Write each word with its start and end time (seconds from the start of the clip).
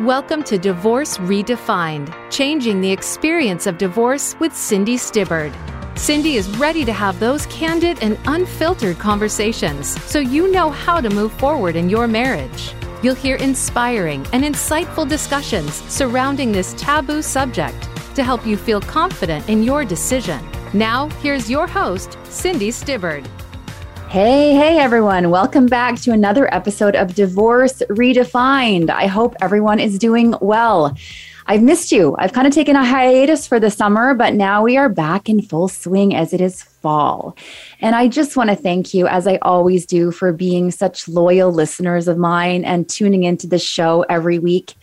Welcome 0.00 0.44
to 0.44 0.56
Divorce 0.56 1.18
Redefined, 1.18 2.10
changing 2.30 2.80
the 2.80 2.90
experience 2.90 3.66
of 3.66 3.76
divorce 3.76 4.34
with 4.40 4.56
Cindy 4.56 4.96
Stibbard. 4.96 5.52
Cindy 5.94 6.36
is 6.36 6.48
ready 6.56 6.86
to 6.86 6.92
have 6.94 7.20
those 7.20 7.44
candid 7.46 8.02
and 8.02 8.18
unfiltered 8.24 8.98
conversations 8.98 10.02
so 10.04 10.18
you 10.18 10.50
know 10.50 10.70
how 10.70 11.02
to 11.02 11.10
move 11.10 11.34
forward 11.34 11.76
in 11.76 11.90
your 11.90 12.08
marriage. 12.08 12.72
You'll 13.02 13.14
hear 13.14 13.36
inspiring 13.36 14.26
and 14.32 14.42
insightful 14.42 15.06
discussions 15.06 15.74
surrounding 15.92 16.50
this 16.50 16.72
taboo 16.78 17.20
subject 17.20 17.86
to 18.14 18.24
help 18.24 18.46
you 18.46 18.56
feel 18.56 18.80
confident 18.80 19.50
in 19.50 19.62
your 19.62 19.84
decision. 19.84 20.42
Now, 20.72 21.10
here's 21.20 21.50
your 21.50 21.66
host, 21.66 22.16
Cindy 22.24 22.70
Stibbard. 22.70 23.28
Hey, 24.10 24.54
hey, 24.54 24.80
everyone. 24.80 25.30
Welcome 25.30 25.66
back 25.66 26.00
to 26.00 26.10
another 26.10 26.52
episode 26.52 26.96
of 26.96 27.14
Divorce 27.14 27.80
Redefined. 27.90 28.90
I 28.90 29.06
hope 29.06 29.36
everyone 29.40 29.78
is 29.78 30.00
doing 30.00 30.34
well. 30.40 30.96
I've 31.46 31.62
missed 31.62 31.92
you. 31.92 32.16
I've 32.18 32.32
kind 32.32 32.48
of 32.48 32.52
taken 32.52 32.74
a 32.74 32.84
hiatus 32.84 33.46
for 33.46 33.60
the 33.60 33.70
summer, 33.70 34.14
but 34.14 34.34
now 34.34 34.64
we 34.64 34.76
are 34.76 34.88
back 34.88 35.28
in 35.28 35.40
full 35.40 35.68
swing 35.68 36.12
as 36.12 36.32
it 36.32 36.40
is 36.40 36.60
fall. 36.60 37.36
And 37.78 37.94
I 37.94 38.08
just 38.08 38.36
want 38.36 38.50
to 38.50 38.56
thank 38.56 38.92
you, 38.92 39.06
as 39.06 39.28
I 39.28 39.36
always 39.42 39.86
do, 39.86 40.10
for 40.10 40.32
being 40.32 40.72
such 40.72 41.06
loyal 41.06 41.52
listeners 41.52 42.08
of 42.08 42.18
mine 42.18 42.64
and 42.64 42.88
tuning 42.88 43.22
into 43.22 43.46
the 43.46 43.60
show 43.60 44.04
every 44.08 44.40
week. 44.40 44.74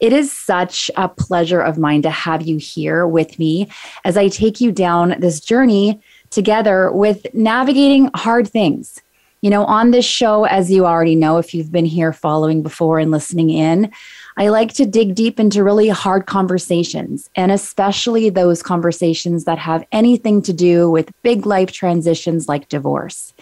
It 0.00 0.12
is 0.12 0.36
such 0.36 0.90
a 0.96 1.08
pleasure 1.08 1.60
of 1.60 1.78
mine 1.78 2.02
to 2.02 2.10
have 2.10 2.42
you 2.42 2.56
here 2.56 3.06
with 3.06 3.38
me 3.38 3.68
as 4.04 4.16
I 4.16 4.26
take 4.26 4.60
you 4.60 4.72
down 4.72 5.14
this 5.20 5.38
journey 5.38 6.02
together 6.32 6.90
with 6.90 7.26
navigating 7.32 8.10
hard 8.14 8.48
things. 8.48 9.00
You 9.42 9.50
know, 9.50 9.64
on 9.64 9.90
this 9.90 10.04
show, 10.04 10.44
as 10.44 10.70
you 10.70 10.86
already 10.86 11.16
know, 11.16 11.36
if 11.38 11.52
you've 11.52 11.72
been 11.72 11.84
here 11.84 12.12
following 12.12 12.62
before 12.62 13.00
and 13.00 13.10
listening 13.10 13.50
in, 13.50 13.90
I 14.36 14.48
like 14.48 14.72
to 14.74 14.86
dig 14.86 15.16
deep 15.16 15.40
into 15.40 15.64
really 15.64 15.88
hard 15.88 16.26
conversations, 16.26 17.28
and 17.34 17.50
especially 17.50 18.30
those 18.30 18.62
conversations 18.62 19.44
that 19.44 19.58
have 19.58 19.84
anything 19.90 20.42
to 20.42 20.52
do 20.52 20.88
with 20.88 21.12
big 21.22 21.44
life 21.44 21.72
transitions 21.72 22.48
like 22.48 22.68
divorce. 22.68 23.34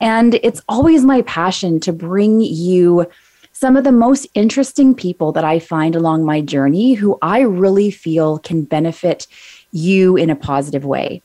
And 0.00 0.34
it's 0.36 0.62
always 0.68 1.04
my 1.04 1.22
passion 1.22 1.80
to 1.80 1.92
bring 1.92 2.40
you 2.40 3.06
some 3.52 3.76
of 3.76 3.82
the 3.82 3.92
most 3.92 4.28
interesting 4.34 4.94
people 4.94 5.32
that 5.32 5.44
I 5.44 5.58
find 5.58 5.96
along 5.96 6.24
my 6.24 6.40
journey 6.40 6.94
who 6.94 7.18
I 7.20 7.40
really 7.40 7.90
feel 7.90 8.38
can 8.38 8.62
benefit 8.62 9.26
you 9.72 10.16
in 10.16 10.30
a 10.30 10.36
positive 10.36 10.84
way 10.84 11.22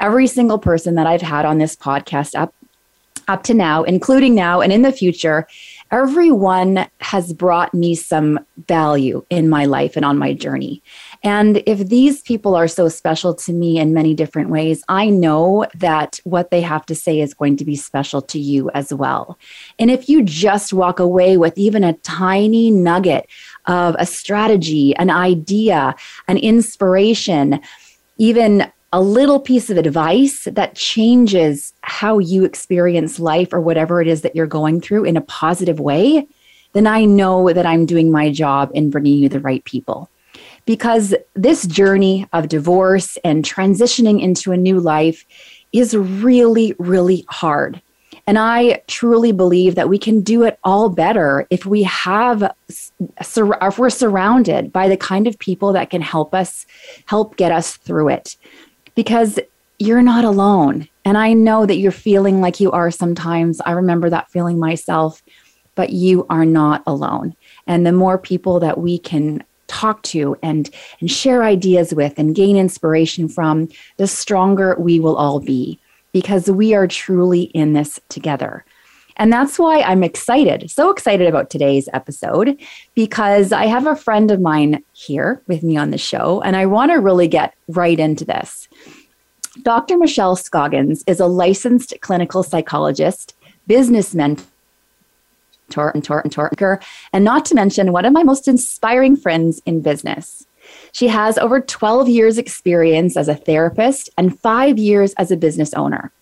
every 0.00 0.26
single 0.26 0.58
person 0.58 0.94
that 0.96 1.06
I've 1.06 1.22
had 1.22 1.44
on 1.44 1.58
this 1.58 1.76
podcast 1.76 2.38
up 2.38 2.54
up 3.28 3.42
to 3.44 3.54
now, 3.54 3.82
including 3.82 4.34
now 4.34 4.60
and 4.60 4.72
in 4.72 4.82
the 4.82 4.90
future, 4.90 5.46
everyone 5.90 6.86
has 7.00 7.32
brought 7.32 7.72
me 7.72 7.94
some 7.94 8.40
value 8.66 9.24
in 9.30 9.48
my 9.48 9.66
life 9.66 9.96
and 9.96 10.04
on 10.04 10.18
my 10.18 10.32
journey. 10.32 10.82
And 11.22 11.62
if 11.66 11.78
these 11.78 12.22
people 12.22 12.54
are 12.54 12.68
so 12.68 12.88
special 12.88 13.34
to 13.34 13.52
me 13.52 13.78
in 13.78 13.94
many 13.94 14.14
different 14.14 14.50
ways, 14.50 14.82
I 14.88 15.10
know 15.10 15.66
that 15.74 16.20
what 16.24 16.50
they 16.50 16.60
have 16.62 16.86
to 16.86 16.94
say 16.94 17.20
is 17.20 17.34
going 17.34 17.56
to 17.58 17.64
be 17.64 17.76
special 17.76 18.22
to 18.22 18.38
you 18.38 18.70
as 18.70 18.92
well. 18.92 19.38
And 19.78 19.90
if 19.90 20.08
you 20.08 20.22
just 20.22 20.72
walk 20.72 20.98
away 20.98 21.36
with 21.36 21.56
even 21.58 21.84
a 21.84 21.94
tiny 21.94 22.70
nugget 22.70 23.28
of 23.66 23.94
a 23.98 24.06
strategy, 24.06 24.96
an 24.96 25.10
idea, 25.10 25.94
an 26.28 26.38
inspiration, 26.38 27.60
even 28.16 28.70
a 28.92 29.00
little 29.00 29.38
piece 29.38 29.68
of 29.68 29.76
advice 29.76 30.44
that 30.44 30.74
changes 30.74 31.74
how 31.82 32.18
you 32.18 32.44
experience 32.44 33.20
life 33.20 33.52
or 33.52 33.60
whatever 33.60 34.00
it 34.00 34.08
is 34.08 34.22
that 34.22 34.34
you're 34.34 34.46
going 34.46 34.80
through 34.80 35.04
in 35.04 35.16
a 35.16 35.22
positive 35.22 35.78
way, 35.78 36.26
then 36.72 36.86
I 36.86 37.04
know 37.04 37.52
that 37.52 37.66
I'm 37.66 37.84
doing 37.84 38.10
my 38.10 38.30
job 38.30 38.70
in 38.74 38.90
bringing 38.90 39.18
you 39.18 39.28
the 39.28 39.40
right 39.40 39.62
people. 39.64 40.08
Because 40.64 41.14
this 41.34 41.66
journey 41.66 42.26
of 42.32 42.48
divorce 42.48 43.16
and 43.24 43.44
transitioning 43.44 44.20
into 44.22 44.52
a 44.52 44.56
new 44.56 44.80
life 44.80 45.24
is 45.72 45.94
really, 45.94 46.74
really 46.78 47.24
hard. 47.28 47.80
And 48.26 48.38
I 48.38 48.82
truly 48.86 49.32
believe 49.32 49.74
that 49.74 49.88
we 49.88 49.98
can 49.98 50.20
do 50.20 50.42
it 50.42 50.58
all 50.62 50.90
better 50.90 51.46
if 51.48 51.64
we 51.64 51.82
have, 51.84 52.52
if 52.68 53.78
we're 53.78 53.88
surrounded 53.88 54.70
by 54.70 54.88
the 54.88 54.98
kind 54.98 55.26
of 55.26 55.38
people 55.38 55.72
that 55.72 55.88
can 55.88 56.02
help 56.02 56.34
us, 56.34 56.66
help 57.06 57.36
get 57.38 57.52
us 57.52 57.76
through 57.76 58.10
it 58.10 58.36
because 58.98 59.38
you're 59.78 60.02
not 60.02 60.24
alone. 60.24 60.88
And 61.04 61.16
I 61.16 61.32
know 61.32 61.66
that 61.66 61.76
you're 61.76 61.92
feeling 61.92 62.40
like 62.40 62.58
you 62.58 62.72
are 62.72 62.90
sometimes. 62.90 63.60
I 63.60 63.70
remember 63.70 64.10
that 64.10 64.28
feeling 64.28 64.58
myself, 64.58 65.22
but 65.76 65.90
you 65.90 66.26
are 66.30 66.44
not 66.44 66.82
alone. 66.84 67.36
And 67.68 67.86
the 67.86 67.92
more 67.92 68.18
people 68.18 68.58
that 68.58 68.78
we 68.78 68.98
can 68.98 69.44
talk 69.68 70.02
to 70.02 70.36
and 70.42 70.68
and 70.98 71.08
share 71.08 71.44
ideas 71.44 71.94
with 71.94 72.18
and 72.18 72.34
gain 72.34 72.56
inspiration 72.56 73.28
from, 73.28 73.68
the 73.98 74.08
stronger 74.08 74.74
we 74.80 74.98
will 74.98 75.14
all 75.14 75.38
be 75.38 75.78
because 76.10 76.50
we 76.50 76.74
are 76.74 76.88
truly 76.88 77.42
in 77.42 77.74
this 77.74 78.00
together. 78.08 78.64
And 79.18 79.32
that's 79.32 79.58
why 79.58 79.80
I'm 79.80 80.04
excited, 80.04 80.70
so 80.70 80.90
excited 80.90 81.26
about 81.26 81.50
today's 81.50 81.88
episode, 81.92 82.56
because 82.94 83.52
I 83.52 83.66
have 83.66 83.86
a 83.86 83.96
friend 83.96 84.30
of 84.30 84.40
mine 84.40 84.82
here 84.92 85.42
with 85.48 85.62
me 85.64 85.76
on 85.76 85.90
the 85.90 85.98
show, 85.98 86.40
and 86.42 86.54
I 86.56 86.66
want 86.66 86.92
to 86.92 87.00
really 87.00 87.26
get 87.26 87.54
right 87.66 87.98
into 87.98 88.24
this. 88.24 88.68
Dr. 89.62 89.98
Michelle 89.98 90.36
Scoggins 90.36 91.02
is 91.08 91.18
a 91.18 91.26
licensed 91.26 91.94
clinical 92.00 92.44
psychologist, 92.44 93.34
business 93.66 94.14
mentor, 94.14 94.44
and 95.76 96.08
mentor, 96.08 96.80
and 97.12 97.24
not 97.24 97.44
to 97.46 97.54
mention 97.56 97.92
one 97.92 98.04
of 98.04 98.12
my 98.12 98.22
most 98.22 98.46
inspiring 98.46 99.16
friends 99.16 99.60
in 99.66 99.80
business. 99.80 100.46
She 100.92 101.08
has 101.08 101.38
over 101.38 101.60
12 101.60 102.08
years' 102.08 102.38
experience 102.38 103.16
as 103.16 103.26
a 103.26 103.34
therapist 103.34 104.10
and 104.16 104.38
five 104.38 104.78
years 104.78 105.12
as 105.14 105.30
a 105.30 105.36
business 105.36 105.74
owner. 105.74 106.12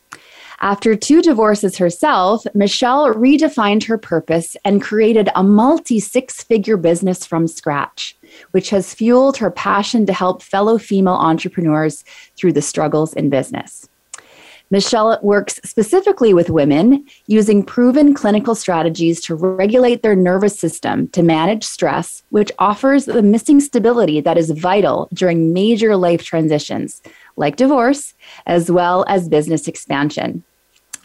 After 0.60 0.96
two 0.96 1.20
divorces 1.20 1.76
herself, 1.76 2.46
Michelle 2.54 3.12
redefined 3.12 3.84
her 3.84 3.98
purpose 3.98 4.56
and 4.64 4.80
created 4.80 5.28
a 5.34 5.42
multi 5.42 6.00
six 6.00 6.42
figure 6.42 6.78
business 6.78 7.26
from 7.26 7.46
scratch, 7.46 8.16
which 8.52 8.70
has 8.70 8.94
fueled 8.94 9.36
her 9.36 9.50
passion 9.50 10.06
to 10.06 10.14
help 10.14 10.42
fellow 10.42 10.78
female 10.78 11.14
entrepreneurs 11.14 12.04
through 12.36 12.54
the 12.54 12.62
struggles 12.62 13.12
in 13.12 13.28
business. 13.28 13.88
Michelle 14.70 15.20
works 15.22 15.60
specifically 15.62 16.34
with 16.34 16.50
women 16.50 17.04
using 17.28 17.62
proven 17.62 18.14
clinical 18.14 18.56
strategies 18.56 19.20
to 19.20 19.36
regulate 19.36 20.02
their 20.02 20.16
nervous 20.16 20.58
system 20.58 21.06
to 21.08 21.22
manage 21.22 21.62
stress, 21.62 22.24
which 22.30 22.50
offers 22.58 23.04
the 23.04 23.22
missing 23.22 23.60
stability 23.60 24.20
that 24.20 24.36
is 24.36 24.50
vital 24.50 25.08
during 25.14 25.52
major 25.52 25.96
life 25.96 26.24
transitions 26.24 27.00
like 27.36 27.56
divorce, 27.56 28.14
as 28.46 28.70
well 28.70 29.04
as 29.08 29.28
business 29.28 29.68
expansion. 29.68 30.42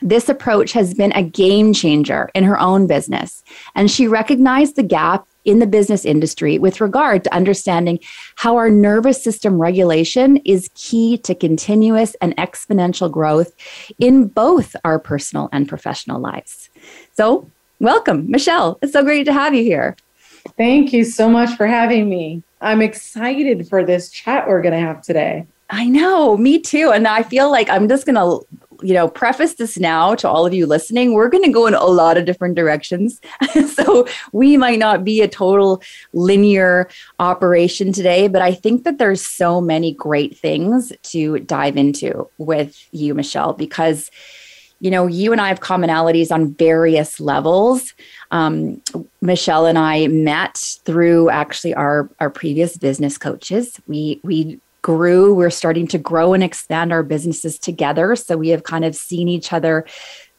This 0.02 0.30
approach 0.30 0.72
has 0.72 0.96
been 0.96 1.12
a 1.12 1.22
game 1.22 1.74
changer 1.74 2.32
in 2.34 2.44
her 2.44 2.60
own 2.60 2.88
business, 2.88 3.44
and 3.76 3.92
she 3.92 4.08
recognized 4.08 4.76
the 4.76 4.84
gap 4.84 5.28
in 5.46 5.60
the 5.60 5.68
business 5.68 6.06
industry 6.06 6.58
with 6.58 6.82
regard 6.82 7.24
to 7.24 7.34
understanding 7.34 8.00
how 8.36 8.58
our 8.58 8.70
nervous 8.70 9.24
system 9.24 9.62
regulation 9.62 10.38
is 10.38 10.70
key 10.76 11.18
to 11.20 11.36
continuous 11.36 12.16
and 12.22 12.36
exponential 12.38 13.12
growth 13.12 13.54
in 14.00 14.28
both 14.28 14.76
our 14.84 15.00
personal 15.00 15.50
and 15.52 15.68
professional 15.68 16.20
lives. 16.20 16.70
So, 17.14 17.50
welcome, 17.80 18.30
Michelle. 18.30 18.78
It's 18.82 18.94
so 18.94 19.04
great 19.04 19.26
to 19.26 19.34
have 19.34 19.54
you 19.54 19.64
here. 19.64 19.96
Thank 20.58 20.94
you 20.94 21.04
so 21.04 21.30
much 21.30 21.56
for 21.56 21.68
having 21.68 22.10
me. 22.10 22.44
I'm 22.62 22.82
excited 22.82 23.68
for 23.68 23.84
this 23.84 24.10
chat 24.10 24.48
we're 24.48 24.62
going 24.62 24.74
to 24.74 24.80
have 24.80 25.02
today. 25.02 25.46
I 25.72 25.86
know, 25.86 26.38
me 26.38 26.60
too. 26.60 26.92
And 26.92 27.08
I 27.08 27.24
feel 27.24 27.50
like 27.50 27.70
I'm 27.70 27.88
just 27.88 28.06
going 28.06 28.16
to 28.16 28.46
you 28.82 28.94
know, 28.94 29.08
preface 29.08 29.56
this 29.56 29.78
now 29.78 30.16
to 30.16 30.28
all 30.28 30.46
of 30.46 30.54
you 30.54 30.66
listening. 30.66 31.14
We're 31.14 31.30
going 31.30 31.44
to 31.44 31.52
go 31.52 31.68
in 31.68 31.74
a 31.74 31.86
lot 31.86 32.18
of 32.18 32.26
different 32.26 32.56
directions. 32.56 33.22
so 33.74 34.08
we 34.32 34.58
might 34.58 34.80
not 34.80 35.04
be 35.04 35.22
a 35.22 35.28
total 35.28 35.82
linear 36.14 36.90
operation 37.20 37.94
today, 37.94 38.28
but 38.28 38.42
I 38.42 38.54
think 38.54 38.84
that 38.84 38.98
there's 38.98 39.26
so 39.26 39.62
many 39.62 39.94
great 39.94 40.38
things 40.38 40.92
to 41.04 41.40
dive 41.40 41.78
into 41.78 42.28
with 42.38 42.88
you, 42.92 43.14
Michelle, 43.14 43.54
because 43.54 44.10
you 44.80 44.90
know, 44.90 45.06
you 45.06 45.32
and 45.32 45.40
I 45.40 45.50
have 45.50 45.60
commonalities 45.60 46.32
on 46.32 46.56
various 46.56 47.20
levels. 47.20 47.94
Um, 48.32 48.82
Michelle 49.22 49.68
and 49.68 49.78
I 49.78 50.08
met 50.08 50.58
through 50.86 51.30
actually 51.30 51.76
our 51.76 52.10
our 52.20 52.32
previous 52.32 52.78
business 52.78 53.16
coaches. 53.16 53.80
We 53.86 54.20
we 54.24 54.60
grew. 54.82 55.34
We're 55.34 55.50
starting 55.50 55.88
to 55.88 55.98
grow 55.98 56.34
and 56.34 56.44
expand 56.44 56.92
our 56.92 57.04
businesses 57.04 57.60
together. 57.60 58.16
So 58.16 58.38
we 58.38 58.50
have 58.50 58.64
kind 58.64 58.86
of 58.86 58.96
seen 58.96 59.28
each 59.28 59.54
other 59.54 59.86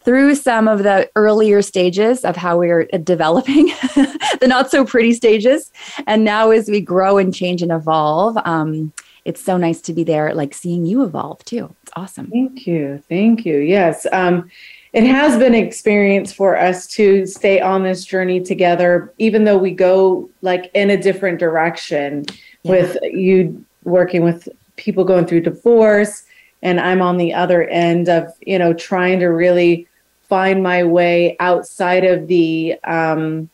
through 0.04 0.34
some 0.34 0.68
of 0.68 0.82
the 0.82 1.08
earlier 1.14 1.62
stages 1.62 2.24
of 2.24 2.36
how 2.36 2.58
we're 2.58 2.84
developing, 3.04 3.66
the 3.94 4.46
not 4.48 4.70
so 4.70 4.84
pretty 4.84 5.12
stages. 5.12 5.70
And 6.06 6.24
now, 6.24 6.50
as 6.50 6.68
we 6.68 6.80
grow 6.80 7.18
and 7.18 7.34
change 7.34 7.62
and 7.62 7.72
evolve, 7.72 8.36
um, 8.44 8.92
it's 9.24 9.40
so 9.40 9.56
nice 9.56 9.80
to 9.82 9.92
be 9.92 10.02
there, 10.02 10.34
like 10.34 10.54
seeing 10.54 10.84
you 10.84 11.04
evolve 11.04 11.44
too. 11.44 11.74
It's 11.82 11.92
awesome. 11.94 12.28
Thank 12.28 12.66
you. 12.66 13.02
Thank 13.08 13.46
you. 13.46 13.58
Yes. 13.58 14.06
Um, 14.12 14.50
it 14.92 15.04
has 15.04 15.38
been 15.38 15.54
an 15.54 15.64
experience 15.64 16.32
for 16.32 16.56
us 16.56 16.86
to 16.88 17.24
stay 17.24 17.60
on 17.60 17.82
this 17.82 18.04
journey 18.04 18.40
together, 18.40 19.14
even 19.18 19.44
though 19.44 19.56
we 19.56 19.70
go 19.70 20.28
like 20.42 20.70
in 20.74 20.90
a 20.90 21.00
different 21.00 21.38
direction 21.38 22.26
yeah. 22.62 22.72
with 22.72 22.98
you 23.04 23.64
working 23.84 24.22
with 24.24 24.48
people 24.76 25.04
going 25.04 25.26
through 25.26 25.40
divorce 25.40 26.24
and 26.62 26.78
I'm 26.78 27.02
on 27.02 27.16
the 27.16 27.34
other 27.34 27.64
end 27.64 28.08
of, 28.08 28.32
you 28.40 28.58
know, 28.58 28.72
trying 28.72 29.18
to 29.20 29.26
really 29.26 29.88
find 30.28 30.62
my 30.62 30.84
way 30.84 31.36
outside 31.40 32.04
of 32.04 32.28
the 32.28 32.76
um, 32.84 33.50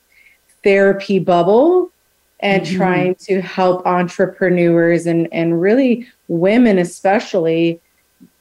therapy 0.62 1.18
bubble 1.18 1.90
and 2.40 2.62
mm-hmm. 2.62 2.76
trying 2.76 3.14
to 3.16 3.40
help 3.40 3.86
entrepreneurs 3.86 5.06
and, 5.06 5.28
and 5.32 5.60
really 5.60 6.06
women 6.28 6.78
especially 6.78 7.80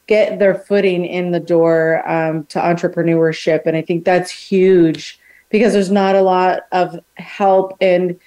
get 0.08 0.40
their 0.40 0.56
footing 0.56 1.06
in 1.06 1.32
the 1.32 1.40
door 1.40 2.08
um, 2.10 2.46
to 2.46 2.60
entrepreneurship 2.60 3.64
and 3.66 3.76
i 3.76 3.82
think 3.82 4.06
that's 4.06 4.32
huge 4.32 5.20
because 5.50 5.74
there's 5.74 5.92
not 5.92 6.16
a 6.16 6.22
lot 6.22 6.62
of 6.72 7.00
help 7.16 7.76
and 7.82 8.20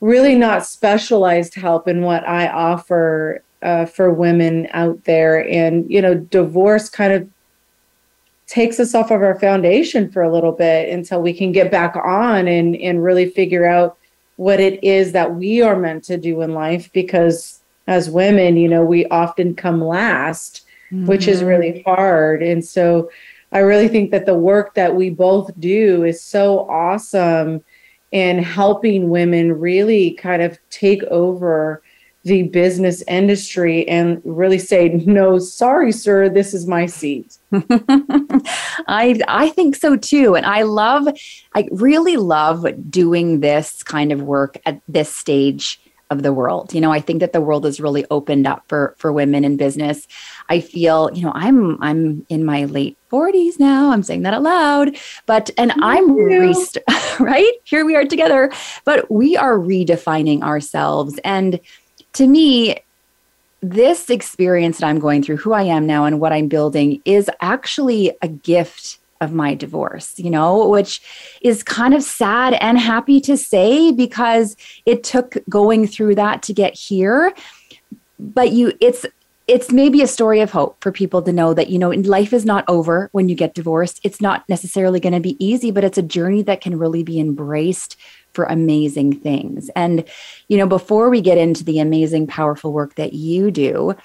really 0.00 0.34
not 0.34 0.64
specialized 0.64 1.54
help 1.54 1.88
in 1.88 2.02
what 2.02 2.26
i 2.26 2.48
offer 2.48 3.42
uh, 3.62 3.84
for 3.84 4.12
women 4.12 4.68
out 4.72 5.02
there 5.04 5.48
and 5.48 5.90
you 5.90 6.00
know 6.00 6.14
divorce 6.14 6.88
kind 6.88 7.12
of 7.12 7.28
takes 8.46 8.80
us 8.80 8.94
off 8.94 9.10
of 9.10 9.22
our 9.22 9.38
foundation 9.38 10.10
for 10.10 10.22
a 10.22 10.32
little 10.32 10.52
bit 10.52 10.88
until 10.88 11.20
we 11.20 11.34
can 11.34 11.52
get 11.52 11.70
back 11.70 11.94
on 11.96 12.48
and 12.48 12.76
and 12.76 13.04
really 13.04 13.28
figure 13.28 13.66
out 13.66 13.96
what 14.36 14.60
it 14.60 14.82
is 14.82 15.12
that 15.12 15.34
we 15.34 15.60
are 15.60 15.76
meant 15.76 16.04
to 16.04 16.16
do 16.16 16.40
in 16.42 16.54
life 16.54 16.90
because 16.92 17.60
as 17.86 18.08
women 18.08 18.56
you 18.56 18.68
know 18.68 18.84
we 18.84 19.04
often 19.06 19.54
come 19.54 19.84
last 19.84 20.64
mm-hmm. 20.92 21.06
which 21.06 21.26
is 21.26 21.40
mm-hmm. 21.40 21.48
really 21.48 21.82
hard 21.82 22.42
and 22.42 22.64
so 22.64 23.10
i 23.52 23.58
really 23.58 23.88
think 23.88 24.10
that 24.12 24.26
the 24.26 24.34
work 24.34 24.74
that 24.74 24.94
we 24.94 25.10
both 25.10 25.50
do 25.58 26.04
is 26.04 26.22
so 26.22 26.60
awesome 26.70 27.62
in 28.12 28.38
helping 28.38 29.10
women 29.10 29.58
really 29.58 30.12
kind 30.12 30.42
of 30.42 30.58
take 30.70 31.02
over 31.04 31.82
the 32.24 32.42
business 32.44 33.02
industry 33.08 33.88
and 33.88 34.20
really 34.24 34.58
say 34.58 34.88
no 35.06 35.38
sorry 35.38 35.92
sir 35.92 36.28
this 36.28 36.52
is 36.52 36.66
my 36.66 36.84
seat. 36.84 37.38
I 38.86 39.20
i 39.28 39.50
think 39.54 39.76
so 39.76 39.96
too. 39.96 40.36
And 40.36 40.44
i 40.44 40.62
love 40.62 41.08
i 41.54 41.68
really 41.72 42.16
love 42.16 42.66
doing 42.90 43.40
this 43.40 43.82
kind 43.82 44.12
of 44.12 44.22
work 44.22 44.58
at 44.66 44.80
this 44.88 45.14
stage 45.14 45.80
of 46.10 46.22
the 46.22 46.32
world. 46.32 46.72
You 46.74 46.80
know 46.80 46.92
i 46.92 47.00
think 47.00 47.20
that 47.20 47.32
the 47.32 47.40
world 47.40 47.66
is 47.66 47.80
really 47.80 48.04
opened 48.10 48.46
up 48.46 48.64
for 48.68 48.94
for 48.98 49.12
women 49.12 49.44
in 49.44 49.56
business. 49.56 50.06
I 50.48 50.60
feel 50.60 51.10
you 51.14 51.22
know 51.22 51.32
i'm 51.34 51.82
i'm 51.82 52.26
in 52.28 52.44
my 52.44 52.64
late 52.64 52.96
40s 53.10 53.58
now. 53.58 53.90
I'm 53.90 54.02
saying 54.02 54.22
that 54.22 54.34
out 54.34 54.42
loud 54.42 54.96
but 55.26 55.50
and 55.56 55.72
i'm 55.82 56.14
rest- 56.14 56.78
right? 57.20 57.52
Here 57.64 57.84
we 57.84 57.96
are 57.96 58.04
together 58.04 58.50
but 58.84 59.10
we 59.10 59.36
are 59.36 59.58
redefining 59.58 60.42
ourselves. 60.42 61.18
And 61.24 61.60
to 62.14 62.26
me, 62.26 62.78
this 63.60 64.08
experience 64.08 64.78
that 64.78 64.86
I'm 64.86 64.98
going 64.98 65.22
through, 65.22 65.38
who 65.38 65.52
I 65.52 65.62
am 65.64 65.86
now 65.86 66.04
and 66.04 66.20
what 66.20 66.32
I'm 66.32 66.48
building, 66.48 67.02
is 67.04 67.30
actually 67.40 68.12
a 68.22 68.28
gift 68.28 68.98
of 69.20 69.32
my 69.32 69.54
divorce, 69.54 70.18
you 70.18 70.30
know, 70.30 70.68
which 70.68 71.00
is 71.40 71.62
kind 71.62 71.94
of 71.94 72.02
sad 72.02 72.54
and 72.54 72.78
happy 72.78 73.20
to 73.22 73.36
say 73.36 73.92
because 73.92 74.56
it 74.86 75.04
took 75.04 75.36
going 75.48 75.86
through 75.86 76.14
that 76.16 76.42
to 76.42 76.52
get 76.52 76.74
here. 76.74 77.32
But 78.18 78.52
you, 78.52 78.72
it's, 78.80 79.06
it's 79.46 79.72
maybe 79.72 80.02
a 80.02 80.06
story 80.06 80.40
of 80.40 80.50
hope 80.50 80.76
for 80.82 80.92
people 80.92 81.22
to 81.22 81.32
know 81.32 81.54
that 81.54 81.70
you 81.70 81.78
know 81.78 81.88
life 81.88 82.34
is 82.34 82.44
not 82.44 82.66
over 82.68 83.08
when 83.12 83.30
you 83.30 83.34
get 83.34 83.54
divorced 83.54 83.98
it's 84.04 84.20
not 84.20 84.46
necessarily 84.46 85.00
going 85.00 85.14
to 85.14 85.20
be 85.20 85.42
easy 85.42 85.70
but 85.70 85.84
it's 85.84 85.96
a 85.96 86.02
journey 86.02 86.42
that 86.42 86.60
can 86.60 86.78
really 86.78 87.02
be 87.02 87.18
embraced 87.18 87.96
for 88.38 88.44
amazing 88.44 89.18
things. 89.20 89.68
And, 89.74 90.04
you 90.48 90.56
know, 90.56 90.66
before 90.66 91.10
we 91.10 91.20
get 91.20 91.38
into 91.38 91.64
the 91.64 91.80
amazing, 91.80 92.26
powerful 92.26 92.72
work 92.72 92.94
that 92.94 93.12
you 93.12 93.50
do, 93.50 93.96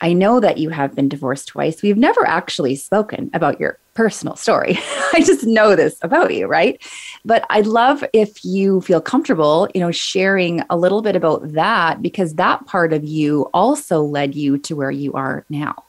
I 0.00 0.12
know 0.12 0.40
that 0.40 0.58
you 0.58 0.70
have 0.70 0.94
been 0.94 1.08
divorced 1.08 1.48
twice. 1.48 1.82
We've 1.82 1.96
never 1.96 2.26
actually 2.26 2.76
spoken 2.76 3.30
about 3.34 3.60
your 3.60 3.78
personal 4.00 4.34
story. 4.34 4.78
I 5.12 5.22
just 5.22 5.44
know 5.46 5.76
this 5.76 5.98
about 6.00 6.32
you, 6.34 6.46
right? 6.46 6.82
But 7.22 7.44
I'd 7.50 7.66
love 7.66 8.02
if 8.14 8.42
you 8.42 8.80
feel 8.80 9.02
comfortable, 9.02 9.68
you 9.74 9.80
know, 9.82 9.90
sharing 9.90 10.62
a 10.70 10.76
little 10.78 11.02
bit 11.02 11.16
about 11.16 11.52
that 11.52 12.00
because 12.00 12.36
that 12.36 12.64
part 12.64 12.94
of 12.94 13.04
you 13.04 13.50
also 13.52 14.00
led 14.00 14.34
you 14.34 14.56
to 14.56 14.74
where 14.74 14.90
you 14.90 15.12
are 15.12 15.44
now. 15.50 15.84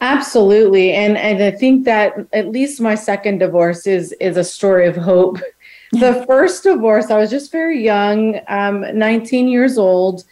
Absolutely. 0.00 0.92
And 0.92 1.18
and 1.18 1.42
I 1.42 1.50
think 1.50 1.84
that 1.84 2.14
at 2.32 2.48
least 2.48 2.80
my 2.80 2.94
second 2.94 3.38
divorce 3.38 3.88
is 3.88 4.12
is 4.20 4.36
a 4.36 4.44
story 4.44 4.86
of 4.86 4.94
hope 4.94 5.40
the 5.92 6.24
first 6.28 6.62
divorce, 6.62 7.10
I 7.10 7.18
was 7.18 7.30
just 7.30 7.50
very 7.50 7.82
young, 7.82 8.40
um, 8.46 8.86
19 8.96 9.48
years 9.48 9.78
old, 9.78 10.22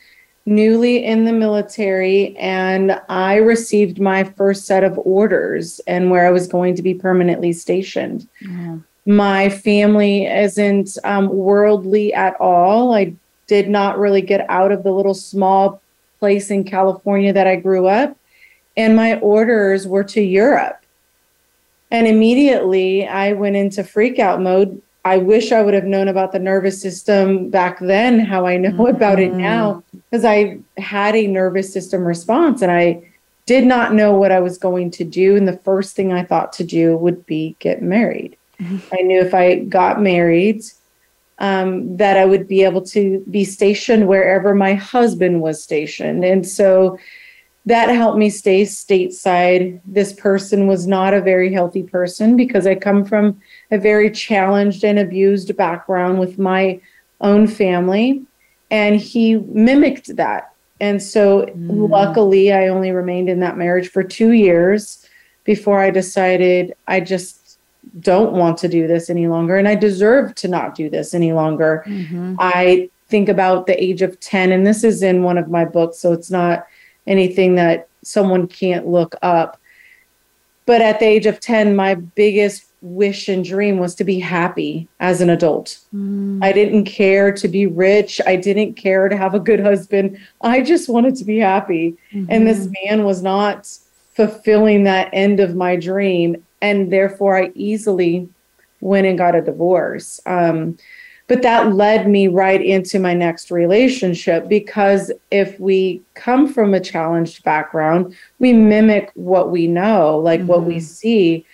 newly 0.49 1.05
in 1.05 1.27
the 1.27 1.33
military, 1.33 2.35
and 2.39 2.99
I 3.11 3.37
received 3.37 4.01
my 4.01 4.25
first 4.25 4.65
set 4.65 4.83
of 4.83 4.99
orders 5.05 5.79
and 5.87 6.11
where 6.11 6.27
I 6.27 6.31
was 6.31 6.47
going 6.49 6.75
to 6.77 6.83
be 6.83 6.95
permanently 6.95 7.53
stationed. 7.53 8.27
My 9.05 9.51
family 9.51 10.25
isn't 10.25 10.97
um, 11.05 11.29
worldly 11.29 12.15
at 12.15 12.35
all. 12.41 12.95
I 12.95 13.15
did 13.47 13.69
not 13.69 13.99
really 13.99 14.23
get 14.23 14.49
out 14.49 14.73
of 14.73 14.85
the 14.85 14.93
little 14.93 15.15
small 15.15 15.83
place 16.19 16.51
in 16.51 16.65
California 16.65 17.33
that 17.35 17.47
I 17.47 17.57
grew 17.57 17.87
up, 17.87 18.17
and 18.75 18.97
my 18.97 19.19
orders 19.21 19.87
were 19.87 20.05
to 20.05 20.23
Europe. 20.23 20.83
And 21.91 22.07
immediately 22.07 23.07
I 23.07 23.35
went 23.35 23.57
into 23.57 23.85
freak 23.85 24.19
out 24.19 24.41
mode 24.41 24.81
I 25.05 25.17
wish 25.17 25.53
I 25.53 25.63
would 25.63 25.75
have 25.75 25.85
known 25.85 26.09
about 26.09 26.33
the 26.33 26.39
nervous 26.39 26.81
system 26.81 27.51
back 27.51 27.79
then, 27.81 28.19
how 28.21 28.47
I 28.47 28.57
know 28.57 28.71
mm-hmm. 28.71 28.87
about 28.97 29.19
it 29.19 29.33
now, 29.33 29.83
because 29.93 30.25
I 30.25 30.59
had 30.77 31.15
a 31.15 31.27
nervous 31.27 31.73
system 31.73 32.05
response 32.05 32.63
and 32.63 32.71
I 32.71 33.03
did 33.47 33.65
not 33.65 33.95
know 33.95 34.13
what 34.13 34.33
I 34.33 34.41
was 34.41 34.59
going 34.59 34.91
to 34.93 35.05
do. 35.05 35.37
And 35.37 35.49
the 35.49 35.57
first 35.59 35.97
thing 35.97 36.13
I 36.13 36.25
thought 36.25 36.53
to 36.55 36.65
do 36.65 36.97
would 36.97 37.25
be 37.25 37.57
get 37.61 37.83
married. 37.83 38.37
Mm-hmm. 38.61 38.79
I 38.93 39.03
knew 39.03 39.21
if 39.21 39.35
I 39.35 39.61
got 39.61 40.03
married, 40.03 40.63
um, 41.39 41.97
that 41.97 42.17
I 42.17 42.25
would 42.25 42.49
be 42.49 42.65
able 42.65 42.83
to 42.87 43.25
be 43.31 43.45
stationed 43.45 44.09
wherever 44.09 44.55
my 44.55 44.75
husband 44.75 45.41
was 45.41 45.63
stationed. 45.63 46.25
And 46.25 46.47
so 46.47 46.99
that 47.67 47.89
helped 47.91 48.19
me 48.19 48.31
stay 48.31 48.63
stateside. 48.63 49.81
This 49.85 50.13
person 50.13 50.67
was 50.67 50.87
not 50.87 51.15
a 51.15 51.21
very 51.21 51.53
healthy 51.53 51.83
person 51.83 52.37
because 52.37 52.67
I 52.67 52.75
come 52.75 53.05
from 53.05 53.41
a 53.71 53.79
very 53.79 54.11
challenged 54.11 54.85
and 54.85 54.99
abused 54.99 55.55
background 55.57 56.19
with 56.19 56.39
my 56.39 56.81
own 57.21 57.47
family. 57.47 58.23
And 58.71 58.97
he 58.97 59.37
mimicked 59.37 60.17
that. 60.17 60.53
And 60.81 61.03
so, 61.03 61.47
mm. 61.47 61.91
luckily, 61.91 62.53
I 62.53 62.69
only 62.69 62.93
remained 62.93 63.29
in 63.29 63.41
that 63.41 63.57
marriage 63.57 63.89
for 63.91 64.03
two 64.03 64.33
years 64.33 65.07
before 65.45 65.81
I 65.81 65.91
decided 65.91 66.75
I 66.87 67.01
just 67.01 67.59
don't 68.01 68.33
want 68.33 68.59
to 68.59 68.69
do 68.69 68.87
this 68.87 69.11
any 69.11 69.27
longer. 69.27 69.57
And 69.57 69.67
I 69.67 69.75
deserve 69.75 70.35
to 70.37 70.49
not 70.49 70.75
do 70.75 70.91
this 70.91 71.15
any 71.15 71.33
longer. 71.33 71.85
Mm-hmm. 71.87 72.37
I 72.39 72.91
think 73.09 73.29
about 73.29 73.67
the 73.67 73.83
age 73.83 74.03
of 74.03 74.21
10, 74.21 74.53
and 74.53 74.67
this 74.67 74.85
is 74.85 75.03
in 75.03 75.23
one 75.23 75.39
of 75.39 75.49
my 75.49 75.65
books, 75.65 75.99
so 75.99 76.13
it's 76.13 76.31
not 76.31 76.67
anything 77.07 77.55
that 77.55 77.89
someone 78.03 78.47
can't 78.47 78.87
look 78.87 79.15
up. 79.23 79.59
But 80.67 80.83
at 80.83 81.01
the 81.01 81.07
age 81.07 81.25
of 81.27 81.41
10, 81.41 81.75
my 81.75 81.95
biggest 81.95 82.68
wish 82.81 83.29
and 83.29 83.45
dream 83.45 83.79
was 83.79 83.95
to 83.97 84.05
be 84.05 84.19
happy 84.19 84.89
as 85.01 85.21
an 85.21 85.31
adult. 85.31 85.79
Mm. 85.95 86.43
I 86.43 86.53
didn't 86.53 86.85
care 86.85 87.33
to 87.33 87.49
be 87.49 87.67
rich. 87.67 88.21
I 88.27 88.37
didn't 88.37 88.75
care 88.75 89.09
to 89.09 89.17
have 89.17 89.35
a 89.35 89.41
good 89.41 89.61
husband. 89.61 90.19
I 90.43 90.63
just 90.63 90.89
wanted 90.89 91.17
to 91.17 91.25
be 91.25 91.39
happy. 91.39 91.97
Mm-hmm. 92.13 92.31
And 92.31 92.47
this 92.47 92.67
mm-hmm. 92.67 92.89
man 92.89 93.05
was 93.05 93.23
not 93.23 93.67
fulfilling 94.15 94.85
that 94.85 95.11
end 95.13 95.41
of 95.41 95.57
my 95.57 95.77
dream. 95.77 96.45
And 96.61 96.93
therefore, 96.93 97.37
I 97.37 97.53
easily 97.55 98.29
went 98.81 99.07
and 99.07 99.19
got 99.19 99.35
a 99.35 99.43
divorce. 99.43 100.21
Um, 100.27 100.79
but 101.29 101.43
that 101.43 101.75
led 101.75 102.09
me 102.09 102.27
right 102.27 102.61
into 102.61 102.99
my 102.99 103.13
next 103.13 103.51
relationship 103.51 104.49
because 104.49 105.13
if 105.31 105.61
we 105.61 106.03
come 106.15 106.51
from 106.51 106.73
a 106.73 106.81
challenged 106.81 107.45
background, 107.45 108.17
we 108.39 108.55
mimic 108.55 109.11
what 109.15 109.51
we 109.51 109.67
know, 109.67 110.19
like 110.19 110.41
mm-hmm. 110.41 110.49
what 110.49 110.65
we 110.65 110.77
mm-hmm. 110.77 110.85
see. 110.85 111.47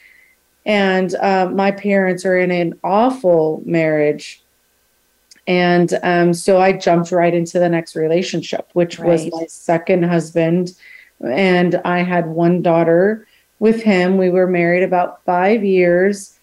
And 0.66 1.14
uh, 1.16 1.50
my 1.52 1.70
parents 1.70 2.24
are 2.24 2.38
in 2.38 2.50
an 2.50 2.78
awful 2.82 3.62
marriage. 3.66 4.42
And 5.46 5.98
um, 6.02 6.32
so 6.32 6.60
I 6.60 6.72
jumped 6.72 7.12
right 7.12 7.34
into 7.34 7.58
the 7.58 7.68
next 7.68 7.94
relationship, 7.94 8.70
which 8.72 8.98
right. 8.98 9.08
was 9.08 9.30
my 9.30 9.46
second 9.46 10.04
husband. 10.04 10.72
And 11.22 11.80
I 11.84 11.98
had 11.98 12.26
one 12.26 12.62
daughter 12.62 13.26
with 13.58 13.82
him. 13.82 14.16
We 14.16 14.30
were 14.30 14.46
married 14.46 14.82
about 14.82 15.22
five 15.24 15.62
years 15.62 16.34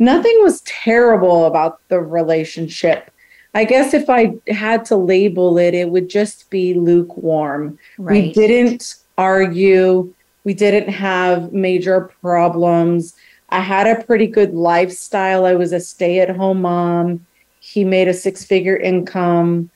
nothing 0.00 0.34
was 0.42 0.62
terrible 0.62 1.44
about 1.44 1.80
the 1.88 2.00
relationship. 2.00 3.12
I 3.54 3.64
guess 3.64 3.94
if 3.94 4.10
I 4.10 4.34
had 4.48 4.84
to 4.86 4.96
label 4.96 5.58
it, 5.58 5.74
it 5.74 5.90
would 5.90 6.08
just 6.08 6.50
be 6.50 6.74
lukewarm. 6.74 7.78
Right. 7.98 8.24
We 8.24 8.32
didn't 8.32 8.96
argue. 9.18 10.12
We 10.42 10.54
didn't 10.54 10.88
have 10.88 11.52
major 11.52 12.12
problems. 12.22 13.14
I 13.50 13.60
had 13.60 13.86
a 13.86 14.02
pretty 14.04 14.26
good 14.26 14.54
lifestyle. 14.54 15.44
I 15.44 15.54
was 15.54 15.72
a 15.72 15.80
stay 15.80 16.20
at 16.20 16.34
home 16.34 16.62
mom. 16.62 17.26
He 17.58 17.84
made 17.84 18.08
a 18.08 18.14
six 18.14 18.44
figure 18.44 18.76
income. 18.76 19.70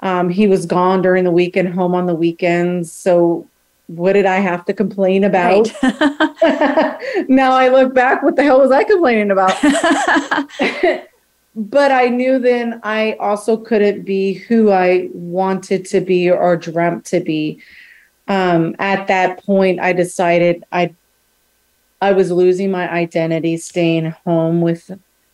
Um, 0.00 0.28
he 0.28 0.46
was 0.46 0.66
gone 0.66 1.00
during 1.00 1.24
the 1.24 1.30
week 1.30 1.56
and 1.56 1.72
home 1.72 1.94
on 1.94 2.06
the 2.06 2.14
weekends. 2.14 2.92
So, 2.92 3.48
what 3.86 4.14
did 4.14 4.26
I 4.26 4.36
have 4.36 4.64
to 4.66 4.72
complain 4.72 5.24
about? 5.24 5.70
Right. 5.82 6.28
now 7.28 7.52
I 7.52 7.68
look 7.68 7.94
back, 7.94 8.22
what 8.22 8.36
the 8.36 8.42
hell 8.42 8.60
was 8.60 8.70
I 8.70 8.84
complaining 8.84 9.30
about? 9.30 9.54
but 11.56 11.92
I 11.92 12.08
knew 12.08 12.38
then 12.38 12.80
I 12.82 13.12
also 13.14 13.56
couldn't 13.56 14.02
be 14.02 14.34
who 14.34 14.70
I 14.70 15.08
wanted 15.12 15.84
to 15.86 16.00
be 16.00 16.30
or 16.30 16.56
dreamt 16.56 17.04
to 17.06 17.20
be. 17.20 17.60
Um, 18.26 18.74
at 18.78 19.06
that 19.08 19.44
point, 19.44 19.80
I 19.80 19.92
decided 19.92 20.64
I 20.72 20.94
I 22.04 22.12
was 22.12 22.30
losing 22.30 22.70
my 22.70 22.90
identity, 22.90 23.56
staying 23.56 24.10
home 24.24 24.60
with 24.60 24.90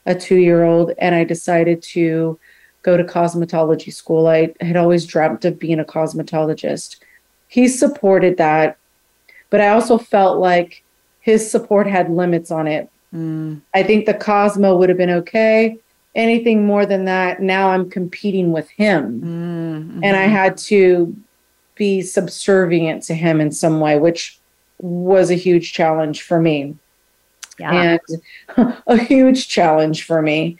a 0.06 0.14
two 0.14 0.36
year 0.36 0.64
old, 0.64 0.92
and 0.98 1.14
I 1.14 1.24
decided 1.24 1.82
to 1.94 2.38
go 2.82 2.96
to 2.96 3.04
cosmetology 3.04 3.92
school. 3.92 4.26
I 4.26 4.54
had 4.60 4.76
always 4.76 5.04
dreamt 5.04 5.44
of 5.44 5.58
being 5.58 5.80
a 5.80 5.84
cosmetologist. 5.84 6.96
He 7.48 7.68
supported 7.68 8.36
that, 8.38 8.78
but 9.50 9.60
I 9.60 9.68
also 9.68 9.98
felt 9.98 10.38
like 10.38 10.82
his 11.20 11.50
support 11.50 11.86
had 11.86 12.10
limits 12.10 12.50
on 12.50 12.66
it. 12.66 12.88
Mm. 13.14 13.60
I 13.74 13.82
think 13.82 14.06
the 14.06 14.14
Cosmo 14.14 14.76
would 14.76 14.88
have 14.88 14.98
been 14.98 15.10
okay 15.10 15.78
anything 16.14 16.66
more 16.66 16.86
than 16.86 17.04
that, 17.04 17.40
now 17.40 17.70
I'm 17.70 17.88
competing 17.88 18.52
with 18.52 18.68
him. 18.70 19.20
Mm-hmm. 19.20 20.04
And 20.04 20.16
I 20.16 20.26
had 20.26 20.56
to 20.58 21.16
be 21.74 22.02
subservient 22.02 23.02
to 23.04 23.14
him 23.14 23.40
in 23.40 23.52
some 23.52 23.80
way, 23.80 23.98
which 23.98 24.39
was 24.82 25.30
a 25.30 25.34
huge 25.34 25.72
challenge 25.72 26.22
for 26.22 26.40
me. 26.40 26.76
Yeah. 27.58 27.98
And 28.56 28.76
a 28.86 28.96
huge 28.96 29.48
challenge 29.48 30.04
for 30.04 30.22
me. 30.22 30.58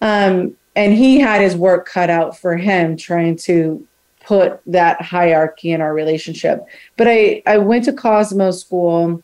Um, 0.00 0.56
and 0.74 0.94
he 0.94 1.20
had 1.20 1.40
his 1.40 1.56
work 1.56 1.86
cut 1.86 2.10
out 2.10 2.38
for 2.38 2.56
him 2.56 2.96
trying 2.96 3.36
to 3.36 3.86
put 4.24 4.60
that 4.66 5.02
hierarchy 5.02 5.72
in 5.72 5.80
our 5.80 5.92
relationship. 5.92 6.64
But 6.96 7.08
I, 7.08 7.42
I 7.46 7.58
went 7.58 7.84
to 7.84 7.92
Cosmo 7.92 8.50
school 8.50 9.22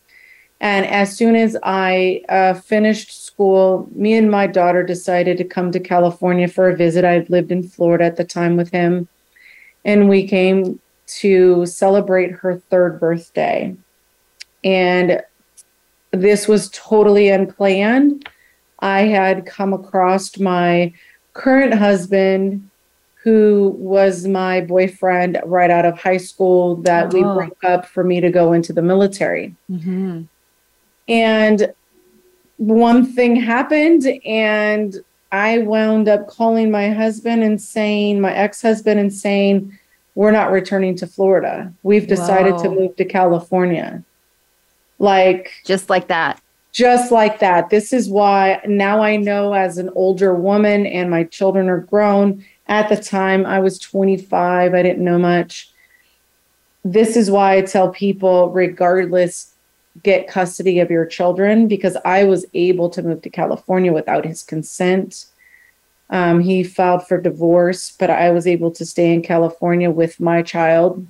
and 0.61 0.87
as 0.87 1.15
soon 1.15 1.37
as 1.37 1.57
I 1.63 2.23
uh, 2.29 2.55
finished 2.55 3.25
school, 3.25 3.89
me 3.95 4.15
and 4.15 4.31
my 4.31 4.47
daughter 4.47 4.83
decided 4.83 5.37
to 5.39 5.45
come 5.45 5.71
to 5.73 5.81
California 5.81 6.49
for 6.49 6.69
a 6.69 6.77
visit. 6.77 7.05
I 7.05 7.13
had 7.13 7.31
lived 7.31 7.53
in 7.53 7.63
Florida 7.63 8.05
at 8.05 8.17
the 8.17 8.25
time 8.25 8.57
with 8.57 8.71
him. 8.71 9.09
And 9.85 10.09
we 10.09 10.27
came 10.27 10.81
to 11.07 11.67
celebrate 11.67 12.33
her 12.33 12.57
third 12.57 12.99
birthday. 12.99 13.77
And 14.67 15.23
this 16.11 16.49
was 16.49 16.69
totally 16.71 17.29
unplanned. 17.29 18.29
I 18.81 19.03
had 19.03 19.47
come 19.47 19.73
across 19.73 20.39
my 20.39 20.93
current 21.35 21.75
husband, 21.75 22.69
who 23.23 23.75
was 23.79 24.27
my 24.27 24.61
boyfriend 24.61 25.41
right 25.45 25.71
out 25.71 25.85
of 25.85 25.99
high 25.99 26.17
school, 26.17 26.77
that 26.83 27.15
oh. 27.15 27.17
we 27.17 27.23
broke 27.23 27.63
up 27.63 27.87
for 27.87 28.03
me 28.03 28.21
to 28.21 28.31
go 28.31 28.53
into 28.53 28.73
the 28.73 28.83
military. 28.83 29.55
Mm-hmm. 29.71 30.23
And 31.09 31.73
one 32.57 33.07
thing 33.07 33.37
happened, 33.37 34.05
and 34.25 34.97
I 35.31 35.59
wound 35.59 36.09
up 36.09 36.27
calling 36.27 36.71
my 36.73 36.91
husband 36.91 37.45
and 37.45 37.61
saying, 37.63 38.21
my 38.21 38.35
ex 38.35 38.63
husband, 38.63 38.99
and 38.99 39.13
saying, 39.13 39.79
we're 40.17 40.33
not 40.33 40.51
returning 40.51 40.97
to 40.97 41.07
Florida. 41.07 41.73
We've 41.85 42.09
decided 42.09 42.55
Whoa. 42.55 42.63
to 42.65 42.71
move 42.71 42.97
to 42.97 43.05
California. 43.05 44.03
Like, 44.99 45.53
just 45.65 45.91
like 45.91 46.09
that. 46.09 46.41
Just 46.73 47.11
like 47.11 47.39
that. 47.41 47.71
This 47.71 47.93
is 47.93 48.09
why 48.09 48.61
now 48.67 49.03
I 49.03 49.17
know 49.17 49.55
as 49.55 49.79
an 49.79 49.91
older 49.95 50.35
woman 50.35 50.87
and 50.87 51.11
my 51.11 51.25
children 51.25 51.69
are 51.69 51.81
grown. 51.81 52.45
At 52.69 52.89
the 52.89 52.97
time, 52.97 53.47
I 53.47 53.61
was 53.61 53.79
25, 53.79 54.75
I 54.75 54.83
didn't 54.83 55.05
know 55.05 55.19
much. 55.19 55.71
This 56.85 57.17
is 57.17 57.31
why 57.31 57.57
I 57.57 57.63
tell 57.63 57.91
people, 57.91 58.51
regardless 58.51 59.55
get 60.03 60.29
custody 60.29 60.79
of 60.81 60.91
your 60.91 61.07
children 61.07 61.69
because 61.69 61.97
I 62.05 62.25
was 62.25 62.45
able 62.55 62.91
to 62.91 63.03
move 63.03 63.23
to 63.23 63.31
California 63.31 63.93
without 63.93 64.25
his 64.25 64.43
consent. 64.43 65.27
Um, 66.11 66.41
he 66.41 66.63
filed 66.63 67.07
for 67.07 67.21
divorce, 67.21 67.93
but 67.99 68.11
I 68.11 68.31
was 68.31 68.47
able 68.47 68.71
to 68.73 68.87
stay 68.87 69.13
in 69.13 69.23
California 69.23 69.91
with 69.91 70.21
my 70.21 70.43
child. 70.43 71.07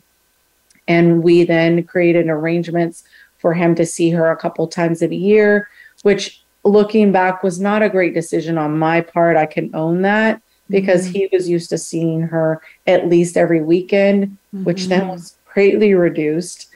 And 0.88 1.22
we 1.22 1.44
then 1.44 1.82
created 1.82 2.28
arrangements 2.28 3.04
for 3.46 3.54
him 3.54 3.76
to 3.76 3.86
see 3.86 4.10
her 4.10 4.28
a 4.28 4.36
couple 4.36 4.66
times 4.66 5.02
a 5.02 5.14
year, 5.14 5.68
which 6.02 6.42
looking 6.64 7.12
back 7.12 7.44
was 7.44 7.60
not 7.60 7.80
a 7.80 7.88
great 7.88 8.12
decision 8.12 8.58
on 8.58 8.76
my 8.76 9.00
part. 9.00 9.36
I 9.36 9.46
can 9.46 9.72
own 9.72 10.02
that 10.02 10.42
because 10.68 11.04
mm-hmm. 11.04 11.12
he 11.12 11.28
was 11.32 11.48
used 11.48 11.70
to 11.70 11.78
seeing 11.78 12.22
her 12.22 12.60
at 12.88 13.08
least 13.08 13.36
every 13.36 13.62
weekend, 13.62 14.24
mm-hmm. 14.26 14.64
which 14.64 14.86
then 14.86 15.02
mm-hmm. 15.02 15.10
was 15.10 15.36
greatly 15.44 15.94
reduced. 15.94 16.66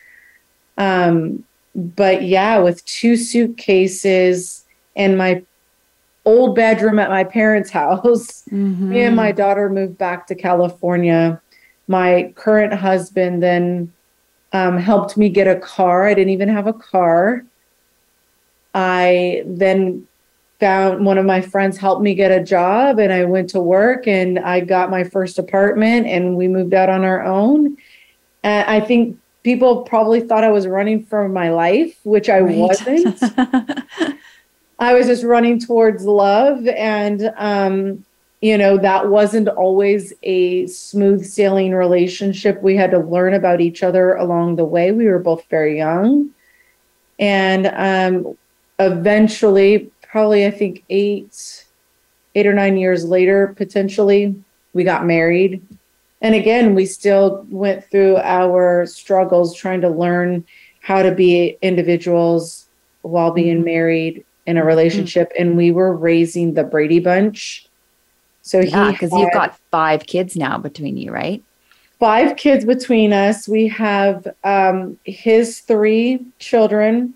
Um, 0.79 1.43
but 1.75 2.23
yeah, 2.23 2.61
with 2.61 2.85
two 2.85 3.17
suitcases 3.17 4.65
and 4.95 5.19
my 5.19 5.43
old 6.25 6.55
bedroom 6.55 7.01
at 7.01 7.11
my 7.11 7.25
parents' 7.25 7.71
house, 7.83 8.45
mm-hmm. 8.45 8.91
me 8.91 9.01
and 9.01 9.17
my 9.17 9.33
daughter 9.33 9.69
moved 9.69 9.99
back 9.99 10.29
to 10.29 10.37
California. 10.37 11.43
My 11.89 12.33
current 12.37 12.75
husband 12.75 13.43
then 13.43 13.93
um, 14.53 14.79
helped 14.79 15.17
me 15.17 15.29
get 15.29 15.47
a 15.47 15.59
car. 15.59 16.07
I 16.07 16.15
didn't 16.15 16.33
even 16.33 16.49
have 16.49 16.67
a 16.67 16.73
car. 16.73 17.45
I 18.75 19.43
then 19.47 20.07
found 20.59 21.05
one 21.05 21.19
of 21.19 21.25
my 21.25 21.41
friends 21.41 21.79
helped 21.79 22.03
me 22.03 22.15
get 22.15 22.31
a 22.31 22.45
job 22.45 22.99
and 22.99 23.13
I 23.13 23.25
went 23.25 23.51
to 23.51 23.61
work 23.61 24.07
and 24.07 24.39
I 24.39 24.61
got 24.61 24.91
my 24.91 25.05
first 25.05 25.39
apartment 25.39 26.07
and 26.07 26.37
we 26.37 26.49
moved 26.49 26.75
out 26.75 26.91
on 26.91 27.05
our 27.05 27.25
own. 27.25 27.79
And 28.43 28.69
I 28.69 28.81
think 28.81 29.19
people 29.43 29.83
probably 29.83 30.21
thought 30.21 30.45
I 30.45 30.51
was 30.51 30.67
running 30.67 31.05
for 31.05 31.29
my 31.29 31.51
life, 31.51 31.99
which 32.05 32.29
I 32.29 32.41
right. 32.41 32.57
wasn't. 32.57 33.23
I 34.79 34.95
was 34.95 35.07
just 35.07 35.25
running 35.25 35.59
towards 35.59 36.05
love. 36.05 36.67
And, 36.67 37.33
um, 37.37 38.05
you 38.41 38.57
know, 38.57 38.79
that 38.79 39.09
wasn't 39.09 39.49
always 39.49 40.13
a 40.23 40.67
smooth 40.67 41.25
sailing 41.25 41.75
relationship. 41.75 42.63
We 42.63 42.77
had 42.77 42.91
to 42.93 42.99
learn 42.99 43.35
about 43.35 43.61
each 43.61 43.83
other 43.83 44.15
along 44.15 44.57
the 44.57 44.65
way. 44.65 44.93
We 44.93 45.07
were 45.07 45.19
both 45.19 45.45
very 45.51 45.77
young. 45.77 46.31
And 47.19 47.67
um, 47.67 48.39
eventually, 48.79 49.91
probably, 50.03 50.47
I 50.47 50.51
think 50.51 50.85
eight, 50.89 51.67
eight 52.35 52.47
or 52.47 52.55
nine 52.55 52.79
years 52.79 53.05
later, 53.05 53.55
potentially, 53.57 54.35
we 54.73 54.85
got 54.85 55.05
married 55.05 55.63
and 56.23 56.35
again, 56.35 56.75
we 56.75 56.87
still 56.87 57.47
went 57.49 57.85
through 57.91 58.19
our 58.19 58.87
struggles 58.87 59.55
trying 59.55 59.81
to 59.81 59.89
learn 59.89 60.45
how 60.81 61.03
to 61.03 61.15
be 61.15 61.57
individuals 61.63 62.69
while 63.03 63.31
being 63.31 63.57
mm-hmm. 63.57 63.65
married 63.65 64.25
in 64.47 64.59
a 64.59 64.65
relationship. 64.65 65.31
Mm-hmm. 65.31 65.43
And 65.43 65.57
we 65.57 65.71
were 65.71 65.95
raising 65.95 66.55
the 66.55 66.65
Brady 66.65 67.01
Bunch. 67.01 67.67
So 68.51 68.59
yeah, 68.59 68.91
because 68.91 69.13
you've 69.13 69.33
got 69.33 69.57
five 69.71 70.07
kids 70.07 70.35
now 70.35 70.59
between 70.59 70.97
you, 70.97 71.13
right? 71.13 71.41
Five 72.01 72.37
kids 72.37 72.65
between 72.65 73.13
us. 73.13 73.47
We 73.47 73.69
have 73.69 74.27
um, 74.43 74.99
his 75.05 75.61
three 75.61 76.25
children 76.41 77.15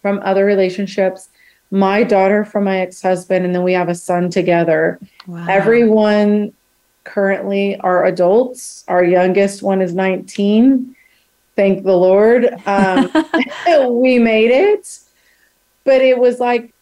from 0.00 0.20
other 0.22 0.44
relationships, 0.44 1.28
my 1.72 2.04
daughter 2.04 2.44
from 2.44 2.62
my 2.64 2.78
ex 2.78 3.02
husband, 3.02 3.44
and 3.44 3.52
then 3.52 3.64
we 3.64 3.72
have 3.72 3.88
a 3.88 3.96
son 3.96 4.30
together. 4.30 5.00
Wow. 5.26 5.44
Everyone 5.48 6.52
currently 7.02 7.76
are 7.80 8.04
adults. 8.04 8.84
Our 8.86 9.02
youngest 9.02 9.60
one 9.60 9.82
is 9.82 9.92
19. 9.92 10.94
Thank 11.56 11.82
the 11.82 11.96
Lord. 11.96 12.46
Um, 12.64 13.10
we 14.00 14.20
made 14.20 14.52
it. 14.52 15.00
But 15.82 16.00
it 16.00 16.16
was 16.16 16.38
like 16.38 16.72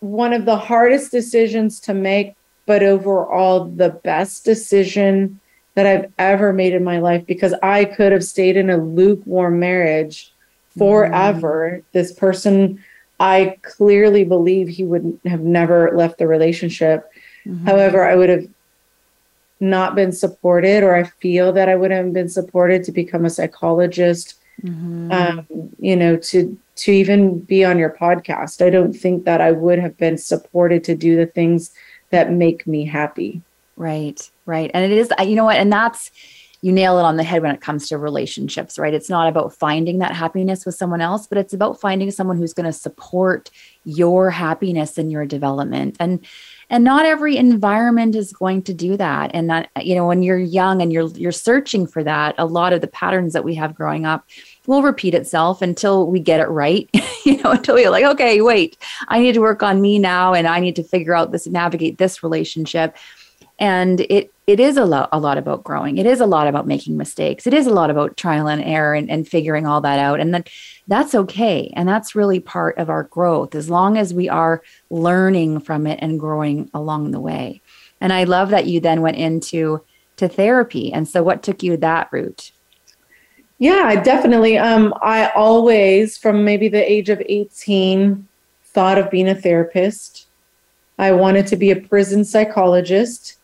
one 0.00 0.32
of 0.32 0.44
the 0.44 0.56
hardest 0.56 1.12
decisions 1.12 1.78
to 1.80 1.94
make, 1.94 2.34
but 2.66 2.82
overall 2.82 3.66
the 3.66 3.90
best 3.90 4.44
decision 4.44 5.40
that 5.74 5.86
I've 5.86 6.12
ever 6.18 6.52
made 6.52 6.72
in 6.72 6.84
my 6.84 6.98
life 6.98 7.26
because 7.26 7.52
I 7.62 7.84
could 7.84 8.12
have 8.12 8.24
stayed 8.24 8.56
in 8.56 8.70
a 8.70 8.76
lukewarm 8.76 9.58
marriage 9.58 10.32
forever. 10.78 11.78
Mm. 11.78 11.84
This 11.92 12.12
person, 12.12 12.82
I 13.18 13.58
clearly 13.62 14.24
believe 14.24 14.68
he 14.68 14.84
would 14.84 15.18
have 15.26 15.40
never 15.40 15.90
left 15.96 16.18
the 16.18 16.28
relationship. 16.28 17.10
Mm-hmm. 17.46 17.66
However, 17.66 18.08
I 18.08 18.14
would 18.14 18.28
have 18.28 18.48
not 19.60 19.94
been 19.94 20.12
supported 20.12 20.82
or 20.82 20.94
I 20.94 21.04
feel 21.04 21.52
that 21.52 21.68
I 21.68 21.76
wouldn't 21.76 22.04
have 22.04 22.12
been 22.12 22.28
supported 22.28 22.84
to 22.84 22.92
become 22.92 23.24
a 23.24 23.30
psychologist, 23.30 24.34
mm-hmm. 24.62 25.10
um, 25.10 25.46
you 25.78 25.96
know, 25.96 26.16
to 26.16 26.58
to 26.76 26.92
even 26.92 27.38
be 27.38 27.64
on 27.64 27.78
your 27.78 27.90
podcast. 27.90 28.64
I 28.64 28.70
don't 28.70 28.92
think 28.92 29.24
that 29.24 29.40
I 29.40 29.52
would 29.52 29.78
have 29.78 29.96
been 29.96 30.18
supported 30.18 30.82
to 30.84 30.96
do 30.96 31.16
the 31.16 31.26
things 31.26 31.72
that 32.10 32.30
make 32.30 32.66
me 32.66 32.84
happy. 32.84 33.42
Right, 33.76 34.30
right. 34.46 34.70
And 34.72 34.84
it 34.90 34.96
is, 34.96 35.12
you 35.20 35.34
know 35.34 35.44
what, 35.44 35.56
and 35.56 35.72
that's 35.72 36.10
you 36.64 36.72
nail 36.72 36.98
it 36.98 37.02
on 37.02 37.18
the 37.18 37.22
head 37.22 37.42
when 37.42 37.54
it 37.54 37.60
comes 37.60 37.88
to 37.88 37.98
relationships, 37.98 38.78
right? 38.78 38.94
It's 38.94 39.10
not 39.10 39.28
about 39.28 39.52
finding 39.52 39.98
that 39.98 40.14
happiness 40.14 40.64
with 40.64 40.74
someone 40.74 41.02
else, 41.02 41.26
but 41.26 41.36
it's 41.36 41.52
about 41.52 41.78
finding 41.78 42.10
someone 42.10 42.38
who's 42.38 42.54
going 42.54 42.64
to 42.64 42.72
support 42.72 43.50
your 43.84 44.30
happiness 44.30 44.96
and 44.96 45.12
your 45.12 45.26
development. 45.26 45.96
And 46.00 46.24
and 46.70 46.82
not 46.82 47.04
every 47.04 47.36
environment 47.36 48.16
is 48.16 48.32
going 48.32 48.62
to 48.62 48.72
do 48.72 48.96
that. 48.96 49.30
And 49.34 49.50
that 49.50 49.68
you 49.76 49.94
know, 49.94 50.06
when 50.06 50.22
you're 50.22 50.38
young 50.38 50.80
and 50.80 50.90
you're 50.90 51.08
you're 51.08 51.32
searching 51.32 51.86
for 51.86 52.02
that, 52.02 52.34
a 52.38 52.46
lot 52.46 52.72
of 52.72 52.80
the 52.80 52.86
patterns 52.86 53.34
that 53.34 53.44
we 53.44 53.54
have 53.56 53.74
growing 53.74 54.06
up 54.06 54.24
will 54.66 54.82
repeat 54.82 55.14
itself 55.14 55.62
until 55.62 56.06
we 56.06 56.20
get 56.20 56.40
it 56.40 56.48
right. 56.48 56.88
you 57.24 57.42
know, 57.42 57.52
until 57.52 57.78
you're 57.78 57.90
like, 57.90 58.04
okay, 58.04 58.40
wait, 58.40 58.76
I 59.08 59.20
need 59.20 59.32
to 59.34 59.40
work 59.40 59.62
on 59.62 59.80
me 59.80 59.98
now 59.98 60.34
and 60.34 60.46
I 60.46 60.60
need 60.60 60.76
to 60.76 60.82
figure 60.82 61.14
out 61.14 61.32
this 61.32 61.46
navigate 61.46 61.98
this 61.98 62.22
relationship. 62.22 62.96
And 63.58 64.00
it 64.00 64.32
it 64.46 64.60
is 64.60 64.76
a 64.76 64.84
lot 64.84 65.08
a 65.12 65.18
lot 65.18 65.38
about 65.38 65.64
growing. 65.64 65.96
It 65.96 66.06
is 66.06 66.20
a 66.20 66.26
lot 66.26 66.48
about 66.48 66.66
making 66.66 66.96
mistakes. 66.96 67.46
It 67.46 67.54
is 67.54 67.66
a 67.66 67.72
lot 67.72 67.88
about 67.88 68.16
trial 68.16 68.48
and 68.48 68.62
error 68.62 68.94
and, 68.94 69.08
and 69.10 69.28
figuring 69.28 69.66
all 69.66 69.80
that 69.82 69.98
out. 69.98 70.20
And 70.20 70.34
then 70.34 70.44
that's 70.88 71.14
okay. 71.14 71.72
And 71.76 71.88
that's 71.88 72.14
really 72.14 72.40
part 72.40 72.76
of 72.78 72.90
our 72.90 73.04
growth 73.04 73.54
as 73.54 73.70
long 73.70 73.96
as 73.96 74.12
we 74.12 74.28
are 74.28 74.62
learning 74.90 75.60
from 75.60 75.86
it 75.86 75.98
and 76.02 76.20
growing 76.20 76.68
along 76.74 77.12
the 77.12 77.20
way. 77.20 77.62
And 78.00 78.12
i 78.12 78.24
love 78.24 78.50
that 78.50 78.66
you 78.66 78.80
then 78.80 79.00
went 79.02 79.16
into 79.16 79.82
to 80.16 80.28
therapy. 80.28 80.92
And 80.92 81.08
so 81.08 81.22
what 81.22 81.42
took 81.42 81.62
you 81.62 81.76
that 81.78 82.08
route 82.12 82.52
yeah 83.58 84.00
definitely 84.02 84.58
um 84.58 84.92
i 85.02 85.30
always 85.30 86.18
from 86.18 86.44
maybe 86.44 86.68
the 86.68 86.90
age 86.90 87.08
of 87.08 87.22
18 87.26 88.26
thought 88.64 88.98
of 88.98 89.10
being 89.10 89.28
a 89.28 89.34
therapist 89.34 90.26
i 90.98 91.12
wanted 91.12 91.46
to 91.46 91.56
be 91.56 91.70
a 91.70 91.76
prison 91.76 92.24
psychologist 92.24 93.38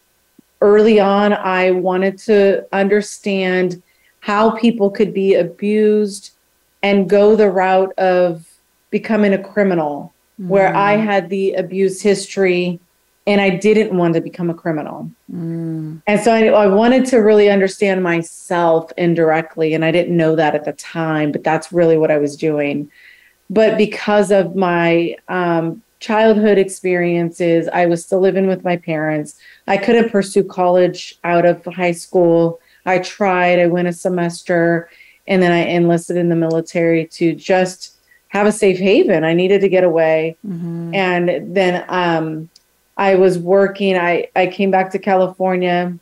early 0.60 1.00
on, 1.00 1.32
I 1.32 1.70
wanted 1.70 2.18
to 2.18 2.66
understand 2.72 3.82
how 4.20 4.50
people 4.50 4.90
could 4.90 5.14
be 5.14 5.34
abused 5.34 6.32
and 6.82 7.08
go 7.08 7.36
the 7.36 7.50
route 7.50 7.92
of 7.98 8.46
becoming 8.90 9.32
a 9.32 9.42
criminal, 9.42 10.12
mm. 10.40 10.48
where 10.48 10.74
I 10.74 10.96
had 10.96 11.28
the 11.28 11.54
abuse 11.54 12.02
history 12.02 12.80
and 13.26 13.40
I 13.40 13.50
didn't 13.50 13.96
want 13.96 14.14
to 14.14 14.20
become 14.20 14.50
a 14.50 14.54
criminal. 14.54 15.10
Mm. 15.32 16.02
And 16.06 16.20
so 16.20 16.32
I, 16.32 16.46
I, 16.46 16.66
wanted 16.66 17.04
to 17.06 17.18
really 17.18 17.50
understand 17.50 18.02
myself 18.02 18.90
indirectly. 18.96 19.74
And 19.74 19.84
I 19.84 19.92
didn't 19.92 20.16
know 20.16 20.34
that 20.36 20.54
at 20.54 20.64
the 20.64 20.72
time, 20.72 21.30
but 21.30 21.44
that's 21.44 21.70
really 21.70 21.98
what 21.98 22.10
I 22.10 22.18
was 22.18 22.34
doing. 22.34 22.90
But 23.50 23.76
because 23.76 24.30
of 24.30 24.56
my 24.56 25.16
um, 25.28 25.82
childhood 26.00 26.58
experiences. 26.58 27.68
I 27.72 27.86
was 27.86 28.04
still 28.04 28.20
living 28.20 28.46
with 28.46 28.64
my 28.64 28.76
parents. 28.76 29.38
I 29.68 29.76
couldn't 29.76 30.10
pursue 30.10 30.42
college 30.42 31.18
out 31.24 31.44
of 31.44 31.64
high 31.66 31.92
school. 31.92 32.58
I 32.86 32.98
tried, 32.98 33.58
I 33.58 33.66
went 33.66 33.88
a 33.88 33.92
semester, 33.92 34.88
and 35.28 35.42
then 35.42 35.52
I 35.52 35.66
enlisted 35.66 36.16
in 36.16 36.30
the 36.30 36.36
military 36.36 37.06
to 37.08 37.34
just 37.34 37.98
have 38.28 38.46
a 38.46 38.52
safe 38.52 38.78
haven. 38.78 39.24
I 39.24 39.34
needed 39.34 39.60
to 39.60 39.68
get 39.68 39.84
away. 39.84 40.36
Mm-hmm. 40.46 40.94
And 40.94 41.54
then 41.54 41.84
um, 41.88 42.48
I 43.00 43.16
was 43.16 43.36
working, 43.38 43.96
I, 43.96 44.28
I 44.36 44.46
came 44.46 44.70
back 44.70 44.92
to 44.92 44.98
California 45.00 45.98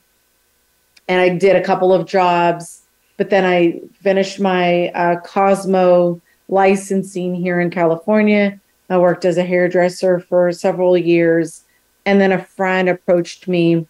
and 1.09 1.21
I 1.21 1.31
did 1.31 1.57
a 1.57 1.65
couple 1.65 1.95
of 1.95 2.07
jobs, 2.07 2.83
but 3.17 3.31
then 3.31 3.47
I 3.47 3.81
finished 3.95 4.39
my 4.39 4.89
uh, 4.89 5.21
Cosmo 5.21 6.21
licensing 6.49 7.35
here 7.35 7.61
in 7.61 7.71
California 7.71 8.61
I 8.91 8.99
worked 8.99 9.25
as 9.25 9.37
a 9.37 9.45
hairdresser 9.45 10.21
for 10.21 10.51
several 10.53 10.97
years. 10.97 11.65
And 12.07 12.21
then 12.21 12.33
a 12.33 12.43
friend 12.43 12.89
approached 12.89 13.49
me 13.49 13.87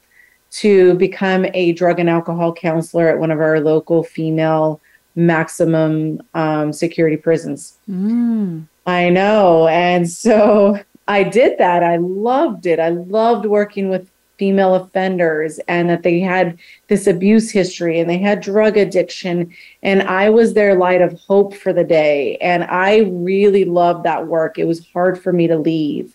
to 0.51 0.95
become 0.95 1.47
a 1.55 1.73
drug 1.73 2.01
and 2.01 2.11
alcohol 2.11 2.53
counselor 2.53 3.09
at 3.09 3.19
one 3.19 3.31
of 3.31 3.41
our 3.41 3.61
local 3.61 4.03
female 4.03 4.81
maximum 5.15 6.21
um, 6.35 6.73
security 6.73 7.17
prisons. 7.17 7.77
Mm. 7.89 8.67
I 8.87 9.11
know. 9.11 9.69
And 9.69 10.11
so 10.11 10.81
I 11.09 11.25
did 11.25 11.59
that. 11.59 11.83
I 11.83 11.97
loved 11.97 12.67
it. 12.67 12.79
I 12.79 12.91
loved 12.91 13.47
working 13.47 13.89
with 13.89 14.11
female 14.39 14.77
offenders 14.77 15.59
and 15.67 15.91
that 15.91 16.05
they 16.05 16.21
had 16.21 16.57
this 16.87 17.07
abuse 17.07 17.51
history 17.51 17.99
and 17.99 18.09
they 18.09 18.19
had 18.19 18.41
drug 18.41 18.77
addiction. 18.77 19.53
And 19.83 20.03
I 20.03 20.31
was 20.31 20.55
their 20.55 20.77
light 20.77 21.01
of 21.01 21.19
hope 21.21 21.55
for 21.55 21.73
the 21.73 21.83
day. 21.83 22.37
And 22.37 22.63
I 22.65 22.99
really 22.99 23.65
loved 23.65 24.05
that 24.05 24.29
work. 24.29 24.59
It 24.59 24.67
was 24.67 24.87
hard 24.93 25.21
for 25.21 25.33
me 25.33 25.49
to 25.49 25.59
leave. 25.59 26.15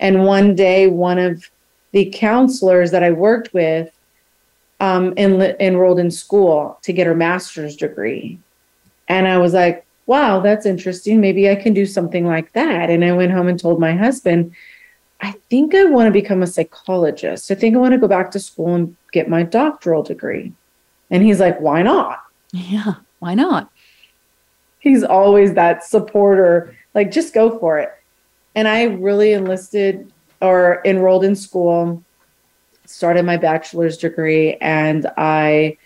And 0.00 0.24
one 0.24 0.54
day, 0.54 0.88
one 0.88 1.18
of 1.18 1.48
the 1.92 2.10
counselors 2.12 2.90
that 2.90 3.02
I 3.02 3.10
worked 3.10 3.54
with 3.54 3.90
um, 4.80 5.14
en- 5.16 5.56
enrolled 5.60 6.00
in 6.00 6.10
school 6.10 6.78
to 6.82 6.92
get 6.92 7.06
her 7.06 7.14
master's 7.14 7.76
degree. 7.76 8.38
And 9.08 9.28
I 9.28 9.38
was 9.38 9.54
like, 9.54 9.86
wow, 10.06 10.40
that's 10.40 10.66
interesting. 10.66 11.20
Maybe 11.20 11.48
I 11.48 11.54
can 11.54 11.74
do 11.74 11.86
something 11.86 12.26
like 12.26 12.52
that. 12.52 12.90
And 12.90 13.04
I 13.04 13.12
went 13.12 13.32
home 13.32 13.48
and 13.48 13.58
told 13.58 13.80
my 13.80 13.94
husband, 13.94 14.52
I 15.20 15.32
think 15.48 15.74
I 15.74 15.84
want 15.84 16.08
to 16.08 16.12
become 16.12 16.42
a 16.42 16.46
psychologist. 16.46 17.50
I 17.50 17.54
think 17.54 17.76
I 17.76 17.78
want 17.78 17.92
to 17.92 17.98
go 17.98 18.08
back 18.08 18.30
to 18.32 18.40
school 18.40 18.74
and 18.74 18.96
get 19.12 19.28
my 19.28 19.44
doctoral 19.44 20.02
degree. 20.02 20.52
And 21.10 21.22
he's 21.22 21.38
like, 21.38 21.60
why 21.60 21.82
not? 21.82 22.20
Yeah, 22.52 22.94
why 23.20 23.34
not? 23.34 23.70
He's 24.80 25.04
always 25.04 25.54
that 25.54 25.84
supporter, 25.84 26.76
like, 26.94 27.12
just 27.12 27.34
go 27.34 27.56
for 27.58 27.78
it. 27.78 27.92
And 28.56 28.66
I 28.66 28.84
really 28.84 29.32
enlisted 29.32 30.12
or 30.40 30.82
enrolled 30.84 31.24
in 31.24 31.36
school, 31.36 32.02
started 32.84 33.24
my 33.24 33.36
bachelor's 33.36 33.96
degree, 33.96 34.54
and 34.54 35.06
I 35.16 35.78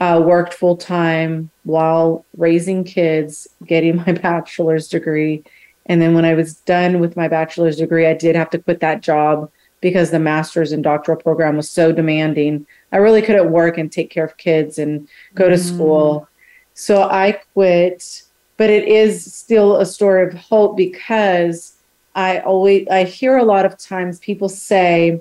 uh, 0.00 0.22
worked 0.24 0.54
full 0.54 0.76
time 0.76 1.50
while 1.64 2.24
raising 2.36 2.84
kids, 2.84 3.46
getting 3.66 3.96
my 4.06 4.12
bachelor's 4.12 4.88
degree 4.88 5.44
and 5.86 6.00
then 6.00 6.14
when 6.14 6.24
I 6.24 6.34
was 6.34 6.54
done 6.54 7.00
with 7.00 7.16
my 7.16 7.28
bachelor's 7.28 7.76
degree, 7.76 8.06
I 8.06 8.14
did 8.14 8.36
have 8.36 8.50
to 8.50 8.58
quit 8.58 8.80
that 8.80 9.02
job 9.02 9.50
because 9.80 10.10
the 10.10 10.18
master's 10.18 10.72
and 10.72 10.82
doctoral 10.82 11.20
program 11.20 11.56
was 11.56 11.70
so 11.70 11.92
demanding. 11.92 12.66
I 12.90 12.98
really 12.98 13.20
couldn't 13.20 13.52
work 13.52 13.76
and 13.76 13.92
take 13.92 14.10
care 14.10 14.24
of 14.24 14.36
kids 14.38 14.78
and 14.78 15.06
go 15.34 15.48
to 15.48 15.56
mm. 15.56 15.74
school. 15.74 16.28
So 16.72 17.02
I 17.02 17.38
quit, 17.52 18.22
but 18.56 18.70
it 18.70 18.88
is 18.88 19.34
still 19.34 19.76
a 19.76 19.84
story 19.84 20.26
of 20.26 20.32
hope 20.32 20.76
because 20.76 21.76
I 22.14 22.38
always 22.38 22.88
I 22.88 23.04
hear 23.04 23.36
a 23.36 23.44
lot 23.44 23.66
of 23.66 23.76
times 23.76 24.20
people 24.20 24.48
say, 24.48 25.20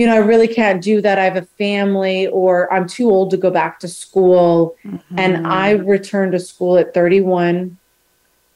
you 0.00 0.06
know, 0.06 0.14
I 0.14 0.18
really 0.18 0.48
can't 0.48 0.82
do 0.82 1.00
that. 1.02 1.18
I 1.18 1.24
have 1.24 1.36
a 1.36 1.42
family 1.42 2.26
or 2.28 2.72
I'm 2.72 2.88
too 2.88 3.10
old 3.10 3.30
to 3.32 3.36
go 3.36 3.50
back 3.50 3.78
to 3.80 3.88
school. 3.88 4.76
Mm-hmm. 4.84 5.18
And 5.18 5.46
I 5.46 5.72
returned 5.72 6.32
to 6.32 6.38
school 6.38 6.78
at 6.78 6.94
31 6.94 7.76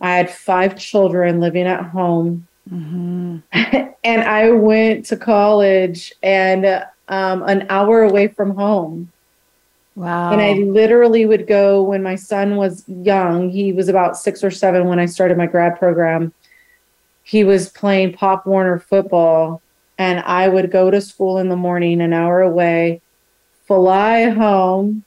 I 0.01 0.17
had 0.17 0.31
five 0.31 0.77
children 0.77 1.41
living 1.41 1.67
at 1.67 1.83
home. 1.83 2.47
Mm-hmm. 2.71 3.39
and 4.05 4.23
I 4.23 4.51
went 4.51 5.07
to 5.07 5.17
college 5.17 6.13
and 6.23 6.67
um, 7.09 7.43
an 7.45 7.67
hour 7.71 8.03
away 8.03 8.29
from 8.29 8.55
home. 8.55 9.11
Wow. 9.95 10.33
And 10.33 10.43
I 10.43 10.53
literally 10.55 11.25
would 11.25 11.47
go 11.47 11.83
when 11.83 12.03
my 12.03 12.17
son 12.17 12.57
was 12.57 12.85
young. 12.89 13.49
He 13.49 13.73
was 13.73 13.89
about 13.89 14.17
six 14.19 14.45
or 14.45 14.51
seven 14.51 14.89
when 14.89 14.99
I 14.99 15.07
started 15.07 15.39
my 15.39 15.47
grad 15.47 15.79
program. 15.79 16.35
He 17.23 17.45
was 17.45 17.71
playing 17.71 18.13
Pop 18.13 18.47
Warner 18.47 18.81
football, 18.81 19.63
and 19.99 20.21
I 20.21 20.49
would 20.49 20.71
go 20.71 20.91
to 20.91 21.01
school 21.01 21.39
in 21.39 21.49
the 21.49 21.57
morning, 21.57 22.01
an 22.01 22.13
hour 22.13 22.41
away, 22.41 23.01
fly 23.67 24.29
home, 24.29 25.05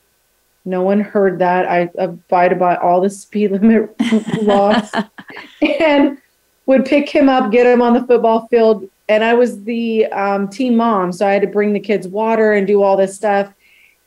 no 0.67 0.82
one 0.82 1.00
heard 1.00 1.39
that. 1.39 1.65
I 1.65 1.89
abided 1.97 2.60
by 2.60 2.76
all 2.76 3.00
the 3.00 3.10
speed 3.10 3.52
limit 3.54 3.95
laws 4.43 4.91
and 5.80 6.17
would 6.65 6.86
pick 6.86 7.10
him 7.10 7.30
up, 7.30 7.52
get 7.52 7.65
him 7.65 7.82
on 7.82 7.93
the 7.93 8.06
football 8.06 8.47
field. 8.47 8.88
And 9.08 9.23
I 9.23 9.34
was 9.34 9.63
the 9.63 10.06
um, 10.08 10.50
team 10.50 10.76
mom. 10.76 11.13
So 11.13 11.26
I 11.26 11.32
had 11.32 11.41
to 11.41 11.47
bring 11.47 11.71
the 11.71 11.80
kids 11.80 12.08
water 12.08 12.52
and 12.52 12.67
do 12.67 12.84
all 12.84 12.97
this 12.97 13.15
stuff. 13.15 13.52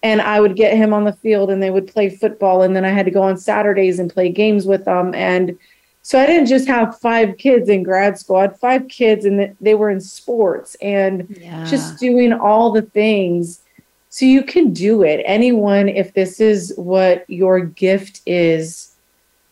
And 0.03 0.21
I 0.21 0.41
would 0.41 0.55
get 0.55 0.77
him 0.77 0.93
on 0.93 1.05
the 1.05 1.15
field 1.15 1.51
and 1.51 1.63
they 1.63 1.71
would 1.71 1.87
play 1.87 2.11
football. 2.11 2.63
And 2.63 2.77
then 2.77 2.85
I 2.85 2.91
had 2.91 3.07
to 3.07 3.11
go 3.11 3.23
on 3.23 3.39
Saturdays 3.39 3.99
and 3.99 4.13
play 4.13 4.29
games 4.31 4.67
with 4.67 4.85
them. 4.85 5.15
And 5.15 5.59
so 6.03 6.19
I 6.19 6.27
didn't 6.27 6.47
just 6.47 6.67
have 6.67 6.99
five 6.99 7.37
kids 7.37 7.69
in 7.69 7.83
grad 7.83 8.19
school. 8.19 8.37
I 8.37 8.43
had 8.43 8.59
five 8.59 8.89
kids 8.89 9.25
and 9.25 9.55
they 9.61 9.75
were 9.75 9.91
in 9.91 10.01
sports 10.01 10.77
and 10.81 11.27
yeah. 11.39 11.65
just 11.67 11.99
doing 11.99 12.33
all 12.33 12.73
the 12.73 12.83
things 12.83 13.61
so 14.09 14.27
you 14.27 14.43
can 14.43 14.73
do 14.73 15.03
it. 15.03 15.23
Anyone, 15.25 15.89
if 15.89 16.15
this 16.15 16.41
is 16.41 16.73
what 16.77 17.25
your 17.29 17.61
gift 17.61 18.23
is 18.27 18.93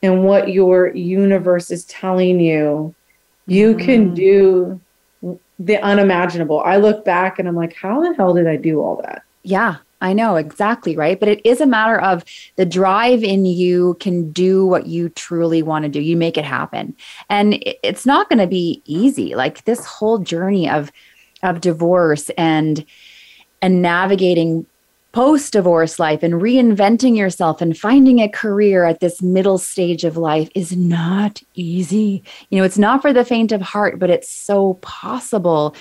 and 0.03 0.25
what 0.25 0.49
your 0.49 0.89
universe 0.95 1.71
is 1.71 1.85
telling 1.85 2.41
you, 2.41 2.95
you 3.47 3.75
mm. 3.75 3.85
can 3.85 4.15
do 4.15 4.81
the 5.59 5.77
unimaginable. 5.79 6.61
I 6.61 6.77
look 6.77 7.05
back 7.05 7.39
and 7.39 7.47
I'm 7.47 7.57
like, 7.57 7.75
how 7.75 8.01
the 8.01 8.15
hell 8.15 8.35
did 8.35 8.47
I 8.47 8.57
do 8.57 8.81
all 8.81 9.01
that? 9.03 9.23
Yeah, 9.43 9.77
I 10.01 10.13
know 10.13 10.37
exactly 10.37 10.97
right. 10.97 11.19
But 11.19 11.29
it 11.29 11.41
is 11.45 11.61
a 11.61 11.67
matter 11.67 12.01
of 12.01 12.25
the 12.57 12.67
drive 12.67 13.25
in 13.25 13.45
you 13.45 13.97
can 14.01 14.31
do 14.31 14.65
what 14.65 14.87
you 14.87 15.09
truly 15.11 15.63
want 15.63 15.85
to 15.85 15.89
do. 15.89 16.01
You 16.01 16.17
make 16.17 16.37
it 16.37 16.45
happen. 16.45 16.97
And 17.29 17.63
it's 17.83 18.07
not 18.07 18.29
going 18.29 18.39
to 18.39 18.47
be 18.47 18.83
easy. 18.85 19.35
Like 19.35 19.65
this 19.65 19.85
whole 19.85 20.19
journey 20.19 20.69
of 20.69 20.93
of 21.43 21.61
divorce 21.61 22.31
and 22.31 22.85
and 23.63 23.83
navigating 23.83 24.67
post 25.13 25.53
divorce 25.53 25.99
life 25.99 26.23
and 26.23 26.35
reinventing 26.35 27.17
yourself 27.17 27.61
and 27.61 27.77
finding 27.77 28.21
a 28.21 28.29
career 28.29 28.85
at 28.85 29.01
this 29.01 29.23
middle 29.23 29.59
stage 29.59 30.05
of 30.05 30.17
life 30.17 30.49
is 30.55 30.77
not 30.77 31.43
easy. 31.55 32.23
You 32.51 32.59
know, 32.59 32.65
it's 32.65 32.79
not 32.79 33.03
for 33.03 33.13
the 33.13 33.25
faint 33.25 33.51
of 33.51 33.61
heart, 33.61 33.99
but 33.99 34.11
it's 34.11 34.31
so 34.31 34.75
possible. 34.75 35.75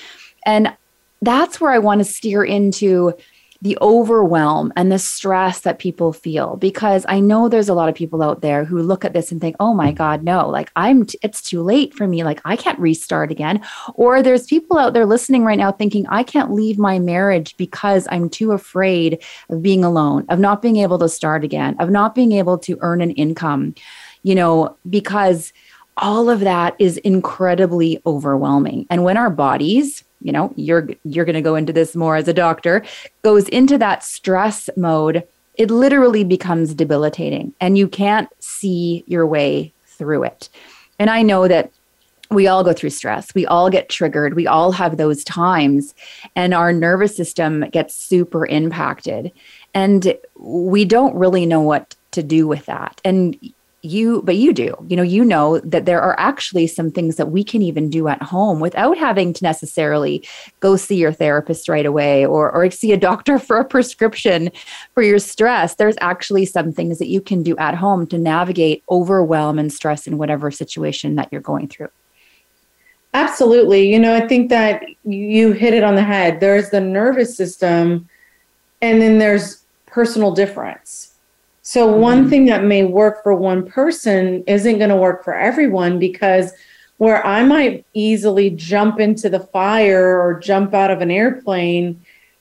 And 0.46 0.76
that's 1.22 1.60
where 1.60 1.72
I 1.72 1.80
want 1.80 2.00
to 2.00 2.06
steer 2.06 2.44
into 2.44 3.14
the 3.62 3.78
overwhelm 3.82 4.72
and 4.76 4.92
the 4.92 5.00
stress 5.00 5.62
that 5.62 5.80
people 5.80 6.14
feel 6.14 6.56
because 6.58 7.06
I 7.10 7.20
know 7.20 7.50
there's 7.50 7.70
a 7.70 7.74
lot 7.74 7.90
of 7.90 7.96
people 7.96 8.22
out 8.22 8.42
there 8.42 8.64
who 8.64 8.82
look 8.82 9.04
at 9.04 9.14
this 9.14 9.32
and 9.32 9.42
think, 9.42 9.56
"Oh 9.60 9.74
my 9.74 9.92
god, 9.92 10.24
no, 10.24 10.48
like 10.48 10.72
I'm 10.76 11.06
t- 11.06 11.20
it's 11.24 11.42
too 11.42 11.62
late 11.62 11.94
for 11.94 12.08
me, 12.08 12.24
like 12.24 12.40
I 12.46 12.56
can't 12.56 12.80
restart 12.80 13.32
again." 13.32 13.62
Or 13.96 14.22
there's 14.22 14.46
people 14.46 14.78
out 14.78 14.94
there 14.94 15.06
listening 15.06 15.44
right 15.44 15.58
now 15.58 15.72
thinking, 15.72 16.06
"I 16.08 16.24
can't 16.24 16.54
leave 16.54 16.78
my 16.78 17.00
marriage 17.00 17.56
because 17.58 18.08
I'm 18.12 18.30
too 18.30 18.52
afraid 18.52 19.24
of 19.50 19.62
being 19.62 19.84
alone, 19.84 20.26
of 20.30 20.40
not 20.40 20.62
being 20.62 20.78
able 20.78 21.00
to 21.00 21.10
start 21.10 21.44
again, 21.44 21.76
of 21.80 21.90
not 21.90 22.14
being 22.14 22.34
able 22.34 22.58
to 22.60 22.78
earn 22.82 23.02
an 23.02 23.12
income." 23.12 23.74
You 24.24 24.36
know, 24.36 24.76
because 24.90 25.52
all 25.98 26.30
of 26.30 26.42
that 26.42 26.76
is 26.80 26.98
incredibly 26.98 28.00
overwhelming. 28.06 28.86
And 28.90 29.04
when 29.04 29.18
our 29.18 29.32
bodies 29.32 30.04
you 30.22 30.32
know 30.32 30.54
you're 30.56 30.90
you're 31.04 31.26
going 31.26 31.36
to 31.36 31.42
go 31.42 31.56
into 31.56 31.74
this 31.74 31.96
more 31.96 32.16
as 32.16 32.28
a 32.28 32.34
doctor 32.34 32.84
goes 33.24 33.48
into 33.50 33.78
that 33.78 34.04
stress 34.04 34.70
mode 34.76 35.28
it 35.56 35.72
literally 35.72 36.24
becomes 36.24 36.74
debilitating 36.74 37.54
and 37.60 37.78
you 37.78 37.88
can't 37.88 38.30
see 38.40 39.04
your 39.08 39.26
way 39.26 39.74
through 39.86 40.24
it. 40.24 40.50
And 41.00 41.10
i 41.10 41.22
know 41.22 41.48
that 41.48 41.72
we 42.30 42.48
all 42.48 42.64
go 42.64 42.74
through 42.74 42.90
stress. 42.90 43.34
We 43.34 43.46
all 43.46 43.70
get 43.70 43.90
triggered. 43.90 44.34
We 44.34 44.48
all 44.48 44.74
have 44.74 44.98
those 44.98 45.24
times 45.24 45.96
and 46.36 46.54
our 46.54 46.74
nervous 46.74 47.16
system 47.16 47.62
gets 47.70 47.94
super 47.94 48.46
impacted. 48.46 49.32
And 49.74 50.18
we 50.38 50.86
don't 50.86 51.16
really 51.16 51.46
know 51.46 51.62
what 51.62 51.96
to 52.12 52.24
do 52.24 52.48
with 52.48 52.66
that. 52.66 53.00
And 53.06 53.38
you 53.88 54.22
but 54.24 54.36
you 54.36 54.54
do. 54.54 54.76
You 54.88 54.96
know 54.98 55.04
you 55.04 55.24
know 55.24 55.60
that 55.60 55.86
there 55.86 56.02
are 56.02 56.20
actually 56.20 56.68
some 56.68 56.92
things 56.92 57.16
that 57.16 57.32
we 57.32 57.44
can 57.44 57.62
even 57.62 57.90
do 57.90 58.08
at 58.08 58.22
home 58.22 58.60
without 58.60 58.98
having 58.98 59.34
to 59.34 59.44
necessarily 59.44 60.28
go 60.60 60.76
see 60.76 60.98
your 60.98 61.12
therapist 61.12 61.70
right 61.70 61.86
away 61.86 62.26
or 62.26 62.52
or 62.52 62.70
see 62.70 62.92
a 62.92 62.98
doctor 62.98 63.40
for 63.48 63.58
a 63.58 63.66
prescription 63.66 64.52
for 64.94 65.04
your 65.04 65.20
stress. 65.20 65.76
There's 65.76 65.98
actually 66.02 66.46
some 66.46 66.72
things 66.72 67.00
that 67.00 67.08
you 67.08 67.22
can 67.22 67.44
do 67.44 67.58
at 67.58 67.76
home 67.76 68.08
to 68.08 68.18
navigate 68.18 68.84
overwhelm 68.90 69.60
and 69.60 69.72
stress 69.72 70.08
in 70.08 70.18
whatever 70.18 70.52
situation 70.52 71.16
that 71.16 71.30
you're 71.32 71.42
going 71.42 71.68
through. 71.68 71.90
Absolutely. 73.14 73.92
You 73.92 74.00
know 74.00 74.16
i 74.16 74.28
think 74.28 74.50
that 74.50 74.84
you 75.04 75.54
hit 75.54 75.74
it 75.74 75.84
on 75.84 75.96
the 75.96 76.04
head. 76.04 76.40
There's 76.40 76.70
the 76.70 76.82
nervous 76.82 77.36
system 77.36 78.08
and 78.82 79.02
then 79.02 79.18
there's 79.18 79.64
personal 79.86 80.32
difference 80.32 81.07
so, 81.70 81.86
one 81.86 82.20
mm-hmm. 82.20 82.30
thing 82.30 82.46
that 82.46 82.64
may 82.64 82.86
work 82.86 83.22
for 83.24 83.36
one 83.36 83.66
person 83.66 84.42
isn't 84.48 84.78
going 84.78 84.90
to 84.90 84.96
work 84.96 85.26
for 85.26 85.36
everyone 85.36 86.00
because 86.00 86.54
where 86.96 87.28
I 87.28 87.44
might 87.44 87.86
easily 87.94 88.52
jump 88.52 89.02
into 89.02 89.28
the 89.28 89.42
fire 89.42 90.18
or 90.18 90.40
jump 90.40 90.74
out 90.74 90.92
of 90.92 91.02
an 91.02 91.12
airplane, 91.12 92.00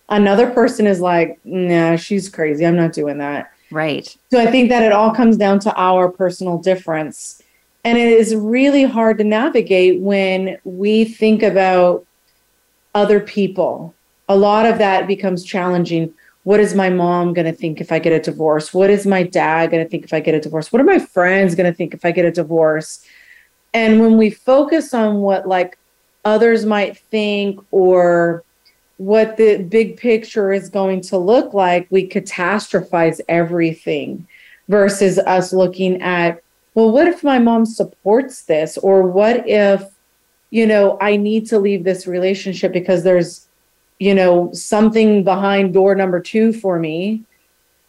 another 0.09 0.49
person 0.49 0.87
is 0.87 1.01
like, 1.01 1.41
nah, 1.45 1.97
she's 1.97 2.29
crazy. 2.29 2.65
I'm 2.65 2.77
not 2.77 2.93
doing 2.93 3.19
that. 3.19 3.53
Right. 3.73 4.17
So, 4.31 4.41
I 4.41 4.49
think 4.49 4.69
that 4.69 4.85
it 4.85 4.93
all 4.93 5.13
comes 5.13 5.37
down 5.37 5.59
to 5.61 5.75
our 5.75 6.09
personal 6.09 6.59
difference. 6.59 7.43
And 7.83 7.99
it 7.99 8.07
is 8.07 8.33
really 8.33 8.85
hard 8.85 9.19
to 9.19 9.25
navigate 9.25 10.01
when 10.01 10.57
we 10.63 11.05
think 11.05 11.43
about 11.43 12.07
other 12.95 13.19
people. 13.19 13.93
A 14.29 14.37
lot 14.37 14.67
of 14.67 14.79
that 14.79 15.09
becomes 15.09 15.45
challenging 15.45 16.15
what 16.47 16.61
is 16.61 16.77
my 16.77 16.89
mom 16.89 17.35
going 17.35 17.45
to 17.45 17.53
think 17.53 17.81
if 17.81 17.91
I 17.91 17.99
get 17.99 18.13
a 18.13 18.21
divorce? 18.21 18.73
What 18.73 18.89
is 18.89 19.05
my 19.05 19.25
dad 19.25 19.73
going 19.73 19.83
to 19.83 19.91
think 19.91 20.05
if 20.05 20.15
I 20.15 20.21
get 20.21 20.37
a 20.37 20.41
divorce? 20.41 20.73
What 20.73 20.81
are 20.81 20.85
my 20.85 21.01
friends 21.01 21.57
going 21.57 21.69
to 21.69 21.77
think 21.77 21.93
if 21.93 22.05
I 22.05 22.13
get 22.13 22.25
a 22.25 22.31
divorce? 22.31 23.05
And 23.75 24.01
when 24.01 24.17
we 24.17 24.31
focus 24.31 24.95
on 24.95 25.17
what 25.17 25.49
like 25.49 25.77
others 26.25 26.65
might 26.65 26.99
think 26.99 27.59
or 27.73 28.45
what 28.99 29.37
the 29.39 29.57
big 29.65 29.97
picture 29.97 30.53
is 30.53 30.69
going 30.69 31.01
to 31.01 31.19
look 31.19 31.53
like, 31.53 31.89
we 31.91 32.09
catastrophize 32.09 33.21
everything 33.29 34.25
versus 34.69 35.19
us 35.19 35.53
looking 35.53 36.01
at, 36.01 36.41
well, 36.75 36.93
what 36.93 37.09
if 37.09 37.25
my 37.25 37.41
mom 37.41 37.67
supports 37.67 38.43
this? 38.43 38.79
Or 38.79 39.03
what 39.03 39.49
if, 39.49 39.83
you 40.51 40.65
know, 40.65 40.97
I 41.01 41.17
need 41.17 41.49
to 41.49 41.59
leave 41.59 41.83
this 41.83 42.07
relationship 42.07 42.73
because 42.73 43.03
there's 43.03 43.46
you 43.99 44.15
know, 44.15 44.53
something 44.53 45.25
behind 45.25 45.75
door 45.75 45.95
number 45.95 46.21
two 46.21 46.53
for 46.53 46.79
me. 46.79 47.23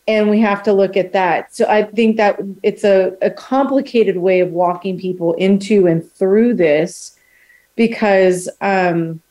And 0.08 0.30
we 0.30 0.40
have 0.40 0.64
to 0.64 0.72
look 0.72 0.96
at 0.96 1.12
that. 1.12 1.54
So 1.54 1.66
I 1.66 1.84
think 1.84 2.16
that 2.16 2.40
it's 2.64 2.86
a, 2.86 3.18
a 3.22 3.30
complicated 3.30 4.18
way 4.18 4.40
of 4.40 4.52
walking 4.52 4.98
people 4.98 5.34
into 5.34 5.86
and 5.86 6.10
through 6.14 6.54
this 6.54 7.18
because 7.76 8.48
um, 8.62 9.22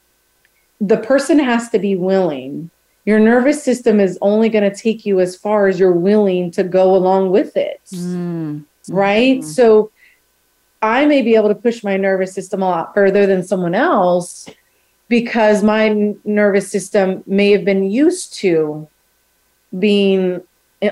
the 0.78 0.98
person 0.98 1.38
has 1.38 1.70
to 1.70 1.78
be 1.78 1.96
willing. 1.96 2.70
Your 3.06 3.18
nervous 3.18 3.62
system 3.62 4.00
is 4.00 4.18
only 4.20 4.50
going 4.50 4.70
to 4.70 4.76
take 4.76 5.06
you 5.06 5.18
as 5.20 5.34
far 5.34 5.66
as 5.66 5.80
you're 5.80 5.92
willing 5.92 6.50
to 6.50 6.62
go 6.62 6.94
along 6.94 7.30
with 7.30 7.56
it. 7.56 7.80
Mm. 7.94 8.64
Right. 8.88 9.38
Mm-hmm. 9.38 9.48
So 9.48 9.90
I 10.82 11.06
may 11.06 11.22
be 11.22 11.36
able 11.36 11.48
to 11.48 11.54
push 11.54 11.82
my 11.82 11.96
nervous 11.96 12.34
system 12.34 12.62
a 12.62 12.68
lot 12.68 12.94
further 12.94 13.26
than 13.26 13.42
someone 13.42 13.74
else 13.74 14.48
because 15.08 15.62
my 15.62 16.14
nervous 16.24 16.70
system 16.70 17.22
may 17.26 17.50
have 17.52 17.64
been 17.64 17.90
used 17.90 18.34
to 18.34 18.88
being 19.78 20.42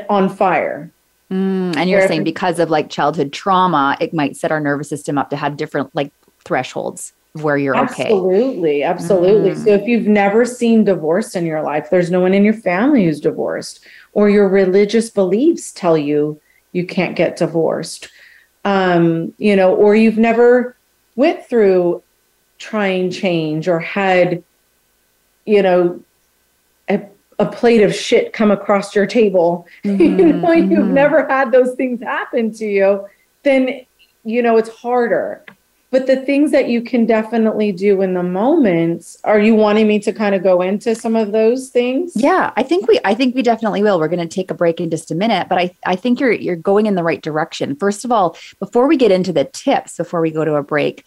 on 0.08 0.28
fire. 0.28 0.90
Mm, 1.32 1.76
and 1.76 1.90
you're 1.90 2.06
saying 2.06 2.24
because 2.24 2.58
of 2.58 2.70
like 2.70 2.90
childhood 2.90 3.32
trauma, 3.32 3.96
it 4.00 4.14
might 4.14 4.36
set 4.36 4.52
our 4.52 4.60
nervous 4.60 4.88
system 4.88 5.18
up 5.18 5.30
to 5.30 5.36
have 5.36 5.56
different 5.56 5.90
like 5.94 6.12
thresholds 6.44 7.12
where 7.32 7.56
you're 7.56 7.74
absolutely, 7.74 8.04
okay. 8.04 8.82
Absolutely. 8.82 8.82
Absolutely. 8.84 9.50
Mm. 9.50 9.64
So 9.64 9.70
if 9.70 9.88
you've 9.88 10.06
never 10.06 10.44
seen 10.44 10.84
divorce 10.84 11.34
in 11.34 11.44
your 11.46 11.62
life, 11.62 11.88
there's 11.90 12.10
no 12.10 12.20
one 12.20 12.34
in 12.34 12.44
your 12.44 12.54
family 12.54 13.04
who's 13.04 13.18
divorced, 13.18 13.80
or 14.12 14.30
your 14.30 14.48
religious 14.48 15.10
beliefs 15.10 15.72
tell 15.72 15.98
you 15.98 16.40
you 16.70 16.86
can't 16.86 17.16
get 17.16 17.36
divorced. 17.36 18.08
Um, 18.64 19.34
you 19.38 19.56
know, 19.56 19.74
or 19.74 19.96
you've 19.96 20.18
never 20.18 20.76
went 21.16 21.44
through 21.46 22.03
trying 22.64 23.10
change 23.10 23.68
or 23.68 23.78
had, 23.78 24.42
you 25.44 25.62
know, 25.62 26.00
a, 26.88 27.02
a 27.38 27.44
plate 27.44 27.82
of 27.82 27.94
shit 27.94 28.32
come 28.32 28.50
across 28.50 28.94
your 28.94 29.04
table, 29.04 29.66
mm-hmm, 29.84 30.00
you 30.00 30.32
know, 30.32 30.48
mm-hmm. 30.48 30.72
you've 30.72 30.86
never 30.86 31.28
had 31.28 31.52
those 31.52 31.74
things 31.74 32.00
happen 32.02 32.50
to 32.54 32.64
you, 32.64 33.06
then, 33.42 33.84
you 34.24 34.40
know, 34.40 34.56
it's 34.56 34.70
harder. 34.70 35.44
But 35.90 36.08
the 36.08 36.16
things 36.16 36.50
that 36.50 36.68
you 36.68 36.82
can 36.82 37.06
definitely 37.06 37.70
do 37.70 38.02
in 38.02 38.14
the 38.14 38.22
moment, 38.22 39.16
are 39.22 39.38
you 39.38 39.54
wanting 39.54 39.86
me 39.86 40.00
to 40.00 40.12
kind 40.12 40.34
of 40.34 40.42
go 40.42 40.60
into 40.60 40.92
some 40.94 41.14
of 41.14 41.30
those 41.30 41.68
things? 41.68 42.12
Yeah, 42.16 42.50
I 42.56 42.64
think 42.64 42.88
we 42.88 42.98
I 43.04 43.14
think 43.14 43.36
we 43.36 43.42
definitely 43.42 43.80
will. 43.80 44.00
We're 44.00 44.08
going 44.08 44.26
to 44.26 44.34
take 44.34 44.50
a 44.50 44.54
break 44.54 44.80
in 44.80 44.90
just 44.90 45.12
a 45.12 45.14
minute, 45.14 45.48
but 45.48 45.56
I 45.56 45.70
I 45.86 45.94
think 45.94 46.18
you're 46.18 46.32
you're 46.32 46.56
going 46.56 46.86
in 46.86 46.96
the 46.96 47.04
right 47.04 47.22
direction. 47.22 47.76
First 47.76 48.04
of 48.04 48.10
all, 48.10 48.36
before 48.58 48.88
we 48.88 48.96
get 48.96 49.12
into 49.12 49.32
the 49.32 49.44
tips, 49.44 49.96
before 49.96 50.20
we 50.20 50.32
go 50.32 50.44
to 50.44 50.56
a 50.56 50.64
break, 50.64 51.04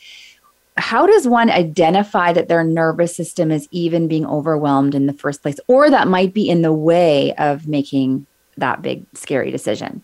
how 0.78 1.08
does 1.08 1.28
one 1.28 1.50
identify 1.50 2.32
that 2.34 2.48
their 2.48 2.64
nervous 2.64 3.16
system 3.16 3.52
is 3.52 3.68
even 3.72 4.08
being 4.08 4.26
overwhelmed 4.26 4.94
in 4.94 5.08
the 5.08 5.14
first 5.14 5.42
place 5.42 5.60
or 5.68 5.90
that 5.90 6.08
might 6.08 6.34
be 6.34 6.48
in 6.48 6.62
the 6.62 6.74
way 6.74 7.34
of 7.36 7.68
making 7.68 8.26
that 8.58 8.82
big 8.82 9.06
scary 9.14 9.52
decision? 9.52 10.04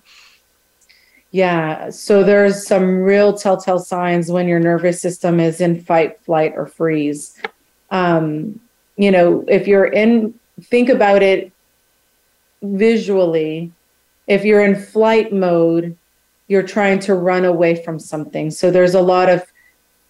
Yeah 1.31 1.89
so 1.89 2.23
there's 2.23 2.67
some 2.67 3.01
real 3.01 3.35
telltale 3.37 3.79
signs 3.79 4.31
when 4.31 4.47
your 4.47 4.59
nervous 4.59 5.01
system 5.01 5.39
is 5.39 5.61
in 5.61 5.81
fight 5.81 6.19
flight 6.23 6.53
or 6.55 6.65
freeze. 6.65 7.39
Um, 7.91 8.59
you 8.97 9.11
know 9.11 9.45
if 9.47 9.67
you're 9.67 9.85
in 9.85 10.33
think 10.63 10.89
about 10.89 11.23
it 11.23 11.51
visually. 12.61 13.71
If 14.27 14.45
you're 14.45 14.63
in 14.63 14.75
flight 14.75 15.33
mode 15.33 15.97
you're 16.47 16.63
trying 16.63 16.99
to 16.99 17.15
run 17.15 17.45
away 17.45 17.83
from 17.83 17.99
something. 17.99 18.51
So 18.51 18.69
there's 18.69 18.93
a 18.93 19.01
lot 19.01 19.29
of 19.29 19.52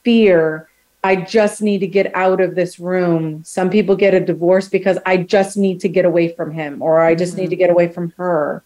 fear 0.03 0.67
I 1.03 1.17
just 1.17 1.61
need 1.61 1.79
to 1.79 1.87
get 1.87 2.15
out 2.15 2.39
of 2.39 2.55
this 2.55 2.79
room. 2.79 3.43
Some 3.43 3.69
people 3.69 3.95
get 3.95 4.13
a 4.13 4.21
divorce 4.21 4.69
because 4.69 4.97
I 5.05 5.17
just 5.17 5.57
need 5.57 5.81
to 5.81 5.89
get 5.89 6.05
away 6.05 6.33
from 6.33 6.51
him 6.51 6.81
or 6.81 7.01
I 7.01 7.13
just 7.13 7.33
mm-hmm. 7.33 7.41
need 7.41 7.49
to 7.49 7.55
get 7.57 7.69
away 7.69 7.89
from 7.89 8.13
her. 8.17 8.63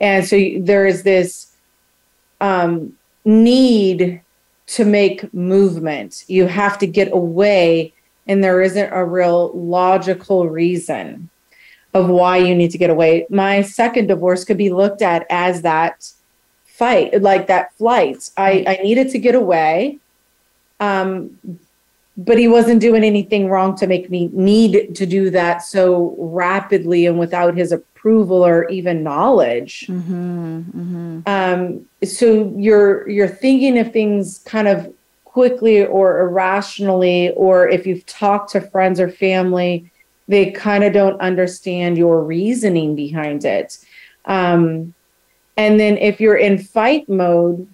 And 0.00 0.26
so 0.26 0.38
there 0.60 0.86
is 0.86 1.02
this 1.02 1.52
um, 2.40 2.96
need 3.24 4.22
to 4.68 4.84
make 4.84 5.32
movement. 5.34 6.24
You 6.26 6.46
have 6.46 6.78
to 6.78 6.86
get 6.86 7.12
away, 7.12 7.92
and 8.26 8.44
there 8.44 8.62
isn't 8.62 8.92
a 8.92 9.04
real 9.04 9.50
logical 9.52 10.48
reason 10.48 11.28
of 11.94 12.08
why 12.08 12.36
you 12.36 12.54
need 12.54 12.70
to 12.70 12.78
get 12.78 12.90
away. 12.90 13.26
My 13.28 13.62
second 13.62 14.06
divorce 14.06 14.44
could 14.44 14.58
be 14.58 14.70
looked 14.70 15.02
at 15.02 15.26
as 15.30 15.62
that 15.62 16.12
fight, 16.64 17.20
like 17.22 17.48
that 17.48 17.74
flight. 17.76 18.30
I, 18.36 18.64
I 18.66 18.82
needed 18.82 19.10
to 19.10 19.18
get 19.18 19.34
away 19.34 19.98
um, 20.80 21.38
but 22.16 22.36
he 22.36 22.48
wasn't 22.48 22.80
doing 22.80 23.04
anything 23.04 23.48
wrong 23.48 23.76
to 23.76 23.86
make 23.86 24.10
me 24.10 24.28
need 24.32 24.94
to 24.96 25.06
do 25.06 25.30
that 25.30 25.62
so 25.62 26.16
rapidly 26.18 27.06
and 27.06 27.18
without 27.18 27.56
his 27.56 27.70
approval 27.70 28.44
or 28.44 28.68
even 28.68 29.04
knowledge. 29.04 29.86
Mm-hmm, 29.88 30.58
mm-hmm. 30.58 31.20
Um, 31.26 31.86
so 32.04 32.52
you're 32.56 33.08
you're 33.08 33.28
thinking 33.28 33.78
of 33.78 33.92
things 33.92 34.38
kind 34.38 34.66
of 34.66 34.92
quickly 35.24 35.86
or 35.86 36.18
irrationally, 36.18 37.30
or 37.36 37.68
if 37.68 37.86
you've 37.86 38.04
talked 38.06 38.50
to 38.50 38.60
friends 38.60 38.98
or 38.98 39.08
family, 39.08 39.88
they 40.26 40.50
kind 40.50 40.82
of 40.82 40.92
don't 40.92 41.20
understand 41.20 41.96
your 41.96 42.24
reasoning 42.24 42.96
behind 42.96 43.44
it. 43.44 43.78
Um, 44.24 44.94
and 45.56 45.78
then 45.78 45.96
if 45.98 46.20
you're 46.20 46.36
in 46.36 46.58
fight 46.58 47.08
mode, 47.08 47.68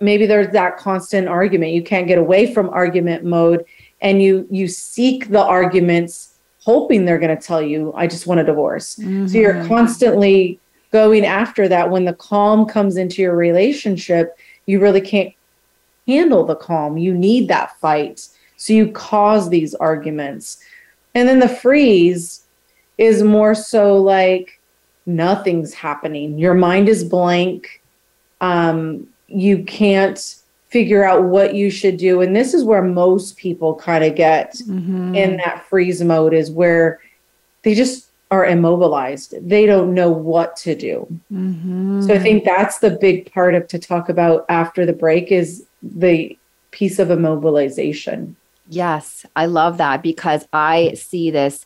maybe 0.00 0.26
there's 0.26 0.52
that 0.52 0.76
constant 0.76 1.28
argument. 1.28 1.72
You 1.72 1.82
can't 1.82 2.06
get 2.06 2.18
away 2.18 2.52
from 2.52 2.68
argument 2.70 3.24
mode 3.24 3.64
and 4.00 4.22
you 4.22 4.46
you 4.50 4.68
seek 4.68 5.28
the 5.28 5.42
arguments 5.42 6.34
hoping 6.60 7.04
they're 7.04 7.18
going 7.18 7.36
to 7.36 7.42
tell 7.42 7.62
you 7.62 7.92
i 7.94 8.06
just 8.06 8.26
want 8.26 8.40
a 8.40 8.44
divorce. 8.44 8.96
Mm-hmm. 8.96 9.26
so 9.26 9.38
you're 9.38 9.54
mm-hmm. 9.54 9.68
constantly 9.68 10.58
going 10.92 11.26
after 11.26 11.68
that. 11.68 11.90
When 11.90 12.04
the 12.04 12.14
calm 12.14 12.66
comes 12.66 12.96
into 12.96 13.22
your 13.22 13.36
relationship 13.36 14.36
you 14.66 14.80
really 14.80 15.00
can't 15.00 15.32
handle 16.06 16.44
the 16.44 16.56
calm. 16.56 16.98
You 16.98 17.14
need 17.14 17.48
that 17.48 17.78
fight. 17.80 18.28
So 18.56 18.72
you 18.72 18.90
cause 18.90 19.48
these 19.48 19.74
arguments. 19.74 20.58
And 21.14 21.28
then 21.28 21.40
the 21.40 21.48
freeze 21.48 22.44
is 22.98 23.22
more 23.22 23.54
so 23.54 23.96
like 23.96 24.60
nothing's 25.04 25.72
happening. 25.74 26.38
Your 26.38 26.54
mind 26.54 26.88
is 26.88 27.04
blank. 27.04 27.82
Um 28.40 29.08
you 29.28 29.62
can't 29.64 30.36
figure 30.68 31.04
out 31.04 31.24
what 31.24 31.54
you 31.54 31.70
should 31.70 31.96
do 31.96 32.20
and 32.20 32.34
this 32.34 32.52
is 32.52 32.64
where 32.64 32.82
most 32.82 33.36
people 33.36 33.74
kind 33.74 34.04
of 34.04 34.14
get 34.14 34.54
mm-hmm. 34.54 35.14
in 35.14 35.36
that 35.36 35.64
freeze 35.68 36.02
mode 36.02 36.34
is 36.34 36.50
where 36.50 37.00
they 37.62 37.74
just 37.74 38.10
are 38.30 38.44
immobilized 38.44 39.34
they 39.48 39.64
don't 39.64 39.94
know 39.94 40.10
what 40.10 40.56
to 40.56 40.74
do 40.74 41.06
mm-hmm. 41.32 42.02
so 42.02 42.12
i 42.12 42.18
think 42.18 42.44
that's 42.44 42.80
the 42.80 42.90
big 42.90 43.32
part 43.32 43.54
of 43.54 43.66
to 43.68 43.78
talk 43.78 44.08
about 44.08 44.44
after 44.48 44.84
the 44.84 44.92
break 44.92 45.30
is 45.30 45.64
the 45.82 46.36
piece 46.72 46.98
of 46.98 47.08
immobilization 47.08 48.34
yes 48.68 49.24
i 49.36 49.46
love 49.46 49.78
that 49.78 50.02
because 50.02 50.48
i 50.52 50.92
see 50.94 51.30
this 51.30 51.64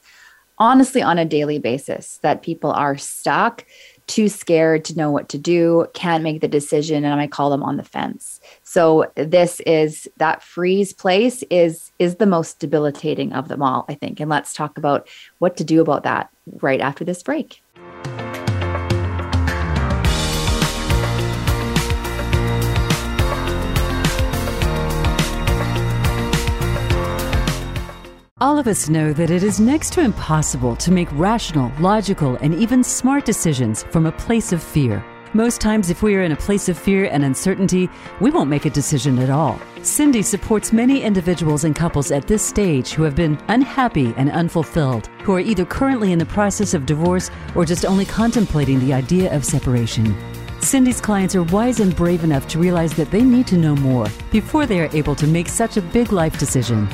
honestly 0.58 1.00
on 1.00 1.18
a 1.18 1.24
daily 1.24 1.58
basis 1.58 2.18
that 2.18 2.42
people 2.42 2.70
are 2.70 2.98
stuck 2.98 3.64
too 4.10 4.28
scared 4.28 4.84
to 4.86 4.96
know 4.96 5.08
what 5.12 5.28
to 5.28 5.38
do, 5.38 5.86
can't 5.94 6.24
make 6.24 6.40
the 6.40 6.48
decision, 6.48 7.04
and 7.04 7.20
I 7.20 7.28
call 7.28 7.48
them 7.48 7.62
on 7.62 7.76
the 7.76 7.84
fence. 7.84 8.40
So 8.64 9.10
this 9.14 9.60
is 9.60 10.08
that 10.16 10.42
freeze 10.42 10.92
place 10.92 11.44
is 11.44 11.92
is 12.00 12.16
the 12.16 12.26
most 12.26 12.58
debilitating 12.58 13.32
of 13.32 13.46
them 13.46 13.62
all, 13.62 13.84
I 13.88 13.94
think. 13.94 14.18
And 14.18 14.28
let's 14.28 14.52
talk 14.52 14.76
about 14.76 15.08
what 15.38 15.56
to 15.58 15.64
do 15.64 15.80
about 15.80 16.02
that 16.02 16.28
right 16.60 16.80
after 16.80 17.04
this 17.04 17.22
break. 17.22 17.62
All 28.42 28.58
of 28.58 28.66
us 28.66 28.88
know 28.88 29.12
that 29.12 29.30
it 29.30 29.42
is 29.42 29.60
next 29.60 29.92
to 29.92 30.00
impossible 30.00 30.74
to 30.76 30.90
make 30.90 31.12
rational, 31.12 31.70
logical, 31.78 32.36
and 32.36 32.54
even 32.54 32.82
smart 32.82 33.26
decisions 33.26 33.82
from 33.82 34.06
a 34.06 34.12
place 34.12 34.50
of 34.54 34.62
fear. 34.62 35.04
Most 35.34 35.60
times, 35.60 35.90
if 35.90 36.02
we 36.02 36.14
are 36.14 36.22
in 36.22 36.32
a 36.32 36.36
place 36.36 36.70
of 36.70 36.78
fear 36.78 37.04
and 37.04 37.22
uncertainty, 37.22 37.90
we 38.18 38.30
won't 38.30 38.48
make 38.48 38.64
a 38.64 38.70
decision 38.70 39.18
at 39.18 39.28
all. 39.28 39.60
Cindy 39.82 40.22
supports 40.22 40.72
many 40.72 41.02
individuals 41.02 41.64
and 41.64 41.76
couples 41.76 42.10
at 42.10 42.26
this 42.26 42.42
stage 42.42 42.92
who 42.92 43.02
have 43.02 43.14
been 43.14 43.38
unhappy 43.48 44.14
and 44.16 44.30
unfulfilled, 44.30 45.08
who 45.22 45.34
are 45.34 45.40
either 45.40 45.66
currently 45.66 46.10
in 46.10 46.18
the 46.18 46.24
process 46.24 46.72
of 46.72 46.86
divorce 46.86 47.30
or 47.54 47.66
just 47.66 47.84
only 47.84 48.06
contemplating 48.06 48.80
the 48.80 48.94
idea 48.94 49.30
of 49.36 49.44
separation. 49.44 50.16
Cindy's 50.62 51.02
clients 51.02 51.34
are 51.34 51.42
wise 51.42 51.80
and 51.80 51.94
brave 51.94 52.24
enough 52.24 52.48
to 52.48 52.58
realize 52.58 52.94
that 52.94 53.10
they 53.10 53.22
need 53.22 53.46
to 53.48 53.58
know 53.58 53.76
more 53.76 54.06
before 54.32 54.64
they 54.64 54.80
are 54.80 54.96
able 54.96 55.14
to 55.16 55.26
make 55.26 55.48
such 55.48 55.76
a 55.76 55.82
big 55.82 56.10
life 56.10 56.38
decision. 56.38 56.88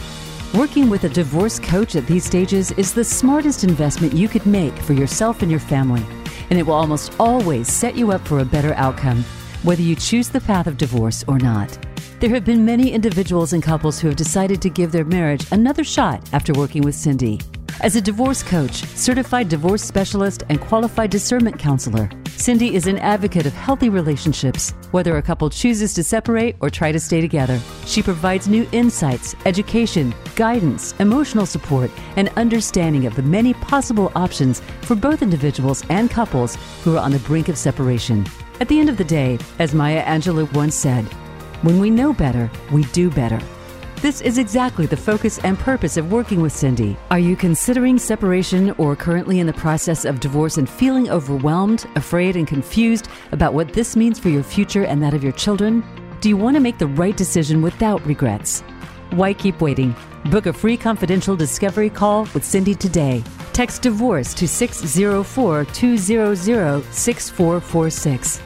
Working 0.55 0.89
with 0.89 1.05
a 1.05 1.09
divorce 1.09 1.59
coach 1.59 1.97
at 1.97 2.07
these 2.07 2.25
stages 2.25 2.71
is 2.73 2.95
the 2.95 3.05
smartest 3.05 3.63
investment 3.63 4.15
you 4.15 4.27
could 4.27 4.47
make 4.47 4.77
for 4.79 4.95
yourself 4.95 5.43
and 5.43 5.51
your 5.51 5.61
family, 5.61 6.03
and 6.49 6.59
it 6.59 6.63
will 6.63 6.75
almost 6.75 7.13
always 7.19 7.71
set 7.71 7.95
you 7.95 8.11
up 8.11 8.27
for 8.27 8.39
a 8.39 8.45
better 8.45 8.73
outcome, 8.75 9.23
whether 9.65 9.83
you 9.83 9.95
choose 9.97 10.29
the 10.29 10.41
path 10.41 10.67
of 10.67 10.79
divorce 10.79 11.25
or 11.29 11.39
not. 11.39 11.86
There 12.19 12.31
have 12.31 12.47
been 12.47 12.65
many 12.65 12.93
individuals 12.93 13.53
and 13.53 13.63
couples 13.63 14.01
who 14.01 14.09
have 14.09 14.17
decided 14.17 14.63
to 14.63 14.71
give 14.71 14.91
their 14.91 15.05
marriage 15.05 15.47
another 15.53 15.85
shot 15.85 16.27
after 16.33 16.55
working 16.55 16.81
with 16.81 16.95
Cindy. 16.95 17.43
As 17.83 17.95
a 17.95 18.01
divorce 18.01 18.43
coach, 18.43 18.85
certified 18.85 19.51
divorce 19.51 19.83
specialist, 19.83 20.43
and 20.49 20.59
qualified 20.59 21.11
discernment 21.11 21.59
counselor, 21.59 22.09
Cindy 22.29 22.75
is 22.75 22.87
an 22.87 22.97
advocate 23.01 23.45
of 23.45 23.53
healthy 23.53 23.91
relationships, 23.91 24.71
whether 24.93 25.19
a 25.19 25.23
couple 25.23 25.51
chooses 25.51 25.93
to 25.93 26.03
separate 26.03 26.57
or 26.61 26.71
try 26.71 26.91
to 26.91 26.99
stay 26.99 27.21
together. 27.21 27.61
She 27.85 28.03
provides 28.03 28.49
new 28.49 28.67
insights, 28.73 29.37
education, 29.45 30.15
guidance, 30.37 30.95
emotional 31.01 31.45
support, 31.45 31.91
and 32.17 32.31
understanding 32.37 33.05
of 33.05 33.15
the 33.15 33.23
many 33.23 33.53
possible 33.53 34.11
options 34.17 34.63
for 34.81 34.95
both 34.95 35.21
individuals 35.21 35.85
and 35.91 36.11
couples 36.11 36.57
who 36.83 36.97
are 36.97 37.05
on 37.05 37.11
the 37.11 37.19
brink 37.21 37.51
of 37.51 37.59
separation. 37.59 38.27
At 38.59 38.69
the 38.69 38.81
end 38.81 38.89
of 38.89 38.97
the 38.97 39.05
day, 39.05 39.39
as 39.59 39.75
Maya 39.75 40.03
Angelou 40.05 40.51
once 40.55 40.75
said, 40.75 41.07
when 41.63 41.79
we 41.79 41.91
know 41.91 42.13
better, 42.13 42.51
we 42.71 42.85
do 42.87 43.11
better. 43.11 43.41
This 44.03 44.21
is 44.21 44.37
exactly 44.37 44.85
the 44.85 44.97
focus 44.97 45.39
and 45.39 45.59
purpose 45.59 45.97
of 45.97 46.13
working 46.13 46.43
with 46.43 46.53
Cindy. 46.53 46.97
Are 47.11 47.19
you 47.19 47.35
considering 47.35 47.99
separation 47.99 48.73
or 48.73 48.95
currently 48.95 49.41
in 49.41 49.47
the 49.47 49.55
process 49.55 50.05
of 50.05 50.21
divorce 50.21 50.59
and 50.59 50.69
feeling 50.69 51.09
overwhelmed, 51.09 51.87
afraid, 51.97 52.37
and 52.37 52.47
confused 52.47 53.09
about 53.33 53.55
what 53.55 53.73
this 53.73 53.97
means 53.97 54.19
for 54.19 54.29
your 54.29 54.43
future 54.43 54.85
and 54.85 55.03
that 55.03 55.15
of 55.15 55.23
your 55.23 55.33
children? 55.33 55.83
Do 56.21 56.29
you 56.29 56.37
want 56.37 56.57
to 56.57 56.61
make 56.61 56.79
the 56.79 56.87
right 56.87 57.17
decision 57.17 57.63
without 57.63 58.05
regrets? 58.07 58.61
Why 59.11 59.33
keep 59.33 59.63
waiting? 59.63 59.97
Book 60.31 60.47
a 60.47 60.53
free 60.53 60.77
confidential 60.77 61.35
discovery 61.35 61.89
call 61.89 62.29
with 62.35 62.45
Cindy 62.45 62.75
today. 62.75 63.25
Text 63.55 63.81
divorce 63.81 64.35
to 64.35 64.47
604 64.47 65.65
200 65.65 66.85
6446 66.93 68.46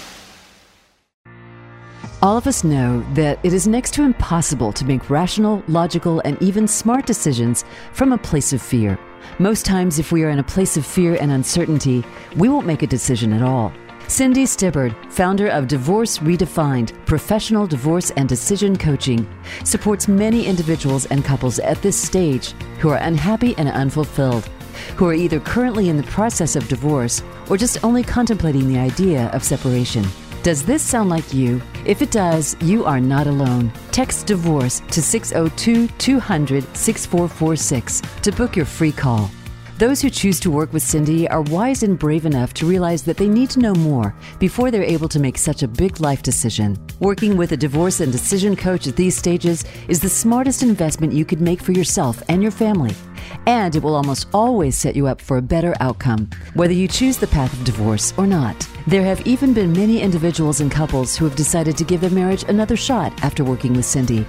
All 2.23 2.37
of 2.37 2.45
us 2.45 2.63
know 2.63 3.03
that 3.15 3.39
it 3.41 3.51
is 3.51 3.67
next 3.67 3.95
to 3.95 4.03
impossible 4.03 4.71
to 4.73 4.85
make 4.85 5.09
rational, 5.09 5.63
logical, 5.67 6.19
and 6.19 6.39
even 6.39 6.67
smart 6.67 7.07
decisions 7.07 7.65
from 7.93 8.11
a 8.11 8.17
place 8.19 8.53
of 8.53 8.61
fear. 8.61 8.99
Most 9.39 9.65
times, 9.65 9.97
if 9.97 10.11
we 10.11 10.23
are 10.23 10.29
in 10.29 10.37
a 10.37 10.43
place 10.43 10.77
of 10.77 10.85
fear 10.85 11.17
and 11.19 11.31
uncertainty, 11.31 12.03
we 12.35 12.47
won't 12.47 12.67
make 12.67 12.83
a 12.83 12.87
decision 12.87 13.33
at 13.33 13.41
all. 13.41 13.73
Cindy 14.07 14.45
Stibbard, 14.45 14.95
founder 15.11 15.47
of 15.47 15.67
Divorce 15.67 16.19
Redefined, 16.19 16.93
professional 17.07 17.65
divorce 17.65 18.11
and 18.11 18.29
decision 18.29 18.77
coaching, 18.77 19.27
supports 19.63 20.07
many 20.07 20.45
individuals 20.45 21.07
and 21.07 21.25
couples 21.25 21.57
at 21.57 21.81
this 21.81 21.99
stage 21.99 22.51
who 22.81 22.89
are 22.89 22.97
unhappy 22.97 23.55
and 23.57 23.67
unfulfilled, 23.67 24.47
who 24.95 25.07
are 25.07 25.15
either 25.15 25.39
currently 25.39 25.89
in 25.89 25.97
the 25.97 26.03
process 26.03 26.55
of 26.55 26.67
divorce 26.67 27.23
or 27.49 27.57
just 27.57 27.83
only 27.83 28.03
contemplating 28.03 28.67
the 28.67 28.77
idea 28.77 29.25
of 29.29 29.43
separation. 29.43 30.05
Does 30.43 30.63
this 30.63 30.81
sound 30.81 31.11
like 31.11 31.35
you? 31.35 31.61
If 31.85 32.01
it 32.01 32.09
does, 32.09 32.55
you 32.61 32.83
are 32.83 32.99
not 32.99 33.27
alone. 33.27 33.71
Text 33.91 34.25
divorce 34.25 34.81
to 34.89 34.99
602 34.99 35.87
200 35.87 36.63
6446 36.75 38.01
to 38.23 38.31
book 38.31 38.55
your 38.55 38.65
free 38.65 38.91
call. 38.91 39.29
Those 39.77 40.01
who 40.01 40.09
choose 40.09 40.39
to 40.39 40.49
work 40.49 40.73
with 40.73 40.81
Cindy 40.81 41.27
are 41.29 41.43
wise 41.43 41.83
and 41.83 41.97
brave 41.97 42.25
enough 42.25 42.55
to 42.55 42.65
realize 42.65 43.03
that 43.03 43.17
they 43.17 43.27
need 43.27 43.51
to 43.51 43.59
know 43.59 43.75
more 43.75 44.15
before 44.39 44.71
they're 44.71 44.83
able 44.83 45.09
to 45.09 45.19
make 45.19 45.37
such 45.37 45.61
a 45.61 45.67
big 45.67 45.99
life 45.99 46.23
decision. 46.23 46.75
Working 46.99 47.37
with 47.37 47.51
a 47.51 47.57
divorce 47.57 47.99
and 47.99 48.11
decision 48.11 48.55
coach 48.55 48.87
at 48.87 48.95
these 48.95 49.15
stages 49.15 49.63
is 49.87 49.99
the 49.99 50.09
smartest 50.09 50.63
investment 50.63 51.13
you 51.13 51.23
could 51.23 51.41
make 51.41 51.61
for 51.61 51.71
yourself 51.71 52.23
and 52.29 52.41
your 52.41 52.51
family. 52.51 52.95
And 53.45 53.75
it 53.75 53.83
will 53.83 53.95
almost 53.95 54.27
always 54.33 54.75
set 54.75 54.95
you 54.95 55.05
up 55.05 55.21
for 55.21 55.37
a 55.37 55.41
better 55.41 55.75
outcome, 55.79 56.31
whether 56.55 56.73
you 56.73 56.87
choose 56.87 57.17
the 57.17 57.27
path 57.27 57.53
of 57.53 57.63
divorce 57.63 58.11
or 58.17 58.25
not. 58.25 58.67
There 58.87 59.03
have 59.03 59.25
even 59.27 59.53
been 59.53 59.71
many 59.73 60.01
individuals 60.01 60.59
and 60.59 60.71
couples 60.71 61.15
who 61.15 61.25
have 61.25 61.35
decided 61.35 61.77
to 61.77 61.83
give 61.83 62.01
their 62.01 62.09
marriage 62.09 62.43
another 62.43 62.75
shot 62.75 63.13
after 63.23 63.43
working 63.43 63.73
with 63.73 63.85
Cindy. 63.85 64.25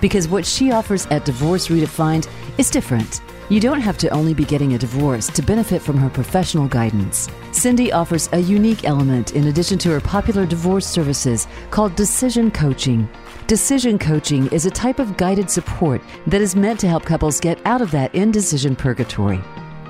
Because 0.00 0.28
what 0.28 0.46
she 0.46 0.70
offers 0.70 1.06
at 1.06 1.24
Divorce 1.24 1.66
Redefined 1.68 2.28
is 2.56 2.70
different. 2.70 3.20
You 3.48 3.58
don't 3.58 3.80
have 3.80 3.98
to 3.98 4.08
only 4.10 4.32
be 4.32 4.44
getting 4.44 4.74
a 4.74 4.78
divorce 4.78 5.26
to 5.28 5.42
benefit 5.42 5.82
from 5.82 5.96
her 5.96 6.08
professional 6.08 6.68
guidance. 6.68 7.28
Cindy 7.50 7.92
offers 7.92 8.28
a 8.32 8.38
unique 8.38 8.84
element 8.84 9.34
in 9.34 9.48
addition 9.48 9.78
to 9.78 9.90
her 9.90 10.00
popular 10.00 10.46
divorce 10.46 10.86
services 10.86 11.48
called 11.70 11.96
decision 11.96 12.50
coaching. 12.50 13.08
Decision 13.48 13.98
coaching 13.98 14.46
is 14.48 14.66
a 14.66 14.70
type 14.70 15.00
of 15.00 15.16
guided 15.16 15.50
support 15.50 16.00
that 16.28 16.40
is 16.40 16.56
meant 16.56 16.78
to 16.80 16.88
help 16.88 17.04
couples 17.04 17.40
get 17.40 17.64
out 17.64 17.82
of 17.82 17.90
that 17.90 18.14
indecision 18.14 18.76
purgatory. 18.76 19.40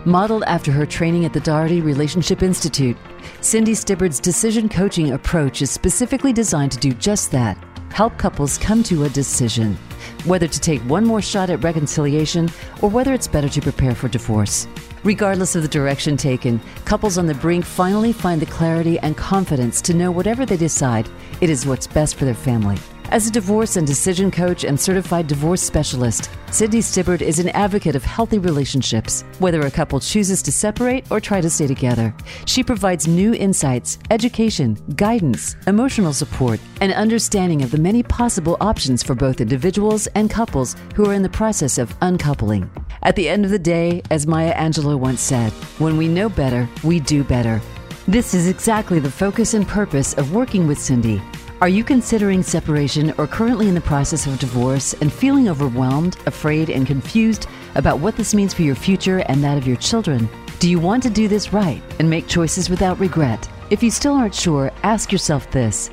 Modeled 0.07 0.45
after 0.47 0.71
her 0.71 0.87
training 0.87 1.25
at 1.25 1.33
the 1.33 1.41
Doherty 1.41 1.81
Relationship 1.81 2.41
Institute, 2.41 2.97
Cindy 3.41 3.75
Stibbard's 3.75 4.21
decision 4.21 4.69
coaching 4.69 5.11
approach 5.15 5.63
is 5.63 5.71
specifically 5.73 6.33
designed 6.33 6.71
to 6.71 6.79
do 6.79 6.93
just 6.93 7.33
that 7.33 7.59
help 7.91 8.17
couples 8.17 8.57
come 8.57 8.85
to 8.85 9.03
a 9.03 9.09
decision, 9.09 9.77
whether 10.25 10.47
to 10.47 10.61
take 10.61 10.81
one 10.83 11.05
more 11.05 11.21
shot 11.21 11.51
at 11.51 11.65
reconciliation 11.65 12.49
or 12.83 12.89
whether 12.89 13.13
it's 13.15 13.27
better 13.27 13.49
to 13.49 13.61
prepare 13.61 13.97
for 13.97 14.07
divorce. 14.07 14.69
Regardless 15.03 15.57
of 15.57 15.63
the 15.63 15.69
direction 15.69 16.17
taken, 16.17 16.61
couples 16.85 17.19
on 17.19 17.27
the 17.27 17.35
brink 17.35 17.65
finally 17.65 18.13
find 18.13 18.41
the 18.41 18.47
clarity 18.47 19.01
and 19.01 19.17
confidence 19.17 19.81
to 19.81 19.93
know 19.93 20.13
whatever 20.13 20.47
they 20.47 20.57
decide, 20.57 21.09
it 21.41 21.51
is 21.51 21.67
what's 21.67 21.89
best 21.89 22.15
for 22.15 22.27
their 22.27 22.35
family. 22.35 22.79
As 23.11 23.29
a 23.29 23.31
divorce 23.31 23.77
and 23.77 23.87
decision 23.87 24.33
coach 24.33 24.65
and 24.65 24.79
certified 24.79 25.29
divorce 25.29 25.63
specialist, 25.63 26.29
Cindy 26.51 26.81
Stibbard 26.81 27.23
is 27.23 27.39
an 27.39 27.51
advocate 27.51 27.95
of 27.95 28.03
healthy 28.03 28.39
relationships, 28.39 29.23
whether 29.39 29.61
a 29.61 29.71
couple 29.71 30.01
chooses 30.01 30.43
to 30.43 30.51
separate 30.51 31.09
or 31.09 31.21
try 31.21 31.41
to 31.41 31.49
stay 31.49 31.69
together. 31.69 32.13
She 32.47 32.65
provides 32.65 33.07
new 33.07 33.33
insights, 33.33 34.01
education, 34.11 34.77
guidance, 34.97 35.55
emotional 35.69 36.13
support, 36.13 36.59
and 36.81 36.93
understanding 36.93 37.63
of 37.63 37.71
the 37.71 37.79
many 37.79 38.03
possible 38.03 38.57
options 38.61 39.05
for 39.05 39.15
both 39.15 39.41
individuals 39.41 40.09
and 40.09 40.29
couples 40.29 40.75
who 40.97 41.09
are 41.09 41.15
in 41.15 41.23
the 41.23 41.29
process 41.29 41.79
of 41.79 41.95
uncoupling. 42.03 42.69
At 43.03 43.15
the 43.15 43.29
end 43.29 43.45
of 43.45 43.53
the 43.53 43.59
day, 43.59 44.03
as 44.11 44.27
Maya 44.27 44.53
Angelou 44.55 44.99
once 44.99 45.21
said, 45.21 45.53
when 45.79 45.97
we 45.97 46.09
know 46.09 46.29
better, 46.29 46.69
we 46.83 46.99
do 46.99 47.23
better. 47.23 47.61
This 48.09 48.35
is 48.35 48.49
exactly 48.49 48.99
the 48.99 49.11
focus 49.11 49.55
and 49.55 49.67
purpose 49.67 50.15
of 50.15 50.35
working 50.35 50.67
with 50.67 50.79
Cindy. 50.79 51.23
Are 51.63 51.71
you 51.71 51.85
considering 51.85 52.43
separation 52.43 53.15
or 53.17 53.27
currently 53.27 53.67
in 53.67 53.75
the 53.75 53.81
process 53.81 54.27
of 54.27 54.39
divorce 54.39 54.93
and 55.01 55.11
feeling 55.11 55.49
overwhelmed, 55.49 56.19
afraid, 56.27 56.69
and 56.69 56.87
confused 56.87 57.47
about 57.77 57.99
what 57.99 58.15
this 58.15 58.35
means 58.35 58.53
for 58.53 58.61
your 58.61 58.75
future 58.75 59.21
and 59.21 59.43
that 59.43 59.57
of 59.57 59.67
your 59.67 59.79
children? 59.79 60.29
Do 60.59 60.69
you 60.69 60.79
want 60.79 61.03
to 61.05 61.11
do 61.11 61.29
this 61.29 61.55
right 61.55 61.83
and 61.99 62.11
make 62.11 62.29
choices 62.29 62.69
without 62.69 63.01
regret? 63.01 63.49
If 63.71 63.83
you 63.83 63.91
still 63.91 64.13
aren't 64.13 64.35
sure, 64.35 64.71
ask 64.83 65.11
yourself 65.11 65.51
this 65.51 65.89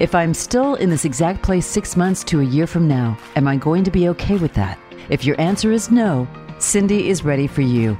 If 0.00 0.16
I'm 0.16 0.34
still 0.34 0.74
in 0.74 0.90
this 0.90 1.04
exact 1.04 1.42
place 1.42 1.64
six 1.64 1.96
months 1.96 2.24
to 2.24 2.40
a 2.40 2.44
year 2.44 2.66
from 2.66 2.88
now, 2.88 3.16
am 3.36 3.46
I 3.46 3.54
going 3.56 3.84
to 3.84 3.92
be 3.92 4.08
okay 4.08 4.36
with 4.36 4.54
that? 4.54 4.80
If 5.10 5.24
your 5.24 5.40
answer 5.40 5.70
is 5.70 5.92
no, 5.92 6.26
Cindy 6.58 7.08
is 7.08 7.24
ready 7.24 7.46
for 7.46 7.62
you. 7.62 7.96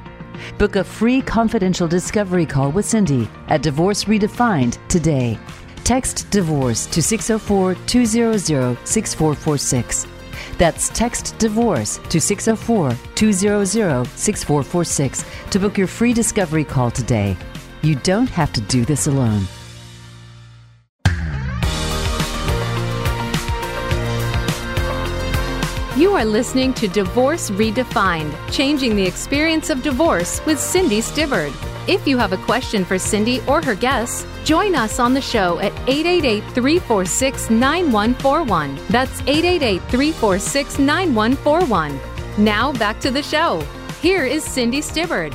Book 0.59 0.74
a 0.74 0.83
free 0.83 1.22
confidential 1.22 1.87
discovery 1.87 2.44
call 2.44 2.72
with 2.72 2.87
Cindy 2.87 3.29
at 3.46 3.62
Divorce 3.62 4.03
Redefined 4.05 4.79
today. 4.88 5.38
Text 5.85 6.31
divorce 6.31 6.87
to 6.87 7.03
604 7.03 7.75
200 7.87 8.79
6446. 8.88 10.07
That's 10.57 10.88
text 10.88 11.37
divorce 11.37 11.99
to 12.09 12.18
604 12.18 12.97
200 13.14 14.07
6446 14.07 15.25
to 15.51 15.59
book 15.59 15.77
your 15.77 15.87
free 15.87 16.14
discovery 16.14 16.64
call 16.64 16.90
today. 16.90 17.37
You 17.83 17.97
don't 17.97 18.31
have 18.31 18.51
to 18.55 18.62
do 18.62 18.87
this 18.87 19.07
alone. 19.09 19.47
You 25.99 26.14
are 26.14 26.25
listening 26.25 26.73
to 26.75 26.88
Divorce 26.88 27.51
Redefined 27.51 28.35
Changing 28.51 28.97
the 28.97 29.05
Experience 29.05 29.68
of 29.68 29.83
Divorce 29.83 30.44
with 30.47 30.59
Cindy 30.59 31.03
Stibbard. 31.03 31.53
If 31.87 32.07
you 32.07 32.16
have 32.16 32.33
a 32.33 32.38
question 32.38 32.83
for 32.83 32.99
Cindy 32.99 33.40
or 33.47 33.62
her 33.62 33.75
guests, 33.75 34.27
join 34.42 34.75
us 34.75 34.99
on 34.99 35.12
the 35.12 35.20
show 35.20 35.59
at 35.59 35.73
888 35.87 36.42
346 36.55 37.51
9141. 37.51 38.79
That's 38.88 39.20
888 39.20 39.83
346 39.90 40.79
9141. 40.79 42.01
Now 42.42 42.73
back 42.73 43.01
to 43.01 43.11
the 43.11 43.23
show. 43.23 43.61
Here 44.01 44.25
is 44.25 44.42
Cindy 44.42 44.81
Stibbard. 44.81 45.35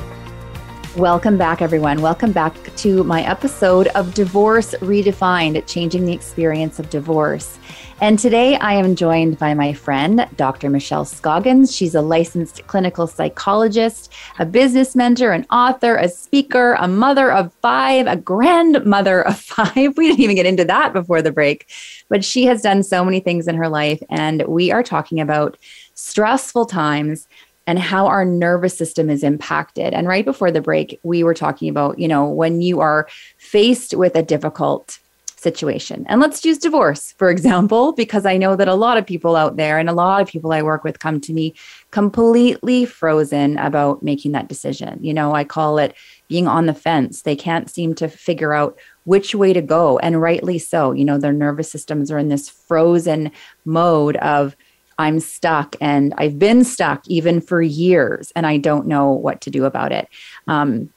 Welcome 0.96 1.38
back, 1.38 1.62
everyone. 1.62 2.02
Welcome 2.02 2.32
back 2.32 2.74
to 2.78 3.04
my 3.04 3.22
episode 3.22 3.86
of 3.94 4.12
Divorce 4.12 4.74
Redefined 4.80 5.64
Changing 5.68 6.04
the 6.04 6.12
Experience 6.12 6.80
of 6.80 6.90
Divorce. 6.90 7.60
And 8.00 8.18
today 8.18 8.56
I 8.56 8.72
am 8.72 8.96
joined 8.96 9.38
by 9.38 9.54
my 9.54 9.72
friend, 9.72 10.28
Dr. 10.36 10.68
Michelle 10.68 11.04
Scoggins. 11.04 11.74
She's 11.74 11.94
a 11.94 12.02
licensed 12.02 12.66
clinical 12.66 13.06
psychologist, 13.06 14.12
a 14.40 14.44
business 14.44 14.96
mentor, 14.96 15.30
an 15.30 15.46
author, 15.52 15.94
a 15.94 16.08
speaker, 16.08 16.72
a 16.80 16.88
mother 16.88 17.30
of 17.30 17.54
five, 17.62 18.08
a 18.08 18.16
grandmother 18.16 19.22
of 19.22 19.38
five. 19.40 19.96
We 19.96 20.08
didn't 20.08 20.20
even 20.20 20.34
get 20.34 20.46
into 20.46 20.64
that 20.64 20.92
before 20.92 21.22
the 21.22 21.30
break, 21.30 21.70
but 22.08 22.24
she 22.24 22.46
has 22.46 22.62
done 22.62 22.82
so 22.82 23.04
many 23.04 23.20
things 23.20 23.46
in 23.46 23.54
her 23.54 23.68
life. 23.68 24.02
And 24.10 24.42
we 24.48 24.72
are 24.72 24.82
talking 24.82 25.20
about 25.20 25.56
stressful 25.94 26.66
times 26.66 27.28
and 27.70 27.78
how 27.78 28.08
our 28.08 28.24
nervous 28.24 28.76
system 28.76 29.08
is 29.08 29.22
impacted. 29.22 29.94
And 29.94 30.08
right 30.08 30.24
before 30.24 30.50
the 30.50 30.60
break, 30.60 30.98
we 31.04 31.22
were 31.22 31.34
talking 31.34 31.68
about, 31.68 32.00
you 32.00 32.08
know, 32.08 32.28
when 32.28 32.60
you 32.60 32.80
are 32.80 33.06
faced 33.38 33.94
with 33.94 34.16
a 34.16 34.24
difficult 34.24 34.98
situation. 35.36 36.04
And 36.08 36.20
let's 36.20 36.44
use 36.44 36.58
divorce, 36.58 37.12
for 37.12 37.30
example, 37.36 37.92
because 37.92 38.26
I 38.26 38.38
know 38.38 38.56
that 38.56 38.66
a 38.66 38.74
lot 38.74 38.98
of 38.98 39.06
people 39.06 39.36
out 39.36 39.56
there 39.56 39.78
and 39.78 39.88
a 39.88 39.92
lot 39.92 40.20
of 40.20 40.26
people 40.26 40.50
I 40.52 40.62
work 40.62 40.82
with 40.82 40.98
come 40.98 41.20
to 41.20 41.32
me 41.32 41.54
completely 41.92 42.86
frozen 42.86 43.56
about 43.56 44.02
making 44.02 44.32
that 44.32 44.48
decision. 44.48 44.98
You 45.00 45.14
know, 45.14 45.32
I 45.32 45.44
call 45.44 45.78
it 45.78 45.94
being 46.26 46.48
on 46.48 46.66
the 46.66 46.74
fence. 46.74 47.22
They 47.22 47.36
can't 47.36 47.70
seem 47.70 47.94
to 47.94 48.08
figure 48.08 48.52
out 48.52 48.76
which 49.04 49.32
way 49.32 49.52
to 49.52 49.62
go, 49.62 49.96
and 50.00 50.20
rightly 50.20 50.58
so. 50.58 50.90
You 50.90 51.04
know, 51.04 51.18
their 51.18 51.32
nervous 51.32 51.70
systems 51.70 52.10
are 52.10 52.18
in 52.18 52.30
this 52.30 52.48
frozen 52.48 53.30
mode 53.64 54.16
of, 54.16 54.56
I'm 55.00 55.18
stuck 55.18 55.76
and 55.80 56.12
I've 56.18 56.38
been 56.38 56.62
stuck 56.62 57.08
even 57.08 57.40
for 57.40 57.62
years 57.62 58.32
and 58.36 58.46
I 58.46 58.58
don't 58.58 58.86
know 58.86 59.10
what 59.10 59.40
to 59.42 59.50
do 59.50 59.64
about 59.64 59.92
it. 59.92 60.08
Um, 60.46 60.90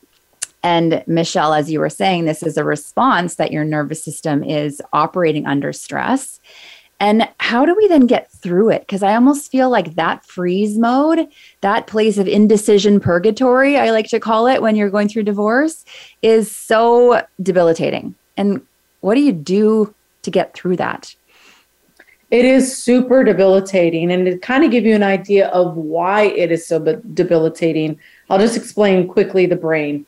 and 0.61 1.03
Michelle, 1.07 1.53
as 1.53 1.71
you 1.71 1.79
were 1.79 1.89
saying, 1.89 2.25
this 2.25 2.43
is 2.43 2.57
a 2.57 2.63
response 2.63 3.35
that 3.35 3.51
your 3.51 3.63
nervous 3.63 4.03
system 4.03 4.43
is 4.43 4.81
operating 4.91 5.45
under 5.45 5.71
stress. 5.71 6.41
And 6.99 7.27
how 7.39 7.65
do 7.65 7.75
we 7.75 7.87
then 7.87 8.05
get 8.05 8.31
through 8.31 8.69
it? 8.69 8.81
Because 8.81 9.03
I 9.03 9.15
almost 9.15 9.51
feel 9.51 9.69
like 9.69 9.95
that 9.95 10.25
freeze 10.25 10.77
mode, 10.77 11.27
that 11.61 11.87
place 11.87 12.17
of 12.17 12.27
indecision 12.27 12.99
purgatory, 12.99 13.77
I 13.77 13.91
like 13.91 14.07
to 14.09 14.19
call 14.19 14.47
it 14.47 14.61
when 14.61 14.75
you're 14.75 14.89
going 14.89 15.09
through 15.09 15.23
divorce, 15.23 15.83
is 16.21 16.53
so 16.53 17.25
debilitating. 17.41 18.15
And 18.37 18.65
what 19.01 19.15
do 19.15 19.21
you 19.21 19.33
do 19.33 19.93
to 20.23 20.31
get 20.31 20.53
through 20.53 20.77
that? 20.77 21.15
It 22.33 22.45
is 22.45 22.75
super 22.75 23.23
debilitating. 23.23 24.11
And 24.11 24.25
to 24.25 24.39
kind 24.39 24.63
of 24.63 24.71
give 24.71 24.85
you 24.85 24.95
an 24.95 25.03
idea 25.03 25.49
of 25.49 25.77
why 25.77 26.23
it 26.23 26.51
is 26.51 26.65
so 26.65 26.79
debilitating, 26.79 27.99
I'll 28.27 28.39
just 28.39 28.57
explain 28.57 29.07
quickly 29.07 29.45
the 29.45 29.55
brain. 29.55 30.07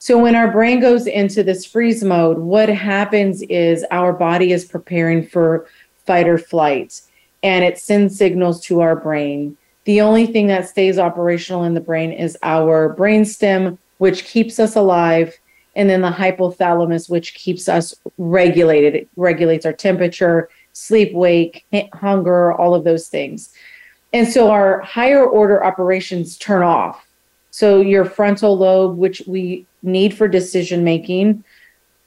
So 0.00 0.18
when 0.18 0.34
our 0.34 0.50
brain 0.50 0.80
goes 0.80 1.06
into 1.06 1.44
this 1.44 1.64
freeze 1.64 2.02
mode, 2.02 2.38
what 2.38 2.68
happens 2.68 3.40
is 3.42 3.86
our 3.92 4.12
body 4.12 4.50
is 4.50 4.64
preparing 4.64 5.24
for 5.24 5.68
fight 6.04 6.26
or 6.26 6.38
flight 6.38 7.00
and 7.44 7.64
it 7.64 7.78
sends 7.78 8.18
signals 8.18 8.60
to 8.64 8.80
our 8.80 8.96
brain. 8.96 9.56
The 9.84 10.00
only 10.00 10.26
thing 10.26 10.48
that 10.48 10.68
stays 10.68 10.98
operational 10.98 11.62
in 11.62 11.74
the 11.74 11.80
brain 11.80 12.10
is 12.10 12.36
our 12.42 12.92
brainstem, 12.96 13.78
which 13.98 14.24
keeps 14.24 14.58
us 14.58 14.74
alive, 14.74 15.38
and 15.76 15.88
then 15.88 16.00
the 16.00 16.10
hypothalamus, 16.10 17.08
which 17.08 17.34
keeps 17.34 17.68
us 17.68 17.94
regulated. 18.18 18.96
It 18.96 19.08
regulates 19.14 19.64
our 19.64 19.72
temperature, 19.72 20.48
sleep, 20.74 21.14
wake, 21.14 21.64
hunger, 21.94 22.52
all 22.52 22.74
of 22.74 22.84
those 22.84 23.08
things. 23.08 23.54
And 24.12 24.28
so 24.28 24.50
our 24.50 24.80
higher 24.82 25.24
order 25.24 25.64
operations 25.64 26.36
turn 26.36 26.62
off. 26.62 27.06
So 27.50 27.80
your 27.80 28.04
frontal 28.04 28.58
lobe, 28.58 28.98
which 28.98 29.22
we 29.26 29.66
need 29.82 30.12
for 30.14 30.28
decision 30.28 30.84
making, 30.84 31.44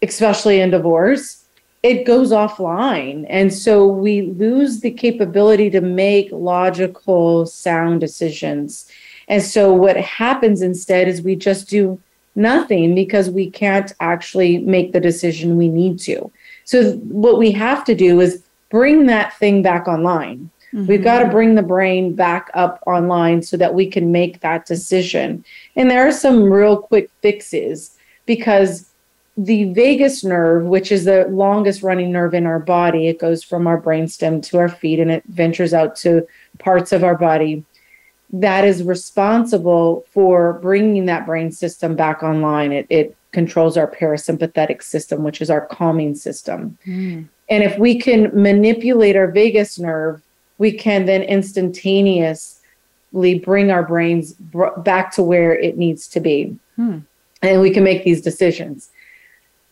especially 0.01 0.59
in 0.61 0.69
divorce, 0.69 1.45
it 1.83 2.05
goes 2.05 2.31
offline. 2.31 3.25
And 3.29 3.53
so 3.53 3.87
we 3.87 4.23
lose 4.23 4.81
the 4.81 4.91
capability 4.91 5.69
to 5.69 5.81
make 5.81 6.29
logical, 6.31 7.45
sound 7.45 8.01
decisions. 8.01 8.91
And 9.27 9.41
so 9.41 9.73
what 9.73 9.97
happens 9.97 10.61
instead 10.61 11.07
is 11.07 11.21
we 11.21 11.35
just 11.35 11.69
do 11.69 11.99
nothing 12.35 12.95
because 12.95 13.29
we 13.29 13.49
can't 13.49 13.93
actually 13.99 14.59
make 14.59 14.91
the 14.91 14.99
decision 14.99 15.57
we 15.57 15.67
need 15.67 15.99
to. 15.99 16.31
So 16.65 16.93
what 16.93 17.37
we 17.37 17.51
have 17.51 17.83
to 17.85 17.95
do 17.95 18.19
is 18.19 18.43
bring 18.69 19.05
that 19.07 19.37
thing 19.37 19.61
back 19.61 19.87
online. 19.87 20.49
Mm-hmm. 20.73 20.87
We've 20.87 21.03
got 21.03 21.19
to 21.23 21.29
bring 21.29 21.55
the 21.55 21.61
brain 21.63 22.13
back 22.13 22.49
up 22.53 22.83
online 22.85 23.41
so 23.41 23.55
that 23.57 23.73
we 23.73 23.89
can 23.89 24.11
make 24.11 24.41
that 24.41 24.65
decision. 24.65 25.45
And 25.75 25.89
there 25.89 26.05
are 26.07 26.11
some 26.11 26.51
real 26.51 26.77
quick 26.77 27.09
fixes 27.21 27.97
because 28.25 28.89
the 29.37 29.71
vagus 29.73 30.23
nerve, 30.23 30.65
which 30.65 30.91
is 30.91 31.05
the 31.05 31.25
longest 31.29 31.83
running 31.83 32.11
nerve 32.11 32.33
in 32.33 32.45
our 32.45 32.59
body, 32.59 33.07
it 33.07 33.19
goes 33.19 33.43
from 33.43 33.67
our 33.67 33.79
brainstem 33.79 34.41
to 34.43 34.57
our 34.57 34.67
feet 34.67 34.99
and 34.99 35.11
it 35.11 35.23
ventures 35.27 35.73
out 35.73 35.95
to 35.97 36.27
parts 36.57 36.91
of 36.91 37.03
our 37.03 37.15
body. 37.15 37.63
that 38.29 38.65
is 38.65 38.83
responsible 38.83 40.05
for 40.11 40.53
bringing 40.53 41.05
that 41.05 41.25
brain 41.25 41.51
system 41.51 41.95
back 41.95 42.23
online. 42.23 42.71
It, 42.71 42.85
it 42.89 43.15
controls 43.31 43.77
our 43.77 43.89
parasympathetic 43.89 44.83
system, 44.83 45.23
which 45.23 45.41
is 45.41 45.49
our 45.49 45.65
calming 45.65 46.15
system. 46.15 46.77
Mm. 46.85 47.29
And 47.49 47.63
if 47.63 47.77
we 47.77 47.99
can 47.99 48.31
manipulate 48.33 49.15
our 49.15 49.31
vagus 49.31 49.79
nerve, 49.79 50.21
we 50.57 50.71
can 50.71 51.05
then 51.05 51.23
instantaneously 51.23 53.39
bring 53.43 53.71
our 53.71 53.83
brains 53.83 54.33
br- 54.33 54.77
back 54.77 55.13
to 55.13 55.23
where 55.23 55.57
it 55.57 55.77
needs 55.77 56.07
to 56.09 56.19
be. 56.19 56.57
Hmm. 56.75 56.99
And 57.41 57.61
we 57.61 57.69
can 57.69 57.83
make 57.83 58.03
these 58.03 58.21
decisions. 58.21 58.89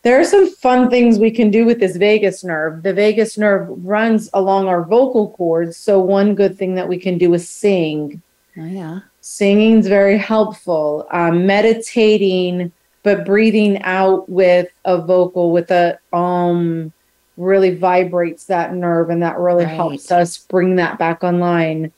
There 0.02 0.20
are 0.20 0.24
some 0.24 0.48
fun 0.48 0.88
things 0.88 1.18
we 1.18 1.32
can 1.32 1.50
do 1.50 1.64
with 1.64 1.80
this 1.80 1.96
vagus 1.96 2.44
nerve. 2.44 2.84
The 2.84 2.94
vagus 2.94 3.36
nerve 3.36 3.68
runs 3.84 4.30
along 4.32 4.68
our 4.68 4.84
vocal 4.84 5.30
cords. 5.30 5.76
So, 5.76 5.98
one 5.98 6.36
good 6.36 6.56
thing 6.56 6.76
that 6.76 6.86
we 6.86 6.96
can 6.96 7.18
do 7.18 7.34
is 7.34 7.48
sing. 7.48 8.22
Oh, 8.56 8.64
yeah. 8.64 9.00
Singing 9.20 9.78
is 9.78 9.88
very 9.88 10.16
helpful. 10.16 11.08
Um, 11.10 11.44
meditating, 11.44 12.70
but 13.02 13.26
breathing 13.26 13.82
out 13.82 14.28
with 14.28 14.68
a 14.84 15.02
vocal, 15.02 15.50
with 15.50 15.72
a 15.72 15.98
um, 16.12 16.92
really 17.36 17.74
vibrates 17.74 18.44
that 18.44 18.74
nerve 18.74 19.10
and 19.10 19.22
that 19.22 19.38
really 19.38 19.64
right. 19.64 19.74
helps 19.74 20.10
us 20.10 20.38
bring 20.38 20.76
that 20.76 20.98
back 20.98 21.22
online. 21.22 21.92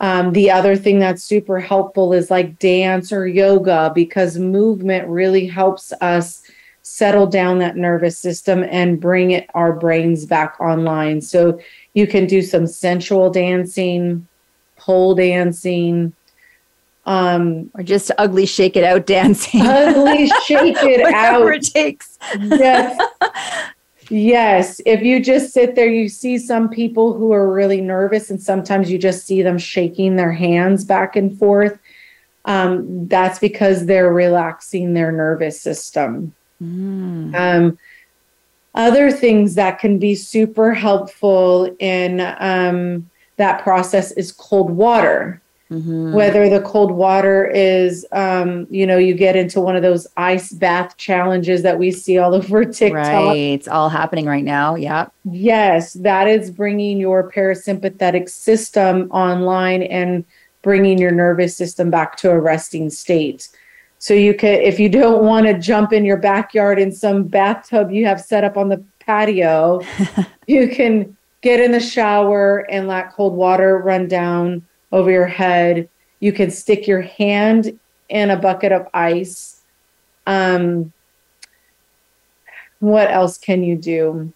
Um, 0.00 0.32
the 0.32 0.50
other 0.50 0.76
thing 0.76 0.98
that's 0.98 1.22
super 1.22 1.60
helpful 1.60 2.12
is 2.12 2.30
like 2.30 2.58
dance 2.58 3.12
or 3.12 3.26
yoga 3.26 3.92
because 3.94 4.36
movement 4.38 5.06
really 5.08 5.46
helps 5.46 5.92
us 6.00 6.42
settle 6.82 7.26
down 7.26 7.58
that 7.60 7.76
nervous 7.76 8.18
system 8.18 8.64
and 8.64 9.00
bring 9.00 9.30
it 9.30 9.48
our 9.54 9.72
brains 9.72 10.26
back 10.26 10.60
online. 10.60 11.20
So 11.20 11.60
you 11.94 12.06
can 12.06 12.26
do 12.26 12.42
some 12.42 12.66
sensual 12.66 13.30
dancing, 13.30 14.26
pole 14.76 15.14
dancing, 15.14 16.12
um 17.04 17.68
or 17.74 17.82
just 17.82 18.12
ugly 18.18 18.46
shake 18.46 18.76
it 18.76 18.84
out 18.84 19.06
dancing 19.06 19.60
ugly 19.60 20.28
shake 20.46 20.76
it 20.82 21.00
out 21.14 21.44
it 21.48 21.62
takes 21.62 22.16
yes 22.38 22.96
Yes. 24.12 24.80
If 24.84 25.02
you 25.02 25.20
just 25.20 25.54
sit 25.54 25.74
there, 25.74 25.88
you 25.88 26.08
see 26.08 26.36
some 26.36 26.68
people 26.68 27.14
who 27.14 27.32
are 27.32 27.50
really 27.50 27.80
nervous, 27.80 28.30
and 28.30 28.40
sometimes 28.40 28.90
you 28.90 28.98
just 28.98 29.26
see 29.26 29.40
them 29.40 29.56
shaking 29.56 30.16
their 30.16 30.32
hands 30.32 30.84
back 30.84 31.16
and 31.16 31.36
forth. 31.38 31.78
Um, 32.44 33.08
that's 33.08 33.38
because 33.38 33.86
they're 33.86 34.12
relaxing 34.12 34.92
their 34.92 35.12
nervous 35.12 35.60
system. 35.60 36.34
Mm. 36.62 37.34
Um, 37.34 37.78
other 38.74 39.10
things 39.10 39.54
that 39.54 39.78
can 39.78 39.98
be 39.98 40.14
super 40.14 40.74
helpful 40.74 41.74
in 41.78 42.20
um, 42.38 43.10
that 43.36 43.62
process 43.62 44.12
is 44.12 44.30
cold 44.30 44.70
water. 44.70 45.41
Mm-hmm. 45.72 46.12
Whether 46.12 46.50
the 46.50 46.60
cold 46.60 46.90
water 46.90 47.46
is, 47.46 48.06
um, 48.12 48.66
you 48.68 48.86
know, 48.86 48.98
you 48.98 49.14
get 49.14 49.36
into 49.36 49.60
one 49.60 49.74
of 49.74 49.82
those 49.82 50.06
ice 50.18 50.52
bath 50.52 50.96
challenges 50.98 51.62
that 51.62 51.78
we 51.78 51.90
see 51.90 52.18
all 52.18 52.34
over 52.34 52.64
TikTok. 52.64 53.06
Right. 53.06 53.36
It's 53.36 53.68
all 53.68 53.88
happening 53.88 54.26
right 54.26 54.44
now. 54.44 54.74
Yeah. 54.74 55.08
Yes. 55.24 55.94
That 55.94 56.28
is 56.28 56.50
bringing 56.50 56.98
your 56.98 57.30
parasympathetic 57.30 58.28
system 58.28 59.10
online 59.10 59.82
and 59.82 60.24
bringing 60.60 60.98
your 60.98 61.10
nervous 61.10 61.56
system 61.56 61.90
back 61.90 62.16
to 62.18 62.30
a 62.30 62.38
resting 62.38 62.90
state. 62.90 63.48
So 63.98 64.14
you 64.14 64.34
could, 64.34 64.60
if 64.60 64.78
you 64.78 64.88
don't 64.88 65.24
want 65.24 65.46
to 65.46 65.58
jump 65.58 65.92
in 65.92 66.04
your 66.04 66.18
backyard 66.18 66.78
in 66.78 66.92
some 66.92 67.24
bathtub 67.24 67.90
you 67.90 68.04
have 68.04 68.20
set 68.20 68.44
up 68.44 68.56
on 68.56 68.68
the 68.68 68.84
patio, 69.00 69.80
you 70.46 70.68
can 70.68 71.16
get 71.40 71.60
in 71.60 71.72
the 71.72 71.80
shower 71.80 72.58
and 72.70 72.88
let 72.88 73.12
cold 73.12 73.34
water 73.34 73.78
run 73.78 74.06
down 74.06 74.66
over 74.92 75.10
your 75.10 75.26
head. 75.26 75.88
You 76.20 76.32
can 76.32 76.50
stick 76.50 76.86
your 76.86 77.00
hand 77.00 77.78
in 78.08 78.30
a 78.30 78.36
bucket 78.36 78.72
of 78.72 78.86
ice. 78.94 79.60
Um, 80.26 80.92
what 82.78 83.10
else 83.10 83.38
can 83.38 83.64
you 83.64 83.76
do? 83.76 84.32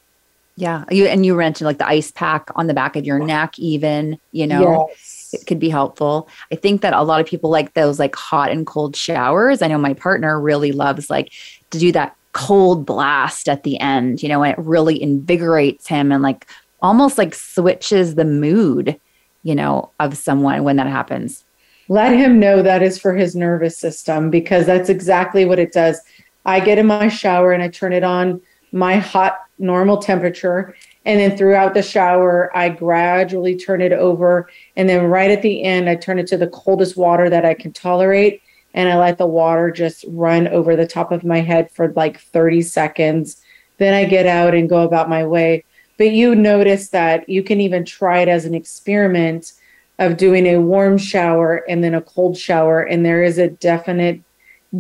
Yeah, 0.58 0.84
you 0.90 1.06
and 1.06 1.26
you 1.26 1.34
mentioned 1.34 1.66
like 1.66 1.78
the 1.78 1.86
ice 1.86 2.10
pack 2.10 2.48
on 2.56 2.66
the 2.66 2.72
back 2.72 2.96
of 2.96 3.04
your 3.04 3.18
neck, 3.18 3.58
even 3.58 4.18
you 4.32 4.46
know. 4.46 4.88
Yes. 4.88 5.30
It 5.32 5.46
could 5.46 5.58
be 5.58 5.68
helpful. 5.68 6.28
I 6.50 6.54
think 6.54 6.80
that 6.80 6.94
a 6.94 7.02
lot 7.02 7.20
of 7.20 7.26
people 7.26 7.50
like 7.50 7.74
those 7.74 7.98
like 7.98 8.14
hot 8.14 8.50
and 8.50 8.66
cold 8.66 8.96
showers. 8.96 9.60
I 9.60 9.66
know 9.66 9.76
my 9.76 9.92
partner 9.92 10.40
really 10.40 10.72
loves 10.72 11.10
like 11.10 11.32
to 11.72 11.78
do 11.78 11.92
that 11.92 12.16
cold 12.32 12.86
blast 12.86 13.48
at 13.48 13.64
the 13.64 13.78
end, 13.80 14.22
you 14.22 14.28
know, 14.28 14.42
and 14.42 14.52
it 14.52 14.58
really 14.58 15.02
invigorates 15.02 15.88
him 15.88 16.10
and 16.12 16.22
like 16.22 16.46
almost 16.80 17.18
like 17.18 17.34
switches 17.34 18.14
the 18.14 18.24
mood 18.24 18.98
you 19.46 19.54
know, 19.54 19.92
of 20.00 20.16
someone 20.16 20.64
when 20.64 20.74
that 20.74 20.88
happens. 20.88 21.44
Let 21.88 22.12
him 22.12 22.40
know 22.40 22.62
that 22.62 22.82
is 22.82 22.98
for 22.98 23.14
his 23.14 23.36
nervous 23.36 23.78
system 23.78 24.28
because 24.28 24.66
that's 24.66 24.88
exactly 24.88 25.44
what 25.44 25.60
it 25.60 25.70
does. 25.70 26.00
I 26.44 26.58
get 26.58 26.78
in 26.78 26.86
my 26.88 27.06
shower 27.06 27.52
and 27.52 27.62
I 27.62 27.68
turn 27.68 27.92
it 27.92 28.02
on 28.02 28.40
my 28.72 28.96
hot 28.96 29.38
normal 29.60 29.98
temperature. 29.98 30.74
And 31.04 31.20
then 31.20 31.36
throughout 31.36 31.74
the 31.74 31.82
shower, 31.82 32.50
I 32.56 32.70
gradually 32.70 33.54
turn 33.54 33.80
it 33.82 33.92
over. 33.92 34.50
And 34.74 34.88
then 34.88 35.04
right 35.04 35.30
at 35.30 35.42
the 35.42 35.62
end, 35.62 35.88
I 35.88 35.94
turn 35.94 36.18
it 36.18 36.26
to 36.28 36.36
the 36.36 36.48
coldest 36.48 36.96
water 36.96 37.30
that 37.30 37.44
I 37.44 37.54
can 37.54 37.72
tolerate. 37.72 38.42
And 38.74 38.88
I 38.88 38.98
let 38.98 39.16
the 39.16 39.28
water 39.28 39.70
just 39.70 40.04
run 40.08 40.48
over 40.48 40.74
the 40.74 40.88
top 40.88 41.12
of 41.12 41.22
my 41.22 41.40
head 41.40 41.70
for 41.70 41.92
like 41.92 42.18
30 42.18 42.62
seconds. 42.62 43.40
Then 43.78 43.94
I 43.94 44.06
get 44.06 44.26
out 44.26 44.56
and 44.56 44.68
go 44.68 44.82
about 44.82 45.08
my 45.08 45.24
way. 45.24 45.64
But 45.98 46.12
you 46.12 46.34
notice 46.34 46.88
that 46.90 47.28
you 47.28 47.42
can 47.42 47.60
even 47.60 47.84
try 47.84 48.20
it 48.20 48.28
as 48.28 48.44
an 48.44 48.54
experiment 48.54 49.52
of 49.98 50.16
doing 50.16 50.46
a 50.46 50.58
warm 50.58 50.98
shower 50.98 51.64
and 51.68 51.82
then 51.82 51.94
a 51.94 52.02
cold 52.02 52.36
shower. 52.36 52.82
And 52.82 53.04
there 53.04 53.22
is 53.22 53.38
a 53.38 53.48
definite 53.48 54.20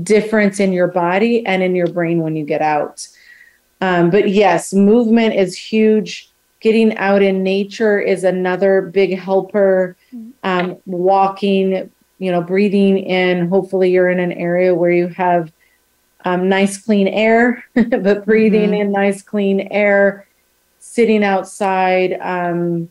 difference 0.02 0.60
in 0.60 0.72
your 0.72 0.88
body 0.88 1.44
and 1.46 1.62
in 1.62 1.74
your 1.74 1.86
brain 1.86 2.20
when 2.20 2.36
you 2.36 2.44
get 2.44 2.60
out. 2.60 3.08
Um, 3.80 4.10
but 4.10 4.28
yes, 4.28 4.72
movement 4.72 5.34
is 5.34 5.56
huge. 5.56 6.30
Getting 6.60 6.96
out 6.96 7.22
in 7.22 7.42
nature 7.42 8.00
is 8.00 8.24
another 8.24 8.82
big 8.82 9.18
helper. 9.18 9.96
Um, 10.42 10.78
walking, 10.86 11.90
you 12.18 12.30
know, 12.30 12.40
breathing 12.40 12.98
in. 12.98 13.48
Hopefully, 13.48 13.90
you're 13.90 14.08
in 14.08 14.20
an 14.20 14.32
area 14.32 14.74
where 14.74 14.90
you 14.90 15.08
have 15.08 15.52
um, 16.24 16.48
nice, 16.48 16.78
clean 16.78 17.08
air, 17.08 17.64
but 17.74 18.24
breathing 18.24 18.70
mm-hmm. 18.70 18.80
in 18.80 18.92
nice, 18.92 19.22
clean 19.22 19.68
air 19.70 20.25
sitting 20.96 21.22
outside. 21.22 22.18
Um, 22.20 22.90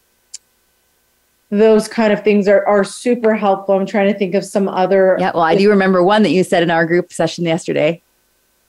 those 1.49 1.87
kind 1.87 2.13
of 2.13 2.23
things 2.23 2.47
are, 2.47 2.65
are 2.67 2.83
super 2.83 3.33
helpful. 3.33 3.75
I'm 3.75 3.85
trying 3.85 4.11
to 4.13 4.17
think 4.17 4.35
of 4.35 4.45
some 4.45 4.67
other. 4.67 5.17
Yeah, 5.19 5.31
well, 5.33 5.43
I 5.43 5.55
do 5.55 5.69
remember 5.69 6.03
one 6.03 6.21
that 6.23 6.29
you 6.29 6.43
said 6.43 6.61
in 6.63 6.69
our 6.69 6.85
group 6.85 7.11
session 7.11 7.45
yesterday. 7.45 8.01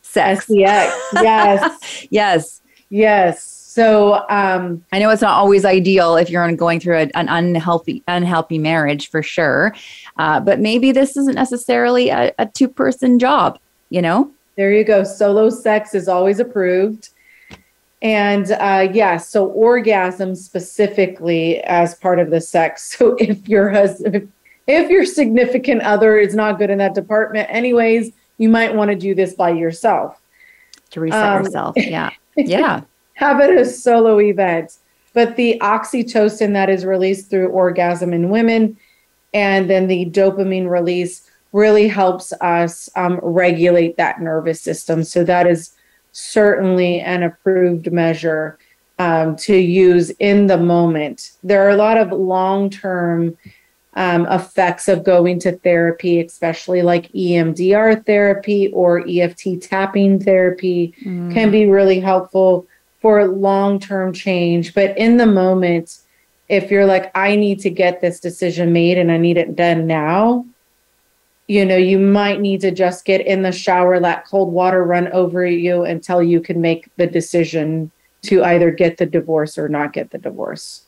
Sex. 0.02 0.46
Yes. 0.48 0.98
Yes. 1.14 2.06
yes. 2.10 2.62
Yes. 2.88 3.42
So 3.42 4.24
um, 4.30 4.82
I 4.92 4.98
know 4.98 5.10
it's 5.10 5.20
not 5.20 5.34
always 5.34 5.66
ideal 5.66 6.16
if 6.16 6.30
you're 6.30 6.50
going 6.52 6.80
through 6.80 6.96
a, 6.96 7.10
an 7.14 7.28
unhealthy 7.28 8.02
unhealthy 8.08 8.58
marriage 8.58 9.10
for 9.10 9.22
sure, 9.22 9.74
uh, 10.16 10.40
but 10.40 10.60
maybe 10.60 10.92
this 10.92 11.14
isn't 11.14 11.34
necessarily 11.34 12.08
a, 12.08 12.32
a 12.38 12.46
two 12.46 12.68
person 12.68 13.18
job. 13.18 13.58
You 13.90 14.00
know. 14.00 14.30
There 14.56 14.72
you 14.72 14.84
go. 14.84 15.04
Solo 15.04 15.50
sex 15.50 15.94
is 15.94 16.08
always 16.08 16.40
approved. 16.40 17.10
And 18.06 18.52
uh, 18.52 18.88
yeah, 18.92 19.16
so 19.16 19.46
orgasm 19.46 20.36
specifically 20.36 21.60
as 21.62 21.96
part 21.96 22.20
of 22.20 22.30
the 22.30 22.40
sex. 22.40 22.94
So 22.96 23.16
if 23.18 23.48
your 23.48 23.68
husband, 23.68 24.32
if 24.68 24.88
your 24.88 25.04
significant 25.04 25.82
other 25.82 26.16
is 26.16 26.32
not 26.32 26.58
good 26.58 26.70
in 26.70 26.78
that 26.78 26.94
department, 26.94 27.48
anyways, 27.50 28.12
you 28.38 28.48
might 28.48 28.76
want 28.76 28.92
to 28.92 28.96
do 28.96 29.12
this 29.12 29.34
by 29.34 29.50
yourself 29.50 30.20
to 30.90 31.00
reset 31.00 31.20
um, 31.20 31.44
yourself. 31.44 31.74
Yeah, 31.76 32.10
yeah. 32.36 32.82
Have 33.14 33.40
it 33.40 33.58
a 33.58 33.64
solo 33.64 34.20
event. 34.20 34.76
But 35.12 35.34
the 35.34 35.58
oxytocin 35.60 36.52
that 36.52 36.70
is 36.70 36.84
released 36.84 37.28
through 37.28 37.48
orgasm 37.48 38.12
in 38.12 38.30
women, 38.30 38.76
and 39.34 39.68
then 39.68 39.88
the 39.88 40.06
dopamine 40.10 40.70
release 40.70 41.28
really 41.52 41.88
helps 41.88 42.32
us 42.34 42.88
um, 42.94 43.18
regulate 43.20 43.96
that 43.96 44.20
nervous 44.20 44.60
system. 44.60 45.02
So 45.02 45.24
that 45.24 45.48
is 45.48 45.72
certainly 46.16 47.00
an 47.00 47.22
approved 47.22 47.92
measure 47.92 48.58
um, 48.98 49.36
to 49.36 49.54
use 49.54 50.08
in 50.18 50.46
the 50.46 50.56
moment. 50.56 51.32
There 51.44 51.66
are 51.66 51.70
a 51.70 51.76
lot 51.76 51.98
of 51.98 52.10
long 52.10 52.70
term 52.70 53.36
um, 53.94 54.26
effects 54.26 54.88
of 54.88 55.04
going 55.04 55.38
to 55.40 55.52
therapy, 55.52 56.20
especially 56.20 56.80
like 56.80 57.12
EMDR 57.12 58.04
therapy 58.06 58.68
or 58.72 59.06
EFT 59.06 59.60
tapping 59.60 60.18
therapy, 60.18 60.94
mm. 61.02 61.32
can 61.34 61.50
be 61.50 61.66
really 61.66 62.00
helpful 62.00 62.66
for 63.02 63.26
long 63.26 63.78
term 63.78 64.14
change. 64.14 64.72
But 64.72 64.96
in 64.96 65.18
the 65.18 65.26
moment, 65.26 65.98
if 66.48 66.70
you're 66.70 66.86
like, 66.86 67.10
I 67.14 67.36
need 67.36 67.60
to 67.60 67.70
get 67.70 68.00
this 68.00 68.20
decision 68.20 68.72
made 68.72 68.96
and 68.96 69.12
I 69.12 69.18
need 69.18 69.36
it 69.36 69.54
done 69.54 69.86
now, 69.86 70.46
you 71.48 71.64
know, 71.64 71.76
you 71.76 71.98
might 71.98 72.40
need 72.40 72.60
to 72.62 72.70
just 72.70 73.04
get 73.04 73.24
in 73.24 73.42
the 73.42 73.52
shower, 73.52 74.00
let 74.00 74.26
cold 74.26 74.52
water 74.52 74.82
run 74.82 75.08
over 75.12 75.46
you 75.46 75.84
until 75.84 76.22
you 76.22 76.40
can 76.40 76.60
make 76.60 76.88
the 76.96 77.06
decision 77.06 77.90
to 78.22 78.42
either 78.42 78.70
get 78.70 78.96
the 78.96 79.06
divorce 79.06 79.56
or 79.56 79.68
not 79.68 79.92
get 79.92 80.10
the 80.10 80.18
divorce. 80.18 80.82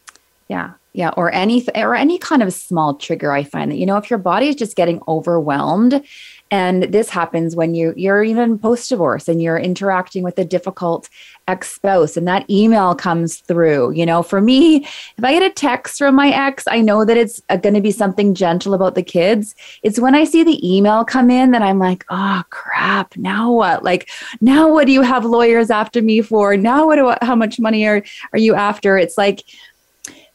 Yeah. 0.49 0.73
Yeah. 0.95 1.11
Or 1.17 1.33
any, 1.33 1.65
or 1.77 1.95
any 1.95 2.19
kind 2.19 2.43
of 2.43 2.53
small 2.53 2.95
trigger. 2.95 3.31
I 3.31 3.45
find 3.45 3.71
that, 3.71 3.77
you 3.77 3.87
know, 3.87 3.99
if 3.99 4.11
your 4.11 4.19
body 4.19 4.49
is 4.49 4.57
just 4.57 4.75
getting 4.75 5.01
overwhelmed 5.07 6.03
and 6.51 6.85
this 6.85 7.11
happens 7.11 7.55
when 7.55 7.75
you 7.75 7.93
you're 7.97 8.23
even 8.23 8.59
post 8.59 8.89
divorce 8.89 9.29
and 9.29 9.43
you're 9.43 9.59
interacting 9.59 10.23
with 10.23 10.39
a 10.39 10.45
difficult 10.45 11.09
ex-spouse 11.47 12.17
and 12.17 12.29
that 12.29 12.49
email 12.51 12.95
comes 12.95 13.39
through. 13.39 13.91
You 13.93 14.07
know, 14.07 14.23
for 14.23 14.41
me, 14.41 14.77
if 14.77 15.25
I 15.25 15.33
get 15.33 15.43
a 15.43 15.51
text 15.51 15.99
from 15.99 16.15
my 16.15 16.29
ex, 16.29 16.65
I 16.67 16.81
know 16.81 17.05
that 17.05 17.17
it's 17.17 17.43
uh, 17.49 17.57
going 17.57 17.75
to 17.75 17.81
be 17.81 17.91
something 17.91 18.35
gentle 18.35 18.75
about 18.75 18.95
the 18.95 19.03
kids. 19.03 19.55
It's 19.83 19.99
when 19.99 20.15
I 20.15 20.25
see 20.25 20.45
the 20.45 20.77
email 20.77 21.05
come 21.05 21.31
in 21.31 21.51
that 21.53 21.63
I'm 21.63 21.79
like, 21.79 22.05
"Oh 22.11 22.43
crap, 22.51 23.17
now 23.17 23.53
what? 23.53 23.85
Like 23.85 24.09
now 24.41 24.73
what 24.73 24.87
do 24.87 24.93
you 24.93 25.03
have 25.03 25.25
lawyers 25.25 25.71
after 25.71 26.03
me 26.03 26.21
for? 26.21 26.57
Now 26.57 26.87
what 26.87 26.97
do, 26.97 27.15
how 27.27 27.35
much 27.35 27.59
money 27.59 27.87
are 27.87 28.03
are 28.33 28.39
you 28.39 28.55
after?" 28.55 28.97
It's 28.99 29.19
like 29.19 29.45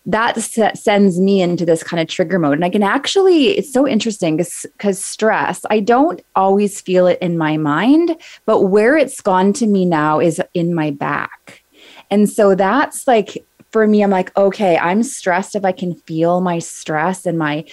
that 0.06 0.38
sends 0.42 1.20
me 1.20 1.42
into 1.42 1.66
this 1.66 1.82
kind 1.84 2.02
of 2.02 2.08
trigger 2.08 2.38
mode. 2.38 2.56
And 2.56 2.66
I 2.66 2.70
can 2.70 2.84
actually, 2.84 3.50
it's 3.50 3.72
so 3.72 3.88
interesting 3.88 4.36
because 4.36 5.04
stress, 5.04 5.62
I 5.70 5.80
don't 5.80 6.22
always 6.36 6.82
feel 6.82 7.08
it 7.08 7.20
in 7.22 7.38
my 7.38 7.56
mind, 7.56 8.18
but 8.46 8.64
where 8.64 8.98
it's 8.98 9.22
gone 9.22 9.54
to 9.54 9.68
me 9.68 9.86
now 9.86 10.20
is 10.20 10.42
in 10.54 10.76
my 10.76 10.92
back. 10.92 11.64
And 12.12 12.30
so 12.30 12.54
that's 12.54 13.08
like, 13.08 13.46
for 13.72 13.88
me, 13.88 14.04
I'm 14.04 14.12
like, 14.12 14.36
okay, 14.38 14.78
I'm 14.78 15.04
stressed 15.04 15.56
if 15.56 15.66
I 15.66 15.72
can 15.72 15.96
feel 15.96 16.42
my 16.42 16.60
stress 16.60 17.26
and 17.26 17.38
my 17.38 17.66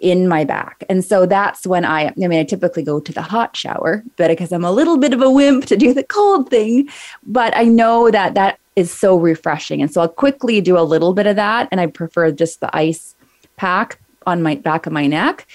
in 0.00 0.28
my 0.28 0.44
back. 0.44 0.82
And 0.88 1.04
so 1.04 1.26
that's 1.26 1.66
when 1.66 1.84
I, 1.84 2.06
I 2.06 2.14
mean, 2.16 2.40
I 2.40 2.44
typically 2.44 2.82
go 2.82 3.00
to 3.00 3.12
the 3.12 3.20
hot 3.20 3.54
shower, 3.54 4.02
but 4.16 4.28
because 4.28 4.50
I'm 4.50 4.64
a 4.64 4.72
little 4.72 4.96
bit 4.96 5.12
of 5.12 5.20
a 5.20 5.30
wimp 5.30 5.66
to 5.66 5.76
do 5.76 5.92
the 5.92 6.04
cold 6.04 6.48
thing, 6.48 6.88
but 7.22 7.54
I 7.54 7.64
know 7.64 8.10
that 8.10 8.34
that 8.34 8.58
is 8.76 8.92
so 8.92 9.16
refreshing. 9.16 9.82
And 9.82 9.92
so 9.92 10.00
I'll 10.00 10.08
quickly 10.08 10.60
do 10.60 10.78
a 10.78 10.82
little 10.82 11.12
bit 11.12 11.26
of 11.26 11.36
that. 11.36 11.68
And 11.70 11.80
I 11.80 11.86
prefer 11.86 12.30
just 12.30 12.60
the 12.60 12.74
ice 12.74 13.14
pack 13.56 14.00
on 14.26 14.42
my 14.42 14.54
back 14.54 14.86
of 14.86 14.92
my 14.92 15.06
neck. 15.06 15.46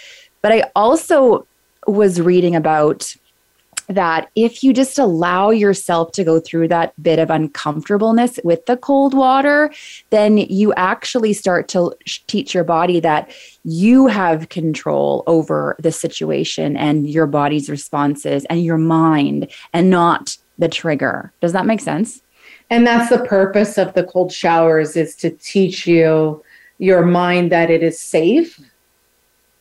But 0.41 0.51
I 0.51 0.69
also 0.75 1.47
was 1.87 2.19
reading 2.21 2.55
about 2.55 3.15
that 3.87 4.29
if 4.35 4.63
you 4.63 4.73
just 4.73 4.97
allow 4.97 5.49
yourself 5.51 6.11
to 6.13 6.23
go 6.23 6.39
through 6.39 6.67
that 6.67 6.91
bit 7.01 7.19
of 7.19 7.29
uncomfortableness 7.29 8.39
with 8.43 8.65
the 8.65 8.77
cold 8.77 9.13
water, 9.13 9.71
then 10.09 10.37
you 10.37 10.73
actually 10.73 11.33
start 11.33 11.67
to 11.67 11.93
teach 12.27 12.53
your 12.53 12.63
body 12.63 12.99
that 12.99 13.31
you 13.63 14.07
have 14.07 14.49
control 14.49 15.23
over 15.27 15.75
the 15.79 15.91
situation 15.91 16.75
and 16.75 17.09
your 17.09 17.27
body's 17.27 17.69
responses 17.69 18.45
and 18.45 18.63
your 18.63 18.77
mind 18.77 19.51
and 19.73 19.89
not 19.89 20.37
the 20.57 20.69
trigger. 20.69 21.31
Does 21.41 21.53
that 21.53 21.65
make 21.65 21.81
sense? 21.81 22.21
And 22.69 22.85
that's 22.85 23.09
the 23.09 23.23
purpose 23.25 23.77
of 23.77 23.93
the 23.93 24.03
cold 24.03 24.31
showers 24.31 24.95
is 24.95 25.15
to 25.17 25.29
teach 25.29 25.85
you 25.85 26.43
your 26.77 27.05
mind 27.05 27.51
that 27.51 27.69
it 27.69 27.83
is 27.83 27.99
safe 27.99 28.59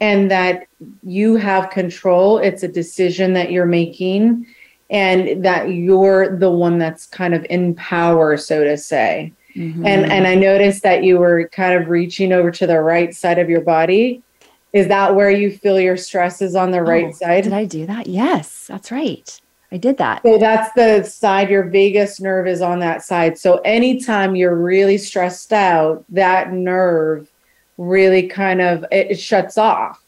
and 0.01 0.31
that 0.31 0.67
you 1.03 1.37
have 1.37 1.71
control. 1.71 2.39
It's 2.39 2.63
a 2.63 2.69
decision 2.69 3.35
that 3.35 3.53
you're 3.53 3.67
making 3.67 4.47
and 4.91 5.45
that 5.45 5.71
you're 5.71 6.37
the 6.37 6.51
one 6.51 6.79
that's 6.79 7.07
kind 7.07 7.35
of 7.35 7.47
in 7.51 7.75
power, 7.75 8.37
so 8.37 8.65
to 8.65 8.77
say. 8.77 9.33
Mm-hmm. 9.57 9.87
And 9.87 10.11
and 10.11 10.27
I 10.27 10.35
noticed 10.35 10.83
that 10.83 11.05
you 11.05 11.19
were 11.19 11.49
kind 11.49 11.81
of 11.81 11.89
reaching 11.89 12.33
over 12.33 12.51
to 12.51 12.67
the 12.67 12.81
right 12.81 13.15
side 13.15 13.39
of 13.39 13.49
your 13.49 13.61
body. 13.61 14.23
Is 14.73 14.89
that 14.89 15.15
where 15.15 15.31
you 15.31 15.57
feel 15.57 15.79
your 15.79 15.97
stress 15.97 16.43
is 16.43 16.57
on 16.57 16.73
the 16.73 16.79
oh, 16.79 16.83
right 16.83 17.15
side? 17.15 17.45
Did 17.45 17.53
I 17.53 17.65
do 17.65 17.87
that? 17.87 18.09
Yes, 18.09 18.67
that's 18.67 18.91
right. 18.91 19.41
I 19.73 19.77
did 19.77 19.99
that. 19.99 20.23
So 20.23 20.39
that's 20.39 20.73
the 20.75 21.03
side 21.03 21.51
your 21.51 21.65
vagus 21.65 22.21
nerve 22.21 22.47
is 22.47 22.63
on 22.63 22.79
that 22.81 23.03
side. 23.03 23.39
So 23.39 23.59
anytime 23.65 24.37
you're 24.37 24.55
really 24.55 24.99
stressed 24.99 25.53
out, 25.53 26.05
that 26.11 26.53
nerve 26.53 27.29
really 27.77 28.29
kind 28.29 28.61
of 28.61 28.85
it, 28.93 29.11
it 29.11 29.21
shuts 29.21 29.59
off 29.59 30.01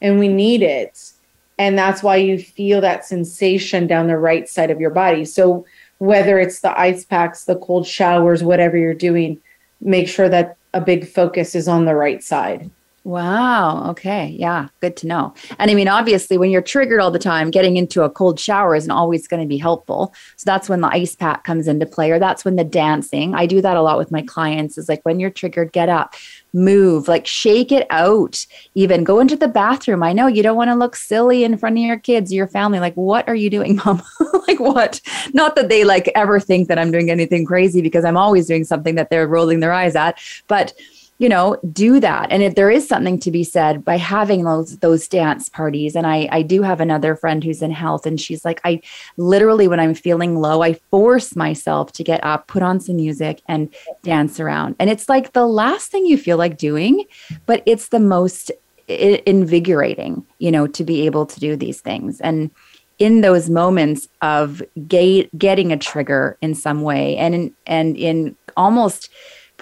and 0.00 0.18
we 0.18 0.28
need 0.28 0.62
it. 0.62 1.12
And 1.58 1.78
that's 1.78 2.02
why 2.02 2.16
you 2.16 2.38
feel 2.38 2.80
that 2.80 3.04
sensation 3.04 3.86
down 3.86 4.08
the 4.08 4.18
right 4.18 4.48
side 4.48 4.70
of 4.70 4.80
your 4.80 4.90
body. 4.90 5.24
So 5.24 5.64
whether 5.98 6.40
it's 6.40 6.60
the 6.60 6.76
ice 6.78 7.04
packs, 7.04 7.44
the 7.44 7.56
cold 7.56 7.86
showers, 7.86 8.42
whatever 8.42 8.76
you're 8.76 8.94
doing, 8.94 9.40
make 9.80 10.08
sure 10.08 10.28
that 10.28 10.56
a 10.74 10.80
big 10.80 11.06
focus 11.06 11.54
is 11.54 11.68
on 11.68 11.84
the 11.84 11.94
right 11.94 12.22
side. 12.22 12.70
Wow. 13.04 13.90
Okay. 13.90 14.36
Yeah. 14.38 14.68
Good 14.80 14.96
to 14.98 15.08
know. 15.08 15.34
And 15.58 15.72
I 15.72 15.74
mean, 15.74 15.88
obviously, 15.88 16.38
when 16.38 16.50
you're 16.50 16.62
triggered 16.62 17.00
all 17.00 17.10
the 17.10 17.18
time, 17.18 17.50
getting 17.50 17.76
into 17.76 18.02
a 18.02 18.10
cold 18.10 18.38
shower 18.38 18.76
isn't 18.76 18.90
always 18.92 19.26
going 19.26 19.42
to 19.42 19.48
be 19.48 19.58
helpful. 19.58 20.14
So 20.36 20.44
that's 20.46 20.68
when 20.68 20.82
the 20.82 20.88
ice 20.88 21.16
pack 21.16 21.42
comes 21.42 21.66
into 21.66 21.84
play, 21.84 22.12
or 22.12 22.20
that's 22.20 22.44
when 22.44 22.54
the 22.54 22.62
dancing. 22.62 23.34
I 23.34 23.46
do 23.46 23.60
that 23.60 23.76
a 23.76 23.82
lot 23.82 23.98
with 23.98 24.12
my 24.12 24.22
clients 24.22 24.78
is 24.78 24.88
like 24.88 25.00
when 25.02 25.18
you're 25.18 25.30
triggered, 25.30 25.72
get 25.72 25.88
up, 25.88 26.14
move, 26.52 27.08
like 27.08 27.26
shake 27.26 27.72
it 27.72 27.88
out, 27.90 28.46
even 28.76 29.02
go 29.02 29.18
into 29.18 29.36
the 29.36 29.48
bathroom. 29.48 30.04
I 30.04 30.12
know 30.12 30.28
you 30.28 30.44
don't 30.44 30.56
want 30.56 30.70
to 30.70 30.76
look 30.76 30.94
silly 30.94 31.42
in 31.42 31.58
front 31.58 31.78
of 31.78 31.82
your 31.82 31.98
kids, 31.98 32.32
your 32.32 32.46
family. 32.46 32.78
Like, 32.78 32.94
what 32.94 33.28
are 33.28 33.34
you 33.34 33.50
doing, 33.50 33.76
mom? 33.84 34.00
like, 34.46 34.60
what? 34.60 35.00
Not 35.34 35.56
that 35.56 35.68
they 35.68 35.82
like 35.82 36.08
ever 36.14 36.38
think 36.38 36.68
that 36.68 36.78
I'm 36.78 36.92
doing 36.92 37.10
anything 37.10 37.46
crazy 37.46 37.82
because 37.82 38.04
I'm 38.04 38.16
always 38.16 38.46
doing 38.46 38.62
something 38.62 38.94
that 38.94 39.10
they're 39.10 39.26
rolling 39.26 39.58
their 39.58 39.72
eyes 39.72 39.96
at. 39.96 40.20
But 40.46 40.72
you 41.18 41.28
know 41.28 41.56
do 41.72 42.00
that. 42.00 42.32
And 42.32 42.42
if 42.42 42.54
there 42.54 42.70
is 42.70 42.88
something 42.88 43.18
to 43.20 43.30
be 43.30 43.44
said 43.44 43.84
by 43.84 43.96
having 43.96 44.44
those 44.44 44.78
those 44.78 45.06
dance 45.06 45.48
parties 45.48 45.94
and 45.94 46.06
i 46.06 46.28
i 46.32 46.42
do 46.42 46.62
have 46.62 46.80
another 46.80 47.14
friend 47.14 47.44
who's 47.44 47.62
in 47.62 47.70
health 47.70 48.06
and 48.06 48.20
she's 48.20 48.44
like 48.44 48.60
i 48.64 48.80
literally 49.16 49.68
when 49.68 49.78
i'm 49.78 49.94
feeling 49.94 50.40
low 50.40 50.62
i 50.62 50.74
force 50.90 51.36
myself 51.36 51.92
to 51.92 52.02
get 52.02 52.22
up 52.24 52.48
put 52.48 52.62
on 52.62 52.80
some 52.80 52.96
music 52.96 53.42
and 53.48 53.72
dance 54.02 54.40
around. 54.40 54.74
And 54.78 54.90
it's 54.90 55.08
like 55.08 55.32
the 55.32 55.46
last 55.46 55.90
thing 55.90 56.06
you 56.06 56.18
feel 56.18 56.36
like 56.36 56.58
doing 56.58 57.04
but 57.46 57.62
it's 57.66 57.88
the 57.88 58.00
most 58.00 58.50
invigorating 58.88 60.26
you 60.38 60.50
know 60.50 60.66
to 60.66 60.84
be 60.84 61.06
able 61.06 61.26
to 61.26 61.38
do 61.40 61.56
these 61.56 61.80
things. 61.80 62.20
And 62.20 62.50
in 62.98 63.20
those 63.20 63.50
moments 63.50 64.06
of 64.20 64.62
get, 64.86 65.36
getting 65.36 65.72
a 65.72 65.76
trigger 65.76 66.38
in 66.40 66.54
some 66.54 66.82
way 66.82 67.16
and 67.16 67.34
in, 67.34 67.54
and 67.66 67.96
in 67.96 68.36
almost 68.56 69.08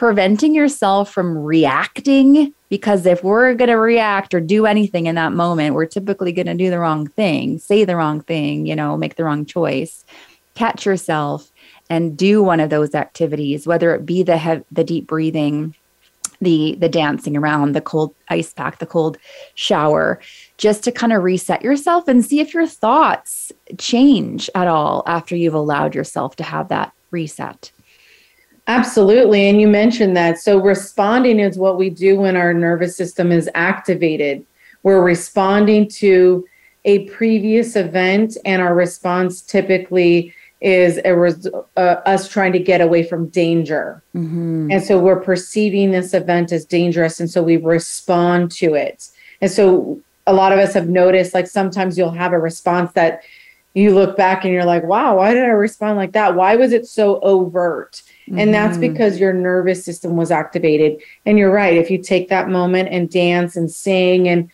preventing 0.01 0.55
yourself 0.55 1.13
from 1.13 1.37
reacting 1.37 2.55
because 2.71 3.05
if 3.05 3.23
we're 3.23 3.53
going 3.53 3.69
to 3.69 3.77
react 3.77 4.33
or 4.33 4.41
do 4.41 4.65
anything 4.65 5.05
in 5.05 5.15
that 5.15 5.31
moment 5.31 5.75
we're 5.75 5.85
typically 5.85 6.33
going 6.33 6.47
to 6.47 6.55
do 6.55 6.71
the 6.71 6.79
wrong 6.79 7.07
thing 7.07 7.59
say 7.59 7.85
the 7.85 7.95
wrong 7.95 8.23
thing 8.23 8.65
you 8.65 8.75
know 8.75 8.97
make 8.97 9.17
the 9.17 9.25
wrong 9.25 9.45
choice 9.45 10.07
catch 10.55 10.87
yourself 10.87 11.53
and 11.91 12.17
do 12.17 12.43
one 12.43 12.61
of 12.61 12.71
those 12.71 12.95
activities 12.95 13.67
whether 13.67 13.95
it 13.95 14.07
be 14.07 14.23
the 14.23 14.39
he- 14.39 14.65
the 14.73 14.85
deep 14.85 15.07
breathing 15.07 15.75
the 16.41 16.75
the 16.77 16.89
dancing 16.89 17.37
around 17.37 17.73
the 17.73 17.83
cold 17.83 18.15
ice 18.31 18.55
pack 18.55 18.79
the 18.79 18.87
cold 18.87 19.19
shower 19.55 20.19
just 20.57 20.83
to 20.83 20.91
kind 20.91 21.13
of 21.13 21.23
reset 21.23 21.61
yourself 21.61 22.09
and 22.09 22.25
see 22.25 22.41
if 22.41 22.55
your 22.55 22.67
thoughts 22.67 23.53
change 23.77 24.49
at 24.55 24.67
all 24.67 25.03
after 25.07 25.37
you've 25.37 25.53
allowed 25.53 25.95
yourself 25.95 26.37
to 26.37 26.43
have 26.43 26.69
that 26.69 26.91
reset 27.11 27.71
Absolutely. 28.71 29.49
And 29.49 29.61
you 29.61 29.67
mentioned 29.67 30.17
that. 30.17 30.39
So, 30.39 30.61
responding 30.61 31.41
is 31.41 31.59
what 31.59 31.77
we 31.77 31.91
do 31.91 32.21
when 32.21 32.37
our 32.37 32.55
nervous 32.55 32.97
system 32.97 33.33
is 33.33 33.51
activated. 33.57 34.47
We're 34.85 35.03
responding 35.03 35.89
to 35.89 36.47
a 36.85 37.09
previous 37.09 37.75
event, 37.75 38.37
and 38.45 38.63
our 38.63 38.73
response 38.73 39.43
typically 39.43 40.33
is 40.61 41.01
a 41.05 41.17
res- 41.17 41.49
uh, 41.77 41.81
us 42.07 42.29
trying 42.29 42.53
to 42.53 42.61
get 42.61 42.81
away 42.81 43.03
from 43.03 43.27
danger. 43.31 44.05
Mm-hmm. 44.15 44.71
And 44.71 44.85
so, 44.85 45.01
we're 45.01 45.21
perceiving 45.21 45.91
this 45.91 46.15
event 46.15 46.53
as 46.53 46.65
dangerous. 46.65 47.19
And 47.19 47.29
so, 47.29 47.43
we 47.43 47.57
respond 47.57 48.53
to 48.53 48.75
it. 48.75 49.09
And 49.41 49.51
so, 49.51 50.01
a 50.29 50.33
lot 50.33 50.53
of 50.53 50.61
us 50.61 50.75
have 50.75 50.89
noticed 50.89 51.35
like 51.35 51.49
sometimes 51.49 51.99
you'll 51.99 52.13
have 52.13 52.33
a 52.33 52.39
response 52.39 52.93
that 52.93 53.25
you 53.75 53.93
look 53.97 54.17
back 54.17 54.45
and 54.45 54.55
you're 54.55 54.65
like, 54.65 54.85
wow, 54.85 55.17
why 55.17 55.35
did 55.35 55.43
I 55.43 55.49
respond 55.49 55.97
like 55.97 56.13
that? 56.13 56.37
Why 56.37 56.55
was 56.55 56.73
it 56.73 56.87
so 56.87 57.19
overt? 57.21 58.03
And 58.39 58.55
that's 58.55 58.77
mm-hmm. 58.77 58.93
because 58.93 59.19
your 59.19 59.33
nervous 59.33 59.85
system 59.85 60.17
was 60.17 60.31
activated. 60.31 61.01
And 61.27 61.39
you're 61.39 61.53
right. 61.53 61.77
If 61.77 61.91
you 61.91 61.99
take 61.99 62.29
that 62.29 62.49
moment 62.49 62.89
and 62.91 63.11
dance 63.11 63.57
and 63.57 63.71
sing 63.71 64.29
and 64.29 64.51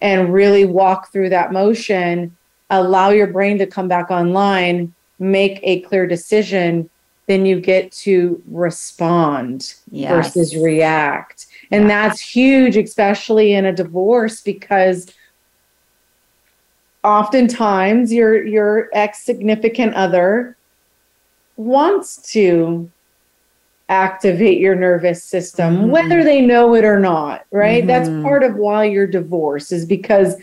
and 0.00 0.32
really 0.32 0.64
walk 0.64 1.10
through 1.12 1.30
that 1.30 1.52
motion, 1.52 2.36
allow 2.68 3.08
your 3.10 3.26
brain 3.26 3.58
to 3.58 3.66
come 3.66 3.88
back 3.88 4.10
online, 4.10 4.94
make 5.18 5.60
a 5.62 5.80
clear 5.80 6.06
decision, 6.06 6.90
then 7.26 7.46
you 7.46 7.58
get 7.60 7.90
to 7.92 8.42
respond 8.46 9.74
yes. 9.90 10.10
versus 10.10 10.54
react. 10.56 11.46
And 11.70 11.84
yeah. 11.84 11.88
that's 12.08 12.20
huge, 12.20 12.76
especially 12.76 13.54
in 13.54 13.64
a 13.64 13.72
divorce, 13.72 14.42
because 14.42 15.10
oftentimes 17.02 18.12
your 18.12 18.44
your 18.44 18.90
ex 18.92 19.22
significant 19.22 19.94
other 19.94 20.56
wants 21.56 22.16
to 22.32 22.90
activate 23.88 24.58
your 24.58 24.74
nervous 24.74 25.22
system, 25.22 25.76
mm-hmm. 25.76 25.90
whether 25.90 26.24
they 26.24 26.40
know 26.40 26.74
it 26.74 26.84
or 26.84 26.98
not, 26.98 27.44
right? 27.50 27.84
Mm-hmm. 27.84 27.88
That's 27.88 28.08
part 28.24 28.42
of 28.42 28.56
why 28.56 28.84
you're 28.84 29.06
divorced, 29.06 29.72
is 29.72 29.84
because 29.84 30.36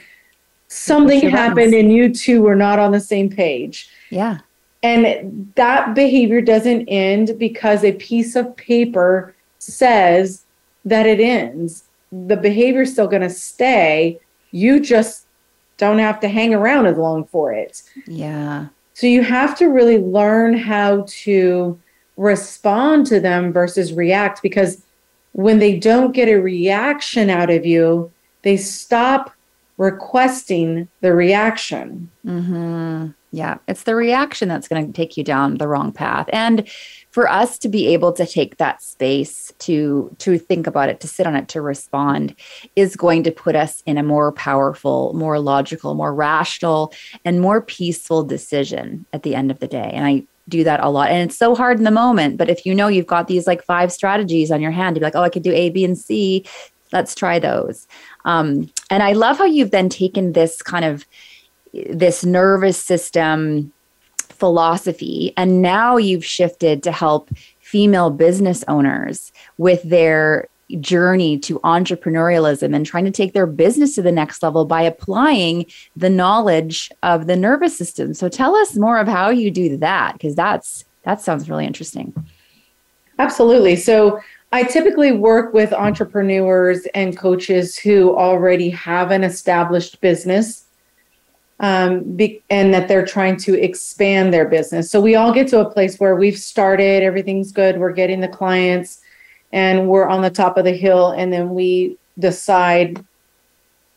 something 0.67 1.29
happened 1.29 1.73
and 1.73 1.91
you 1.91 2.13
two 2.13 2.41
were 2.41 2.55
not 2.55 2.79
on 2.79 2.91
the 2.91 2.99
same 2.99 3.29
page. 3.29 3.89
Yeah. 4.09 4.39
And 4.83 5.51
that 5.55 5.93
behavior 5.93 6.41
doesn't 6.41 6.87
end 6.87 7.37
because 7.37 7.83
a 7.83 7.91
piece 7.93 8.35
of 8.35 8.55
paper 8.55 9.35
says 9.59 10.45
that 10.85 11.05
it 11.05 11.19
ends. 11.19 11.83
The 12.11 12.37
behavior 12.37 12.81
is 12.81 12.93
still 12.93 13.07
going 13.07 13.21
to 13.21 13.29
stay. 13.29 14.19
You 14.51 14.79
just 14.79 15.27
don't 15.77 15.99
have 15.99 16.19
to 16.21 16.27
hang 16.27 16.53
around 16.53 16.85
as 16.85 16.97
long 16.97 17.25
for 17.25 17.53
it. 17.53 17.83
Yeah. 18.07 18.67
So 18.93 19.07
you 19.07 19.23
have 19.23 19.57
to 19.57 19.67
really 19.67 19.97
learn 19.97 20.57
how 20.57 21.05
to 21.07 21.79
respond 22.21 23.07
to 23.07 23.19
them 23.19 23.51
versus 23.51 23.93
react 23.93 24.43
because 24.43 24.83
when 25.31 25.57
they 25.57 25.77
don't 25.77 26.11
get 26.11 26.29
a 26.29 26.35
reaction 26.35 27.31
out 27.31 27.49
of 27.49 27.65
you, 27.65 28.11
they 28.43 28.57
stop 28.57 29.33
requesting 29.77 30.87
the 30.99 31.15
reaction. 31.15 32.11
Mm-hmm. 32.23 33.07
Yeah, 33.31 33.57
it's 33.67 33.83
the 33.83 33.95
reaction 33.95 34.49
that's 34.49 34.67
going 34.67 34.85
to 34.85 34.93
take 34.93 35.17
you 35.17 35.23
down 35.23 35.57
the 35.57 35.67
wrong 35.67 35.91
path. 35.91 36.29
And 36.33 36.69
for 37.09 37.27
us 37.27 37.57
to 37.59 37.69
be 37.69 37.87
able 37.87 38.11
to 38.13 38.27
take 38.27 38.57
that 38.57 38.83
space 38.83 39.51
to 39.59 40.13
to 40.19 40.37
think 40.37 40.67
about 40.67 40.89
it, 40.89 40.99
to 40.99 41.07
sit 41.07 41.25
on 41.25 41.35
it, 41.35 41.47
to 41.47 41.61
respond 41.61 42.35
is 42.75 42.95
going 42.95 43.23
to 43.23 43.31
put 43.31 43.55
us 43.55 43.81
in 43.85 43.97
a 43.97 44.03
more 44.03 44.31
powerful, 44.33 45.13
more 45.13 45.39
logical, 45.39 45.95
more 45.95 46.13
rational 46.13 46.93
and 47.25 47.41
more 47.41 47.61
peaceful 47.61 48.23
decision 48.23 49.05
at 49.13 49.23
the 49.23 49.33
end 49.33 49.49
of 49.49 49.59
the 49.59 49.67
day. 49.67 49.89
And 49.93 50.05
I 50.05 50.23
do 50.47 50.63
that 50.63 50.79
a 50.83 50.89
lot. 50.89 51.09
And 51.09 51.29
it's 51.29 51.37
so 51.37 51.55
hard 51.55 51.77
in 51.77 51.83
the 51.83 51.91
moment, 51.91 52.37
but 52.37 52.49
if 52.49 52.65
you 52.65 52.75
know 52.75 52.87
you've 52.87 53.07
got 53.07 53.27
these 53.27 53.47
like 53.47 53.63
five 53.63 53.91
strategies 53.91 54.51
on 54.51 54.61
your 54.61 54.71
hand 54.71 54.95
be 54.95 55.01
like, 55.01 55.15
"Oh, 55.15 55.23
I 55.23 55.29
could 55.29 55.43
do 55.43 55.53
A, 55.53 55.69
B, 55.69 55.83
and 55.85 55.97
C." 55.97 56.45
Let's 56.91 57.15
try 57.15 57.39
those. 57.39 57.87
Um, 58.25 58.69
and 58.89 59.01
I 59.01 59.13
love 59.13 59.37
how 59.37 59.45
you've 59.45 59.71
then 59.71 59.87
taken 59.87 60.33
this 60.33 60.61
kind 60.61 60.83
of 60.83 61.05
this 61.73 62.25
nervous 62.25 62.77
system 62.77 63.71
philosophy 64.17 65.33
and 65.37 65.61
now 65.61 65.97
you've 65.97 66.25
shifted 66.25 66.81
to 66.83 66.91
help 66.91 67.29
female 67.59 68.09
business 68.09 68.63
owners 68.67 69.31
with 69.57 69.81
their 69.83 70.47
journey 70.79 71.37
to 71.39 71.59
entrepreneurialism 71.59 72.75
and 72.75 72.85
trying 72.85 73.05
to 73.05 73.11
take 73.11 73.33
their 73.33 73.47
business 73.47 73.95
to 73.95 74.01
the 74.01 74.11
next 74.11 74.41
level 74.41 74.65
by 74.65 74.81
applying 74.81 75.65
the 75.95 76.09
knowledge 76.09 76.91
of 77.03 77.27
the 77.27 77.35
nervous 77.35 77.77
system. 77.77 78.13
So 78.13 78.29
tell 78.29 78.55
us 78.55 78.75
more 78.75 78.97
of 78.97 79.07
how 79.07 79.29
you 79.29 79.51
do 79.51 79.77
that 79.77 80.13
because 80.13 80.35
that's 80.35 80.85
that 81.03 81.21
sounds 81.21 81.49
really 81.49 81.65
interesting. 81.65 82.13
Absolutely. 83.17 83.75
So 83.75 84.19
I 84.51 84.63
typically 84.63 85.11
work 85.11 85.53
with 85.53 85.73
entrepreneurs 85.73 86.85
and 86.93 87.17
coaches 87.17 87.77
who 87.77 88.15
already 88.15 88.69
have 88.71 89.11
an 89.11 89.23
established 89.23 90.01
business 90.01 90.65
um, 91.61 92.03
be, 92.15 92.41
and 92.49 92.73
that 92.73 92.87
they're 92.87 93.05
trying 93.05 93.37
to 93.37 93.53
expand 93.53 94.33
their 94.33 94.45
business. 94.45 94.89
So 94.89 94.99
we 94.99 95.15
all 95.15 95.31
get 95.31 95.47
to 95.49 95.59
a 95.59 95.69
place 95.69 95.99
where 95.99 96.15
we've 96.15 96.37
started, 96.37 97.03
everything's 97.03 97.51
good, 97.51 97.77
we're 97.77 97.93
getting 97.93 98.19
the 98.19 98.27
clients, 98.27 99.00
and 99.53 99.87
we're 99.87 100.07
on 100.07 100.21
the 100.21 100.29
top 100.29 100.57
of 100.57 100.65
the 100.65 100.73
hill. 100.73 101.11
And 101.11 101.31
then 101.31 101.53
we 101.53 101.97
decide 102.19 103.03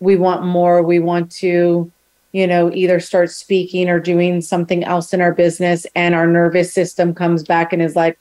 we 0.00 0.16
want 0.16 0.44
more, 0.44 0.82
we 0.82 0.98
want 0.98 1.30
to, 1.32 1.90
you 2.32 2.46
know, 2.46 2.72
either 2.72 3.00
start 3.00 3.30
speaking 3.30 3.88
or 3.88 4.00
doing 4.00 4.40
something 4.40 4.84
else 4.84 5.14
in 5.14 5.20
our 5.20 5.32
business. 5.32 5.86
And 5.94 6.14
our 6.14 6.26
nervous 6.26 6.72
system 6.72 7.14
comes 7.14 7.42
back 7.42 7.72
and 7.72 7.80
is 7.80 7.96
like, 7.96 8.18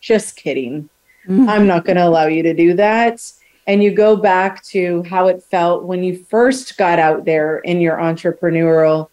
just 0.00 0.36
kidding 0.36 0.88
Mm-hmm. 1.26 1.48
I'm 1.48 1.66
not 1.66 1.84
going 1.84 1.96
to 1.96 2.06
allow 2.06 2.26
you 2.26 2.42
to 2.42 2.54
do 2.54 2.74
that. 2.74 3.32
And 3.66 3.82
you 3.82 3.92
go 3.92 4.16
back 4.16 4.64
to 4.64 5.02
how 5.04 5.28
it 5.28 5.42
felt 5.42 5.84
when 5.84 6.02
you 6.02 6.24
first 6.24 6.76
got 6.76 6.98
out 6.98 7.24
there 7.24 7.58
in 7.58 7.80
your 7.80 7.98
entrepreneurial 7.98 9.08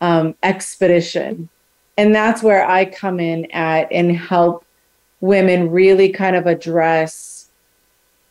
um, 0.00 0.34
expedition. 0.42 1.48
And 1.96 2.14
that's 2.14 2.42
where 2.42 2.66
I 2.66 2.86
come 2.86 3.20
in 3.20 3.50
at 3.50 3.92
and 3.92 4.16
help 4.16 4.64
women 5.20 5.70
really 5.70 6.08
kind 6.10 6.36
of 6.36 6.46
address 6.46 7.50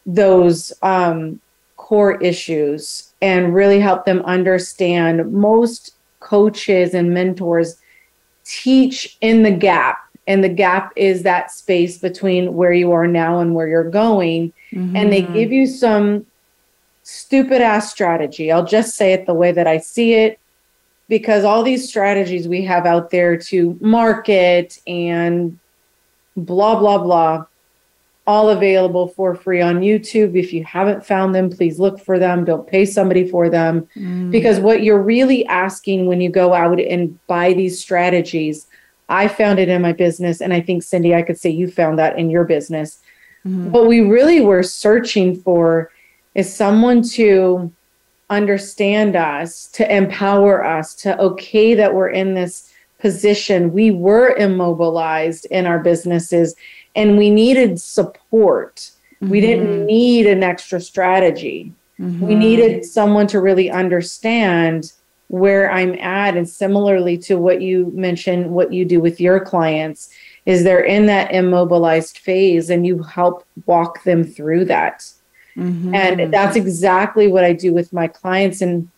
those 0.05 0.73
um, 0.81 1.39
core 1.77 2.21
issues 2.21 3.13
and 3.21 3.53
really 3.53 3.79
help 3.79 4.05
them 4.05 4.21
understand. 4.21 5.31
Most 5.31 5.95
coaches 6.19 6.93
and 6.93 7.13
mentors 7.13 7.77
teach 8.43 9.17
in 9.21 9.43
the 9.43 9.51
gap 9.51 10.09
and 10.29 10.43
the 10.43 10.49
gap 10.49 10.93
is 10.95 11.23
that 11.23 11.51
space 11.51 11.97
between 11.97 12.53
where 12.53 12.71
you 12.71 12.91
are 12.91 13.07
now 13.07 13.39
and 13.39 13.55
where 13.55 13.67
you're 13.67 13.89
going 13.89 14.53
mm-hmm. 14.71 14.95
and 14.95 15.11
they 15.11 15.23
mm-hmm. 15.23 15.33
give 15.33 15.51
you 15.51 15.67
some 15.67 16.25
stupid 17.03 17.61
ass 17.61 17.91
strategy 17.91 18.51
i'll 18.51 18.65
just 18.65 18.95
say 18.95 19.13
it 19.13 19.25
the 19.25 19.33
way 19.33 19.51
that 19.51 19.67
i 19.67 19.77
see 19.77 20.13
it 20.13 20.39
because 21.09 21.43
all 21.43 21.63
these 21.63 21.87
strategies 21.87 22.47
we 22.47 22.63
have 22.63 22.85
out 22.85 23.09
there 23.09 23.35
to 23.37 23.77
market 23.81 24.79
and 24.87 25.57
blah 26.39 26.79
blah 26.79 26.97
blah 26.97 27.45
all 28.27 28.49
available 28.49 29.07
for 29.07 29.33
free 29.33 29.59
on 29.59 29.79
YouTube. 29.79 30.37
If 30.37 30.53
you 30.53 30.63
haven't 30.63 31.03
found 31.03 31.33
them, 31.33 31.49
please 31.49 31.79
look 31.79 31.99
for 31.99 32.19
them. 32.19 32.45
Don't 32.45 32.67
pay 32.67 32.85
somebody 32.85 33.27
for 33.27 33.49
them. 33.49 33.87
Mm. 33.95 34.29
Because 34.29 34.59
what 34.59 34.83
you're 34.83 35.01
really 35.01 35.47
asking 35.47 36.05
when 36.05 36.21
you 36.21 36.29
go 36.29 36.53
out 36.53 36.79
and 36.79 37.17
buy 37.25 37.53
these 37.53 37.79
strategies 37.79 38.67
I 39.09 39.27
found 39.27 39.59
it 39.59 39.69
in 39.69 39.81
my 39.81 39.91
business. 39.91 40.39
And 40.39 40.53
I 40.53 40.61
think, 40.61 40.83
Cindy, 40.83 41.15
I 41.15 41.23
could 41.23 41.37
say 41.37 41.49
you 41.49 41.69
found 41.69 41.97
that 41.99 42.17
in 42.17 42.29
your 42.29 42.45
business. 42.45 42.99
Mm-hmm. 43.45 43.71
What 43.71 43.87
we 43.87 44.01
really 44.01 44.39
were 44.39 44.63
searching 44.63 45.35
for 45.41 45.91
is 46.35 46.53
someone 46.53 47.01
to 47.01 47.73
understand 48.29 49.15
us, 49.15 49.65
to 49.67 49.95
empower 49.95 50.63
us, 50.63 50.93
to 50.93 51.19
okay 51.19 51.73
that 51.73 51.95
we're 51.95 52.09
in 52.09 52.35
this 52.35 52.71
position. 52.99 53.73
We 53.73 53.91
were 53.91 54.35
immobilized 54.35 55.45
in 55.45 55.65
our 55.65 55.79
businesses 55.79 56.55
and 56.95 57.17
we 57.17 57.29
needed 57.29 57.79
support. 57.79 58.91
Mm-hmm. 59.21 59.29
We 59.29 59.41
didn't 59.41 59.85
need 59.85 60.27
an 60.27 60.43
extra 60.43 60.81
strategy. 60.81 61.73
Mm-hmm. 61.99 62.25
We 62.25 62.35
needed 62.35 62.85
someone 62.85 63.27
to 63.27 63.39
really 63.39 63.69
understand 63.69 64.93
where 65.27 65.71
I'm 65.71 65.93
at. 65.99 66.35
And 66.35 66.47
similarly 66.49 67.17
to 67.19 67.37
what 67.37 67.61
you 67.61 67.91
mentioned, 67.93 68.51
what 68.51 68.73
you 68.73 68.85
do 68.85 68.99
with 68.99 69.21
your 69.21 69.39
clients 69.39 70.09
is 70.45 70.63
they're 70.63 70.83
in 70.83 71.05
that 71.05 71.31
immobilized 71.31 72.17
phase 72.17 72.69
and 72.69 72.85
you 72.85 73.03
help 73.03 73.45
walk 73.65 74.03
them 74.03 74.23
through 74.23 74.65
that. 74.65 75.11
Mm-hmm. 75.55 75.93
And 75.93 76.33
that's 76.33 76.55
exactly 76.55 77.27
what 77.27 77.43
I 77.43 77.53
do 77.53 77.73
with 77.73 77.93
my 77.93 78.07
clients. 78.07 78.61
And 78.61 78.89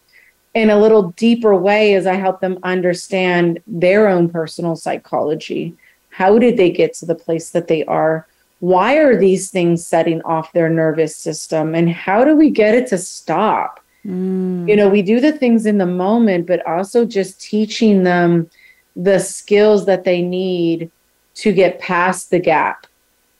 in 0.54 0.70
a 0.70 0.80
little 0.80 1.12
deeper 1.12 1.56
way, 1.56 1.94
as 1.96 2.06
I 2.06 2.16
help 2.16 2.42
them 2.42 2.60
understand 2.64 3.62
their 3.68 4.08
own 4.08 4.30
personal 4.30 4.76
psychology. 4.76 5.76
How 6.10 6.38
did 6.38 6.58
they 6.58 6.70
get 6.70 6.94
to 6.96 7.06
the 7.06 7.16
place 7.16 7.52
that 7.52 7.68
they 7.68 7.86
are? 7.86 8.28
Why 8.60 8.98
are 8.98 9.18
these 9.18 9.50
things 9.50 9.86
setting 9.86 10.22
off 10.24 10.52
their 10.52 10.70
nervous 10.70 11.16
system? 11.16 11.74
And 11.74 11.90
how 11.90 12.26
do 12.26 12.36
we 12.36 12.50
get 12.50 12.76
it 12.76 12.88
to 12.88 12.98
stop? 12.98 13.80
Mm. 14.06 14.68
You 14.68 14.76
know, 14.76 14.90
we 14.90 15.02
do 15.02 15.20
the 15.20 15.32
things 15.32 15.66
in 15.66 15.78
the 15.78 15.86
moment, 15.86 16.48
but 16.48 16.66
also 16.68 17.06
just 17.06 17.40
teaching 17.40 18.04
them 18.04 18.50
the 18.96 19.20
skills 19.20 19.86
that 19.86 20.04
they 20.04 20.22
need 20.22 20.92
to 21.36 21.54
get 21.54 21.80
past 21.80 22.30
the 22.30 22.40
gap. 22.40 22.88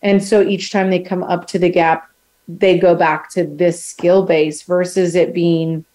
And 0.02 0.24
so 0.24 0.42
each 0.42 0.72
time 0.72 0.90
they 0.90 1.00
come 1.00 1.24
up 1.24 1.46
to 1.48 1.60
the 1.60 1.70
gap, 1.70 2.10
they 2.48 2.80
go 2.80 2.96
back 2.96 3.30
to 3.32 3.46
this 3.46 3.84
skill 3.84 4.26
base 4.26 4.64
versus 4.64 5.14
it 5.14 5.34
being 5.34 5.86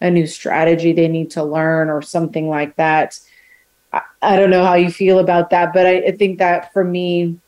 a 0.00 0.10
new 0.10 0.26
strategy 0.26 0.92
they 0.92 1.08
need 1.08 1.30
to 1.30 1.42
learn 1.42 1.88
or 1.88 2.02
something 2.02 2.48
like 2.48 2.76
that. 2.76 3.18
I, 3.92 4.02
I 4.22 4.36
don't 4.36 4.50
know 4.50 4.64
how 4.64 4.74
you 4.74 4.90
feel 4.90 5.18
about 5.18 5.50
that, 5.50 5.72
but 5.72 5.86
I, 5.86 5.96
I 5.98 6.12
think 6.12 6.38
that 6.38 6.72
for 6.72 6.84
me, 6.84 7.38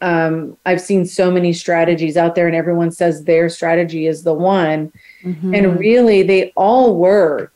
um, 0.00 0.56
I've 0.66 0.80
seen 0.80 1.06
so 1.06 1.30
many 1.30 1.52
strategies 1.52 2.16
out 2.16 2.34
there, 2.34 2.48
and 2.48 2.56
everyone 2.56 2.90
says 2.90 3.22
their 3.22 3.48
strategy 3.48 4.06
is 4.08 4.24
the 4.24 4.34
one. 4.34 4.92
Mm-hmm. 5.22 5.54
And 5.54 5.78
really, 5.78 6.24
they 6.24 6.52
all 6.56 6.96
work. 6.96 7.54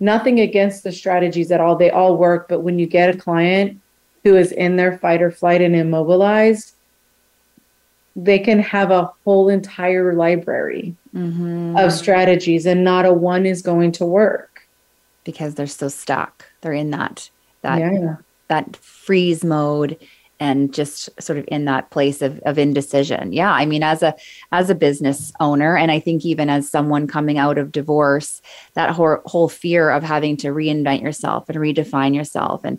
Nothing 0.00 0.40
against 0.40 0.82
the 0.82 0.90
strategies 0.90 1.52
at 1.52 1.60
all. 1.60 1.76
They 1.76 1.90
all 1.90 2.16
work. 2.16 2.48
But 2.48 2.60
when 2.60 2.78
you 2.78 2.86
get 2.86 3.14
a 3.14 3.18
client 3.18 3.80
who 4.24 4.36
is 4.36 4.50
in 4.50 4.76
their 4.76 4.98
fight 4.98 5.22
or 5.22 5.30
flight 5.30 5.60
and 5.60 5.76
immobilized, 5.76 6.74
they 8.16 8.38
can 8.38 8.58
have 8.60 8.90
a 8.90 9.10
whole 9.24 9.48
entire 9.48 10.14
library 10.14 10.94
mm-hmm. 11.14 11.76
of 11.76 11.92
strategies, 11.92 12.66
and 12.66 12.84
not 12.84 13.06
a 13.06 13.12
one 13.12 13.46
is 13.46 13.62
going 13.62 13.92
to 13.92 14.04
work 14.04 14.66
because 15.24 15.54
they're 15.54 15.66
so 15.66 15.88
stuck. 15.88 16.46
They're 16.60 16.72
in 16.72 16.90
that 16.90 17.30
that 17.62 17.78
yeah. 17.78 18.16
that 18.48 18.76
freeze 18.76 19.44
mode 19.44 19.98
and 20.40 20.72
just 20.72 21.10
sort 21.22 21.38
of 21.38 21.44
in 21.48 21.66
that 21.66 21.90
place 21.90 22.22
of, 22.22 22.40
of 22.40 22.58
indecision 22.58 23.32
yeah 23.32 23.52
i 23.52 23.66
mean 23.66 23.82
as 23.82 24.02
a 24.02 24.14
as 24.50 24.70
a 24.70 24.74
business 24.74 25.32
owner 25.38 25.76
and 25.76 25.92
i 25.92 26.00
think 26.00 26.24
even 26.24 26.48
as 26.48 26.68
someone 26.68 27.06
coming 27.06 27.36
out 27.38 27.58
of 27.58 27.70
divorce 27.70 28.40
that 28.74 28.90
whole, 28.90 29.18
whole 29.26 29.48
fear 29.48 29.90
of 29.90 30.02
having 30.02 30.36
to 30.38 30.48
reinvent 30.48 31.02
yourself 31.02 31.48
and 31.48 31.58
redefine 31.58 32.14
yourself 32.14 32.64
and 32.64 32.78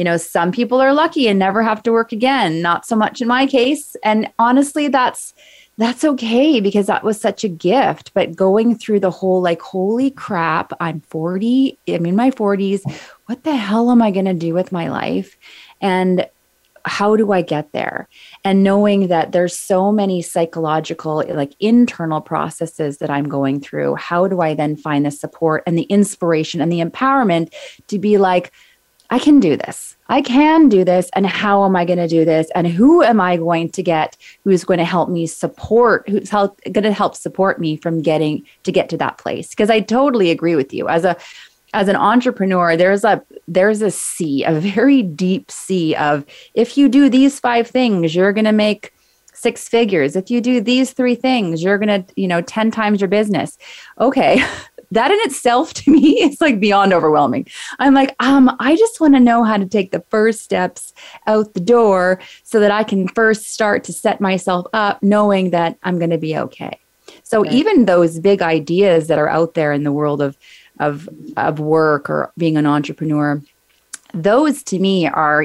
you 0.00 0.04
know 0.04 0.16
some 0.16 0.50
people 0.50 0.80
are 0.80 0.94
lucky 0.94 1.28
and 1.28 1.38
never 1.38 1.62
have 1.62 1.82
to 1.82 1.92
work 1.92 2.10
again 2.10 2.62
not 2.62 2.86
so 2.86 2.96
much 2.96 3.20
in 3.20 3.28
my 3.28 3.46
case 3.46 3.94
and 4.02 4.32
honestly 4.38 4.88
that's 4.88 5.34
that's 5.80 6.04
okay 6.04 6.60
because 6.60 6.88
that 6.88 7.04
was 7.04 7.18
such 7.18 7.42
a 7.42 7.48
gift. 7.48 8.12
But 8.12 8.36
going 8.36 8.76
through 8.76 9.00
the 9.00 9.10
whole 9.10 9.40
like, 9.40 9.62
holy 9.62 10.10
crap, 10.10 10.74
I'm 10.78 11.00
40, 11.00 11.78
I'm 11.88 12.04
in 12.04 12.16
my 12.16 12.30
40s. 12.30 12.82
What 13.24 13.44
the 13.44 13.56
hell 13.56 13.90
am 13.90 14.02
I 14.02 14.10
going 14.10 14.26
to 14.26 14.34
do 14.34 14.52
with 14.52 14.72
my 14.72 14.90
life? 14.90 15.38
And 15.80 16.28
how 16.84 17.16
do 17.16 17.32
I 17.32 17.40
get 17.40 17.72
there? 17.72 18.08
And 18.44 18.62
knowing 18.62 19.08
that 19.08 19.32
there's 19.32 19.56
so 19.56 19.90
many 19.90 20.20
psychological, 20.20 21.24
like 21.28 21.54
internal 21.60 22.20
processes 22.20 22.98
that 22.98 23.08
I'm 23.08 23.28
going 23.28 23.60
through, 23.60 23.94
how 23.96 24.28
do 24.28 24.40
I 24.40 24.54
then 24.54 24.76
find 24.76 25.06
the 25.06 25.10
support 25.10 25.62
and 25.66 25.78
the 25.78 25.84
inspiration 25.84 26.60
and 26.60 26.70
the 26.70 26.80
empowerment 26.80 27.52
to 27.88 27.98
be 27.98 28.18
like, 28.18 28.52
I 29.10 29.18
can 29.18 29.40
do 29.40 29.56
this. 29.56 29.96
I 30.08 30.22
can 30.22 30.68
do 30.68 30.84
this. 30.84 31.10
And 31.14 31.26
how 31.26 31.64
am 31.64 31.76
I 31.76 31.84
going 31.84 31.98
to 31.98 32.08
do 32.08 32.24
this? 32.24 32.48
And 32.54 32.66
who 32.66 33.02
am 33.02 33.20
I 33.20 33.36
going 33.36 33.70
to 33.70 33.82
get 33.82 34.16
who's 34.44 34.64
going 34.64 34.78
to 34.78 34.84
help 34.84 35.08
me 35.08 35.26
support, 35.26 36.08
who's 36.08 36.30
help, 36.30 36.60
going 36.64 36.84
to 36.84 36.92
help 36.92 37.16
support 37.16 37.60
me 37.60 37.76
from 37.76 38.02
getting 38.02 38.44
to 38.62 38.72
get 38.72 38.88
to 38.90 38.96
that 38.98 39.18
place? 39.18 39.50
Because 39.50 39.70
I 39.70 39.80
totally 39.80 40.30
agree 40.30 40.56
with 40.56 40.72
you. 40.72 40.88
As 40.88 41.04
a 41.04 41.16
as 41.72 41.88
an 41.88 41.96
entrepreneur 41.96 42.76
there's 42.76 43.04
a 43.04 43.22
there's 43.46 43.82
a 43.82 43.90
sea 43.90 44.42
a 44.44 44.52
very 44.54 45.02
deep 45.02 45.50
sea 45.50 45.94
of 45.94 46.24
if 46.54 46.76
you 46.76 46.88
do 46.88 47.08
these 47.08 47.38
five 47.38 47.68
things 47.68 48.14
you're 48.14 48.32
going 48.32 48.44
to 48.44 48.52
make 48.52 48.92
six 49.32 49.68
figures 49.68 50.16
if 50.16 50.30
you 50.30 50.40
do 50.40 50.60
these 50.60 50.92
three 50.92 51.14
things 51.14 51.62
you're 51.62 51.78
going 51.78 52.04
to 52.04 52.12
you 52.20 52.26
know 52.26 52.42
10 52.42 52.70
times 52.70 53.00
your 53.00 53.08
business 53.08 53.56
okay 54.00 54.42
that 54.90 55.10
in 55.10 55.18
itself 55.20 55.74
to 55.80 55.90
me 55.90 56.20
is 56.22 56.40
like 56.40 56.60
beyond 56.60 56.92
overwhelming. 56.92 57.46
I'm 57.78 57.94
like 57.94 58.14
um 58.20 58.54
i 58.60 58.76
just 58.76 59.00
want 59.00 59.14
to 59.14 59.20
know 59.20 59.44
how 59.44 59.56
to 59.56 59.66
take 59.66 59.92
the 59.92 60.04
first 60.10 60.40
steps 60.40 60.92
out 61.26 61.54
the 61.54 61.60
door 61.60 62.20
so 62.42 62.60
that 62.60 62.70
i 62.70 62.84
can 62.84 63.08
first 63.08 63.52
start 63.52 63.84
to 63.84 63.92
set 63.92 64.20
myself 64.20 64.66
up 64.72 65.02
knowing 65.02 65.50
that 65.50 65.78
i'm 65.82 65.98
going 65.98 66.10
to 66.10 66.18
be 66.18 66.36
okay. 66.36 66.78
So 67.22 67.40
okay. 67.40 67.54
even 67.56 67.84
those 67.84 68.18
big 68.18 68.42
ideas 68.42 69.06
that 69.08 69.18
are 69.18 69.28
out 69.28 69.54
there 69.54 69.72
in 69.72 69.84
the 69.84 69.92
world 69.92 70.20
of 70.20 70.36
of 70.78 71.08
of 71.36 71.60
work 71.60 72.08
or 72.08 72.32
being 72.36 72.56
an 72.56 72.66
entrepreneur 72.66 73.40
those 74.14 74.62
to 74.64 74.78
me 74.78 75.06
are 75.06 75.44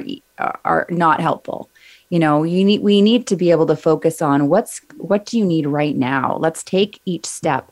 are 0.64 0.88
not 0.90 1.22
helpful. 1.22 1.70
You 2.10 2.20
know 2.20 2.44
you 2.44 2.64
need 2.64 2.82
we 2.82 3.02
need 3.02 3.28
to 3.28 3.36
be 3.36 3.52
able 3.52 3.66
to 3.68 3.76
focus 3.76 4.22
on 4.22 4.48
what's 4.48 4.82
what 4.98 5.26
do 5.26 5.38
you 5.38 5.46
need 5.46 5.68
right 5.68 5.96
now? 5.96 6.38
Let's 6.38 6.64
take 6.64 7.02
each 7.06 7.26
step 7.26 7.72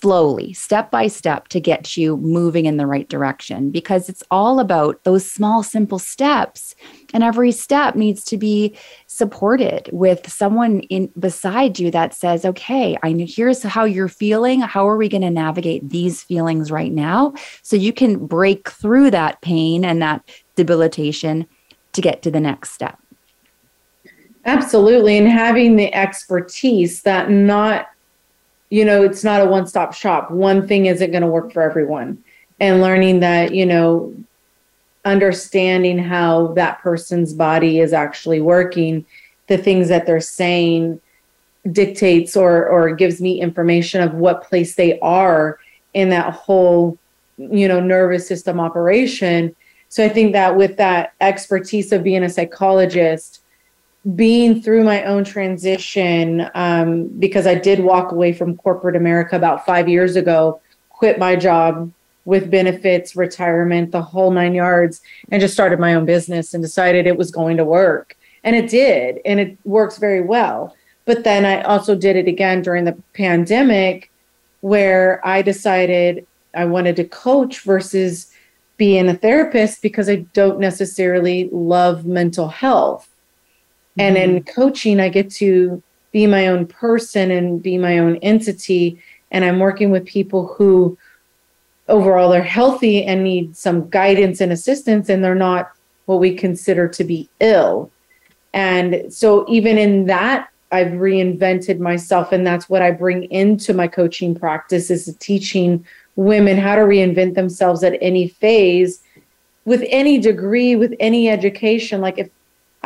slowly, 0.00 0.52
step 0.52 0.90
by 0.90 1.06
step, 1.08 1.48
to 1.48 1.60
get 1.60 1.96
you 1.96 2.16
moving 2.18 2.66
in 2.66 2.76
the 2.76 2.86
right 2.86 3.08
direction 3.08 3.70
because 3.70 4.08
it's 4.08 4.22
all 4.30 4.60
about 4.60 5.02
those 5.04 5.28
small, 5.28 5.62
simple 5.62 5.98
steps. 5.98 6.74
And 7.12 7.24
every 7.24 7.52
step 7.52 7.94
needs 7.94 8.22
to 8.24 8.36
be 8.36 8.76
supported 9.06 9.88
with 9.92 10.30
someone 10.30 10.80
in 10.82 11.10
beside 11.18 11.78
you 11.78 11.90
that 11.90 12.14
says, 12.14 12.44
okay, 12.44 12.96
I 13.02 13.12
know 13.12 13.26
here's 13.28 13.62
how 13.62 13.84
you're 13.84 14.08
feeling. 14.08 14.60
How 14.60 14.88
are 14.88 14.96
we 14.96 15.08
going 15.08 15.22
to 15.22 15.30
navigate 15.30 15.88
these 15.88 16.22
feelings 16.22 16.70
right 16.70 16.92
now? 16.92 17.34
So 17.62 17.76
you 17.76 17.92
can 17.92 18.26
break 18.26 18.70
through 18.70 19.10
that 19.12 19.40
pain 19.40 19.84
and 19.84 20.00
that 20.02 20.22
debilitation 20.54 21.46
to 21.92 22.00
get 22.00 22.22
to 22.22 22.30
the 22.30 22.40
next 22.40 22.72
step. 22.72 22.98
Absolutely. 24.44 25.18
And 25.18 25.28
having 25.28 25.76
the 25.76 25.92
expertise 25.94 27.02
that 27.02 27.30
not 27.30 27.88
you 28.70 28.84
know, 28.84 29.02
it's 29.02 29.24
not 29.24 29.40
a 29.40 29.46
one 29.46 29.66
stop 29.66 29.94
shop. 29.94 30.30
One 30.30 30.66
thing 30.66 30.86
isn't 30.86 31.10
going 31.10 31.22
to 31.22 31.28
work 31.28 31.52
for 31.52 31.62
everyone. 31.62 32.22
And 32.60 32.80
learning 32.80 33.20
that, 33.20 33.54
you 33.54 33.64
know, 33.64 34.14
understanding 35.04 35.98
how 35.98 36.48
that 36.48 36.80
person's 36.80 37.32
body 37.32 37.80
is 37.80 37.92
actually 37.92 38.40
working, 38.40 39.06
the 39.46 39.58
things 39.58 39.88
that 39.88 40.06
they're 40.06 40.20
saying 40.20 41.00
dictates 41.72 42.36
or 42.36 42.66
or 42.68 42.94
gives 42.94 43.20
me 43.20 43.40
information 43.40 44.00
of 44.00 44.14
what 44.14 44.44
place 44.44 44.74
they 44.76 44.98
are 45.00 45.58
in 45.94 46.10
that 46.10 46.32
whole 46.32 46.96
you 47.36 47.68
know 47.68 47.80
nervous 47.80 48.26
system 48.26 48.60
operation 48.60 49.54
so 49.88 50.04
i 50.04 50.08
think 50.08 50.32
that 50.32 50.56
with 50.56 50.76
that 50.76 51.12
expertise 51.20 51.92
of 51.92 52.02
being 52.02 52.22
a 52.22 52.28
psychologist 52.28 53.40
being 54.14 54.62
through 54.62 54.84
my 54.84 55.02
own 55.04 55.24
transition, 55.24 56.48
um, 56.54 57.08
because 57.18 57.46
I 57.46 57.54
did 57.54 57.80
walk 57.80 58.12
away 58.12 58.32
from 58.32 58.56
corporate 58.56 58.96
America 58.96 59.36
about 59.36 59.66
five 59.66 59.88
years 59.88 60.16
ago, 60.16 60.60
quit 60.90 61.18
my 61.18 61.36
job 61.36 61.92
with 62.24 62.50
benefits, 62.50 63.16
retirement, 63.16 63.90
the 63.90 64.02
whole 64.02 64.30
nine 64.30 64.54
yards, 64.54 65.00
and 65.30 65.40
just 65.40 65.54
started 65.54 65.80
my 65.80 65.94
own 65.94 66.04
business 66.04 66.54
and 66.54 66.62
decided 66.62 67.06
it 67.06 67.16
was 67.16 67.30
going 67.30 67.56
to 67.56 67.64
work. 67.64 68.16
And 68.44 68.54
it 68.54 68.68
did, 68.68 69.20
and 69.24 69.40
it 69.40 69.58
works 69.64 69.98
very 69.98 70.20
well. 70.20 70.76
But 71.04 71.24
then 71.24 71.44
I 71.44 71.62
also 71.62 71.94
did 71.94 72.16
it 72.16 72.28
again 72.28 72.62
during 72.62 72.84
the 72.84 72.96
pandemic 73.14 74.10
where 74.60 75.26
I 75.26 75.42
decided 75.42 76.26
I 76.54 76.66
wanted 76.66 76.96
to 76.96 77.04
coach 77.04 77.60
versus 77.60 78.32
being 78.76 79.08
a 79.08 79.14
therapist 79.14 79.82
because 79.82 80.08
I 80.08 80.16
don't 80.34 80.60
necessarily 80.60 81.48
love 81.50 82.06
mental 82.06 82.48
health. 82.48 83.08
And 83.98 84.16
in 84.16 84.36
mm-hmm. 84.36 84.60
coaching, 84.60 85.00
I 85.00 85.08
get 85.08 85.30
to 85.32 85.82
be 86.12 86.26
my 86.26 86.46
own 86.46 86.66
person 86.66 87.30
and 87.30 87.62
be 87.62 87.78
my 87.78 87.98
own 87.98 88.16
entity. 88.16 89.00
And 89.30 89.44
I'm 89.44 89.58
working 89.58 89.90
with 89.90 90.04
people 90.04 90.46
who 90.46 90.96
overall 91.88 92.30
they're 92.30 92.42
healthy 92.42 93.04
and 93.04 93.24
need 93.24 93.56
some 93.56 93.88
guidance 93.88 94.40
and 94.40 94.52
assistance, 94.52 95.08
and 95.08 95.24
they're 95.24 95.34
not 95.34 95.72
what 96.06 96.20
we 96.20 96.34
consider 96.34 96.88
to 96.88 97.04
be 97.04 97.28
ill. 97.40 97.90
And 98.54 99.12
so, 99.12 99.44
even 99.48 99.76
in 99.76 100.06
that, 100.06 100.48
I've 100.70 100.92
reinvented 100.92 101.78
myself, 101.78 102.32
and 102.32 102.46
that's 102.46 102.68
what 102.68 102.82
I 102.82 102.90
bring 102.90 103.24
into 103.24 103.74
my 103.74 103.88
coaching 103.88 104.34
practice 104.34 104.90
is 104.90 105.14
teaching 105.18 105.84
women 106.16 106.58
how 106.58 106.74
to 106.74 106.82
reinvent 106.82 107.34
themselves 107.34 107.82
at 107.84 107.96
any 108.00 108.28
phase 108.28 109.02
with 109.64 109.84
any 109.88 110.18
degree, 110.18 110.76
with 110.76 110.94
any 110.98 111.28
education. 111.28 112.00
Like 112.00 112.18
if 112.18 112.30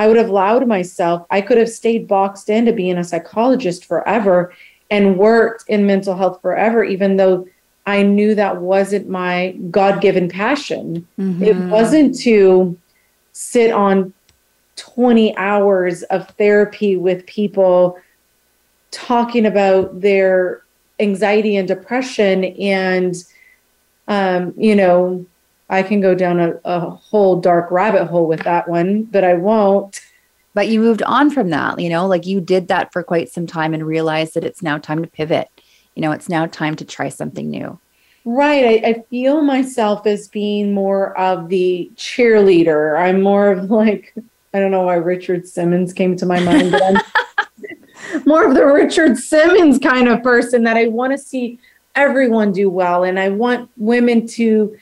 I 0.02 0.08
would 0.08 0.16
have 0.16 0.30
allowed 0.30 0.66
myself, 0.66 1.24
I 1.30 1.40
could 1.40 1.58
have 1.58 1.68
stayed 1.68 2.08
boxed 2.08 2.50
into 2.50 2.72
being 2.72 2.98
a 2.98 3.04
psychologist 3.04 3.84
forever 3.84 4.52
and 4.90 5.16
worked 5.16 5.62
in 5.68 5.86
mental 5.86 6.16
health 6.16 6.42
forever, 6.42 6.82
even 6.82 7.18
though 7.18 7.46
I 7.86 8.02
knew 8.02 8.34
that 8.34 8.60
wasn't 8.60 9.08
my 9.08 9.52
God 9.70 10.00
given 10.00 10.28
passion. 10.28 11.06
Mm-hmm. 11.16 11.44
It 11.44 11.56
wasn't 11.56 12.18
to 12.22 12.76
sit 13.30 13.70
on 13.70 14.12
20 14.74 15.36
hours 15.36 16.02
of 16.04 16.28
therapy 16.30 16.96
with 16.96 17.24
people 17.26 17.96
talking 18.90 19.46
about 19.46 20.00
their 20.00 20.64
anxiety 20.98 21.54
and 21.54 21.68
depression 21.68 22.42
and 22.44 23.14
um, 24.08 24.52
you 24.56 24.74
know 24.74 25.24
I 25.68 25.82
can 25.82 26.00
go 26.00 26.14
down 26.14 26.40
a, 26.40 26.60
a 26.64 26.80
whole 26.80 27.40
dark 27.40 27.70
rabbit 27.70 28.06
hole 28.06 28.26
with 28.26 28.40
that 28.44 28.68
one, 28.68 29.04
but 29.04 29.24
I 29.24 29.34
won't. 29.34 30.00
But 30.54 30.68
you 30.68 30.80
moved 30.80 31.02
on 31.02 31.30
from 31.30 31.50
that, 31.50 31.78
you 31.80 31.88
know, 31.88 32.06
like 32.06 32.26
you 32.26 32.40
did 32.40 32.68
that 32.68 32.92
for 32.92 33.02
quite 33.02 33.30
some 33.30 33.46
time 33.46 33.72
and 33.72 33.86
realized 33.86 34.34
that 34.34 34.44
it's 34.44 34.62
now 34.62 34.76
time 34.76 35.02
to 35.02 35.08
pivot. 35.08 35.48
You 35.94 36.02
know, 36.02 36.12
it's 36.12 36.28
now 36.28 36.46
time 36.46 36.76
to 36.76 36.84
try 36.84 37.08
something 37.08 37.48
new. 37.48 37.78
Right. 38.24 38.84
I, 38.84 38.88
I 38.88 39.02
feel 39.10 39.42
myself 39.42 40.06
as 40.06 40.28
being 40.28 40.72
more 40.72 41.18
of 41.18 41.48
the 41.48 41.90
cheerleader. 41.96 42.98
I'm 42.98 43.22
more 43.22 43.50
of 43.50 43.70
like, 43.70 44.14
I 44.54 44.60
don't 44.60 44.70
know 44.70 44.82
why 44.82 44.94
Richard 44.94 45.48
Simmons 45.48 45.92
came 45.92 46.16
to 46.16 46.26
my 46.26 46.38
mind, 46.40 46.70
but 46.70 46.82
I'm 46.82 48.22
more 48.26 48.46
of 48.46 48.54
the 48.54 48.66
Richard 48.66 49.16
Simmons 49.16 49.78
kind 49.78 50.08
of 50.08 50.22
person 50.22 50.62
that 50.64 50.76
I 50.76 50.88
want 50.88 51.12
to 51.12 51.18
see 51.18 51.58
everyone 51.94 52.52
do 52.52 52.70
well. 52.70 53.04
And 53.04 53.18
I 53.18 53.30
want 53.30 53.70
women 53.76 54.26
to 54.28 54.76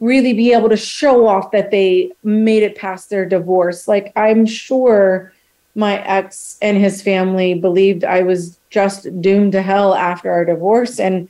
really 0.00 0.32
be 0.32 0.52
able 0.52 0.68
to 0.68 0.76
show 0.76 1.26
off 1.26 1.50
that 1.52 1.70
they 1.70 2.12
made 2.22 2.62
it 2.62 2.76
past 2.76 3.10
their 3.10 3.24
divorce. 3.24 3.88
Like, 3.88 4.12
I'm 4.16 4.44
sure 4.44 5.32
my 5.74 6.02
ex 6.06 6.58
and 6.62 6.78
his 6.78 7.02
family 7.02 7.54
believed 7.54 8.04
I 8.04 8.22
was 8.22 8.58
just 8.70 9.20
doomed 9.20 9.52
to 9.52 9.62
hell 9.62 9.94
after 9.94 10.30
our 10.30 10.44
divorce. 10.44 10.98
And 10.98 11.28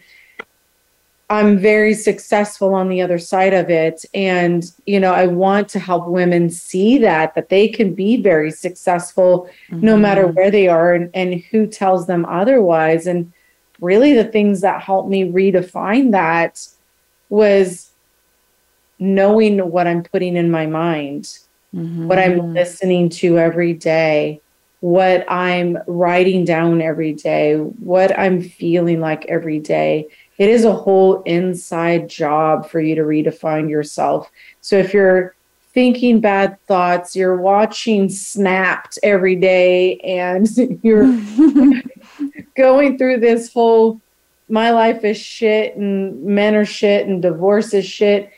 I'm 1.28 1.58
very 1.58 1.94
successful 1.94 2.72
on 2.72 2.88
the 2.88 3.02
other 3.02 3.18
side 3.18 3.52
of 3.52 3.68
it. 3.68 4.04
And, 4.14 4.64
you 4.86 5.00
know, 5.00 5.12
I 5.12 5.26
want 5.26 5.68
to 5.70 5.80
help 5.80 6.06
women 6.06 6.50
see 6.50 6.98
that, 6.98 7.34
that 7.34 7.48
they 7.48 7.66
can 7.66 7.94
be 7.94 8.22
very 8.22 8.52
successful 8.52 9.50
mm-hmm. 9.68 9.84
no 9.84 9.96
matter 9.96 10.28
where 10.28 10.52
they 10.52 10.68
are 10.68 10.92
and, 10.92 11.10
and 11.14 11.40
who 11.50 11.66
tells 11.66 12.06
them 12.06 12.24
otherwise. 12.26 13.08
And 13.08 13.32
really, 13.80 14.14
the 14.14 14.24
things 14.24 14.60
that 14.60 14.82
helped 14.82 15.08
me 15.08 15.24
redefine 15.24 16.12
that 16.12 16.68
was 17.28 17.90
knowing 18.98 19.58
what 19.70 19.86
I'm 19.86 20.02
putting 20.02 20.36
in 20.36 20.50
my 20.50 20.66
mind, 20.66 21.24
mm-hmm. 21.74 22.08
what 22.08 22.18
I'm 22.18 22.54
listening 22.54 23.08
to 23.10 23.38
every 23.38 23.72
day, 23.72 24.40
what 24.80 25.24
I'm 25.30 25.78
writing 25.86 26.44
down 26.44 26.80
every 26.80 27.12
day, 27.12 27.56
what 27.56 28.18
I'm 28.18 28.42
feeling 28.42 29.00
like 29.00 29.26
every 29.26 29.58
day. 29.58 30.08
It 30.38 30.50
is 30.50 30.64
a 30.64 30.72
whole 30.72 31.22
inside 31.22 32.08
job 32.08 32.68
for 32.68 32.80
you 32.80 32.94
to 32.94 33.02
redefine 33.02 33.70
yourself. 33.70 34.30
So 34.60 34.76
if 34.76 34.92
you're 34.92 35.34
thinking 35.72 36.20
bad 36.20 36.58
thoughts, 36.66 37.16
you're 37.16 37.36
watching 37.36 38.08
Snapped 38.08 38.98
every 39.02 39.36
day, 39.36 39.98
and 39.98 40.48
you're 40.82 41.06
going 42.56 42.98
through 42.98 43.20
this 43.20 43.52
whole 43.52 44.00
my 44.48 44.70
life 44.70 45.04
is 45.04 45.16
shit 45.16 45.76
and 45.76 46.22
men 46.22 46.54
are 46.54 46.64
shit 46.64 47.06
and 47.06 47.20
divorce 47.20 47.74
is 47.74 47.84
shit 47.84 48.30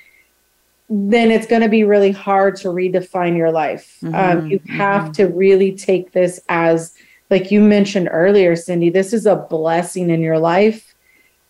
then 0.89 1.31
it's 1.31 1.47
going 1.47 1.63
to 1.63 1.69
be 1.69 1.85
really 1.85 2.13
hard 2.13 2.57
to 2.57 2.69
redefine 2.69 3.37
your 3.37 3.53
life. 3.53 3.99
Um, 4.03 4.13
Mhm, 4.13 4.51
you 4.51 4.61
have 4.69 5.05
mhm. 5.05 5.13
to 5.15 5.25
really 5.27 5.73
take 5.73 6.13
this 6.13 6.41
as, 6.49 6.95
like 7.31 7.51
you 7.51 7.61
mentioned 7.61 8.09
earlier, 8.11 8.57
Cindy, 8.57 8.89
this 8.91 9.13
is 9.13 9.27
a 9.27 9.37
blessing 9.37 10.09
in 10.11 10.23
your 10.23 10.39
life. 10.39 10.95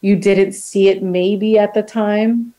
You 0.00 0.16
didn't 0.16 0.52
see 0.52 0.88
it 0.88 1.02
maybe 1.02 1.58
at 1.58 1.74
the 1.74 1.82
time 1.82 2.52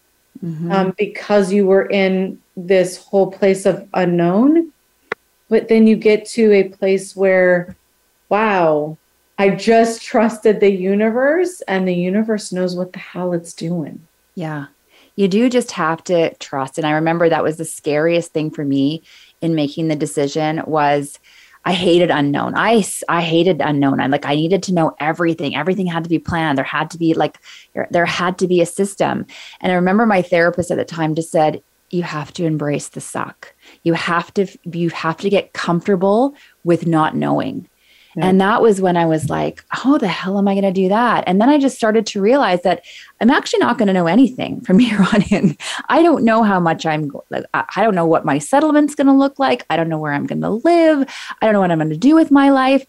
Mhm. 0.44 0.72
um, 0.72 0.94
because 0.98 1.52
you 1.52 1.66
were 1.66 1.86
in 1.86 2.40
this 2.56 2.98
whole 2.98 3.30
place 3.32 3.66
of 3.66 3.88
unknown. 3.94 4.72
But 5.50 5.68
then 5.68 5.88
you 5.88 5.96
get 5.96 6.26
to 6.28 6.52
a 6.54 6.70
place 6.70 7.16
where, 7.16 7.76
wow, 8.30 8.98
I 9.38 9.50
just 9.50 10.02
trusted 10.12 10.60
the 10.60 10.72
universe 10.72 11.62
and 11.68 11.88
the 11.88 11.94
universe 11.96 12.54
knows 12.54 12.76
what 12.76 12.94
the 12.94 13.00
hell 13.00 13.34
it's 13.34 13.54
doing. 13.54 14.08
Yeah. 14.36 14.68
You 15.20 15.28
do 15.28 15.50
just 15.50 15.72
have 15.72 16.02
to 16.06 16.34
trust. 16.36 16.78
And 16.78 16.88
I 16.88 16.92
remember 16.92 17.28
that 17.28 17.44
was 17.44 17.58
the 17.58 17.66
scariest 17.66 18.32
thing 18.32 18.50
for 18.50 18.64
me 18.64 19.04
in 19.42 19.54
making 19.54 19.90
the 19.90 19.96
decision 19.98 20.64
was 20.66 21.20
I 21.66 21.74
hated 21.74 22.10
unknown. 22.10 22.54
I, 22.56 22.86
I 23.10 23.22
hated 23.22 23.60
unknown. 23.60 24.00
I'm 24.00 24.12
like, 24.12 24.26
I 24.26 24.36
needed 24.36 24.64
to 24.64 24.74
know 24.74 24.96
everything. 24.98 25.58
Everything 25.58 25.88
had 25.88 26.06
to 26.06 26.10
be 26.10 26.20
planned. 26.20 26.58
There 26.58 26.64
had 26.64 26.90
to 26.92 26.98
be 26.98 27.14
like, 27.14 27.38
there, 27.92 28.06
had 28.06 28.38
to 28.38 28.48
be 28.48 28.62
a 28.62 28.66
system. 28.66 29.26
And 29.60 29.74
I 29.74 29.76
remember 29.76 30.06
my 30.06 30.22
therapist 30.22 30.72
at 30.72 30.78
the 30.78 30.86
time 30.86 31.16
just 31.16 31.32
said, 31.32 31.62
you 31.90 32.04
have 32.04 32.32
to 32.36 32.46
embrace 32.46 32.88
the 32.88 33.02
suck. 33.02 33.54
You 33.84 33.96
have 33.96 34.34
to, 34.36 34.48
you 34.64 34.88
have 34.92 35.18
to 35.18 35.30
get 35.30 35.52
comfortable 35.52 36.34
with 36.64 36.88
not 36.88 37.14
knowing. 37.14 37.68
Yeah. 38.20 38.28
And 38.28 38.42
that 38.42 38.62
was 38.62 38.82
when 38.82 38.98
I 38.98 39.06
was 39.06 39.30
like, 39.30 39.64
how 39.70 39.98
the 39.98 40.10
hell 40.10 40.38
am 40.38 40.48
I 40.48 40.54
going 40.54 40.64
to 40.66 40.74
do 40.74 40.90
that? 40.90 41.24
And 41.26 41.40
then 41.40 41.48
I 41.48 41.58
just 41.58 41.78
started 41.78 42.06
to 42.08 42.22
realize 42.22 42.64
that 42.64 42.84
I'm 43.22 43.30
actually 43.30 43.60
not 43.60 43.78
going 43.78 43.88
to 43.88 43.94
know 43.94 44.08
anything 44.08 44.60
from 44.62 44.78
here 44.78 45.00
on 45.14 45.22
in. 45.32 45.58
I 45.88 46.02
don't 46.02 46.26
know 46.26 46.44
how 46.44 46.60
much 46.60 46.86
I'm, 46.86 47.12
I 47.54 47.82
don't 47.82 47.96
know 47.96 48.06
what 48.06 48.26
my 48.26 48.38
settlement's 48.38 48.94
going 48.94 49.08
to 49.08 49.14
look 49.14 49.40
like. 49.40 49.66
I 49.70 49.78
don't 49.78 49.88
know 49.88 49.98
where 50.00 50.12
I'm 50.12 50.26
going 50.26 50.42
to 50.42 50.50
live. 50.50 51.08
I 51.42 51.46
don't 51.46 51.54
know 51.54 51.62
what 51.62 51.72
I'm 51.72 51.78
going 51.78 51.92
to 51.92 51.98
do 51.98 52.14
with 52.14 52.30
my 52.30 52.50
life. 52.50 52.86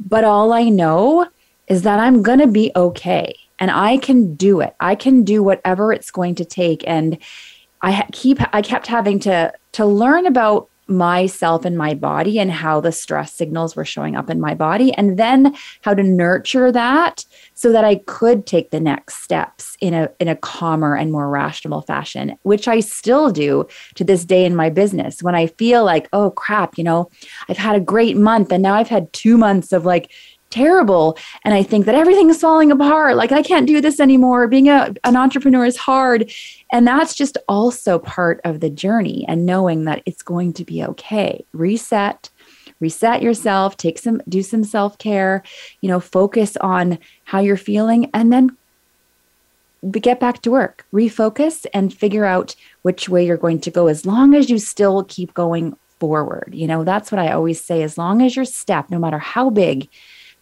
But 0.00 0.24
all 0.24 0.52
I 0.52 0.64
know 0.64 1.28
is 1.68 1.82
that 1.82 2.00
I'm 2.00 2.22
going 2.22 2.40
to 2.40 2.48
be 2.48 2.72
okay 2.74 3.36
and 3.60 3.70
I 3.70 3.98
can 3.98 4.34
do 4.34 4.60
it. 4.60 4.74
I 4.80 4.96
can 4.96 5.22
do 5.22 5.42
whatever 5.42 5.92
it's 5.92 6.10
going 6.10 6.34
to 6.36 6.44
take. 6.44 6.82
And 6.84 7.18
I 7.80 8.08
keep, 8.10 8.38
I 8.52 8.60
kept 8.60 8.88
having 8.88 9.20
to, 9.20 9.52
to 9.72 9.86
learn 9.86 10.26
about 10.26 10.68
myself 10.86 11.64
and 11.64 11.78
my 11.78 11.94
body 11.94 12.38
and 12.38 12.50
how 12.50 12.80
the 12.80 12.92
stress 12.92 13.32
signals 13.32 13.74
were 13.74 13.84
showing 13.84 14.16
up 14.16 14.28
in 14.28 14.40
my 14.40 14.54
body 14.54 14.92
and 14.94 15.18
then 15.18 15.54
how 15.82 15.94
to 15.94 16.02
nurture 16.02 16.70
that 16.70 17.24
so 17.54 17.72
that 17.72 17.84
I 17.84 17.96
could 17.96 18.46
take 18.46 18.70
the 18.70 18.80
next 18.80 19.22
steps 19.22 19.76
in 19.80 19.94
a 19.94 20.10
in 20.20 20.28
a 20.28 20.36
calmer 20.36 20.94
and 20.94 21.10
more 21.10 21.30
rational 21.30 21.80
fashion 21.80 22.36
which 22.42 22.68
I 22.68 22.80
still 22.80 23.30
do 23.30 23.66
to 23.94 24.04
this 24.04 24.24
day 24.24 24.44
in 24.44 24.54
my 24.54 24.68
business. 24.68 25.22
When 25.22 25.34
I 25.34 25.46
feel 25.46 25.84
like 25.84 26.08
oh 26.12 26.30
crap 26.30 26.76
you 26.76 26.84
know 26.84 27.10
I've 27.48 27.56
had 27.56 27.76
a 27.76 27.80
great 27.80 28.16
month 28.16 28.52
and 28.52 28.62
now 28.62 28.74
I've 28.74 28.88
had 28.88 29.12
2 29.12 29.38
months 29.38 29.72
of 29.72 29.84
like 29.84 30.10
terrible. 30.54 31.18
And 31.44 31.52
I 31.52 31.64
think 31.64 31.84
that 31.86 31.96
everything 31.96 32.30
is 32.30 32.40
falling 32.40 32.70
apart. 32.70 33.16
Like 33.16 33.32
I 33.32 33.42
can't 33.42 33.66
do 33.66 33.80
this 33.80 33.98
anymore. 33.98 34.46
Being 34.46 34.68
a, 34.68 34.94
an 35.02 35.16
entrepreneur 35.16 35.64
is 35.64 35.76
hard. 35.76 36.30
And 36.72 36.86
that's 36.86 37.14
just 37.14 37.36
also 37.48 37.98
part 37.98 38.40
of 38.44 38.60
the 38.60 38.70
journey 38.70 39.24
and 39.26 39.44
knowing 39.44 39.84
that 39.84 40.02
it's 40.06 40.22
going 40.22 40.52
to 40.54 40.64
be 40.64 40.84
okay. 40.84 41.44
Reset, 41.52 42.30
reset 42.78 43.20
yourself, 43.20 43.76
take 43.76 43.98
some, 43.98 44.22
do 44.28 44.42
some 44.42 44.62
self 44.62 44.96
care, 44.98 45.42
you 45.80 45.88
know, 45.88 45.98
focus 45.98 46.56
on 46.58 46.98
how 47.24 47.40
you're 47.40 47.56
feeling 47.56 48.08
and 48.14 48.32
then 48.32 48.56
get 49.90 50.20
back 50.20 50.40
to 50.42 50.52
work, 50.52 50.86
refocus 50.92 51.66
and 51.74 51.92
figure 51.92 52.24
out 52.24 52.54
which 52.82 53.08
way 53.08 53.26
you're 53.26 53.36
going 53.36 53.60
to 53.60 53.72
go 53.72 53.88
as 53.88 54.06
long 54.06 54.34
as 54.34 54.48
you 54.48 54.58
still 54.58 55.02
keep 55.04 55.34
going 55.34 55.76
forward. 55.98 56.50
You 56.52 56.68
know, 56.68 56.84
that's 56.84 57.10
what 57.10 57.18
I 57.18 57.32
always 57.32 57.60
say. 57.60 57.82
As 57.82 57.98
long 57.98 58.22
as 58.22 58.36
your 58.36 58.44
step, 58.44 58.88
no 58.88 59.00
matter 59.00 59.18
how 59.18 59.50
big, 59.50 59.88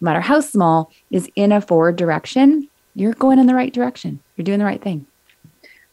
no 0.02 0.06
matter 0.06 0.20
how 0.20 0.40
small, 0.40 0.90
is 1.12 1.30
in 1.36 1.52
a 1.52 1.60
forward 1.60 1.94
direction, 1.94 2.68
you're 2.96 3.14
going 3.14 3.38
in 3.38 3.46
the 3.46 3.54
right 3.54 3.72
direction. 3.72 4.18
You're 4.36 4.44
doing 4.44 4.58
the 4.58 4.64
right 4.64 4.82
thing. 4.82 5.06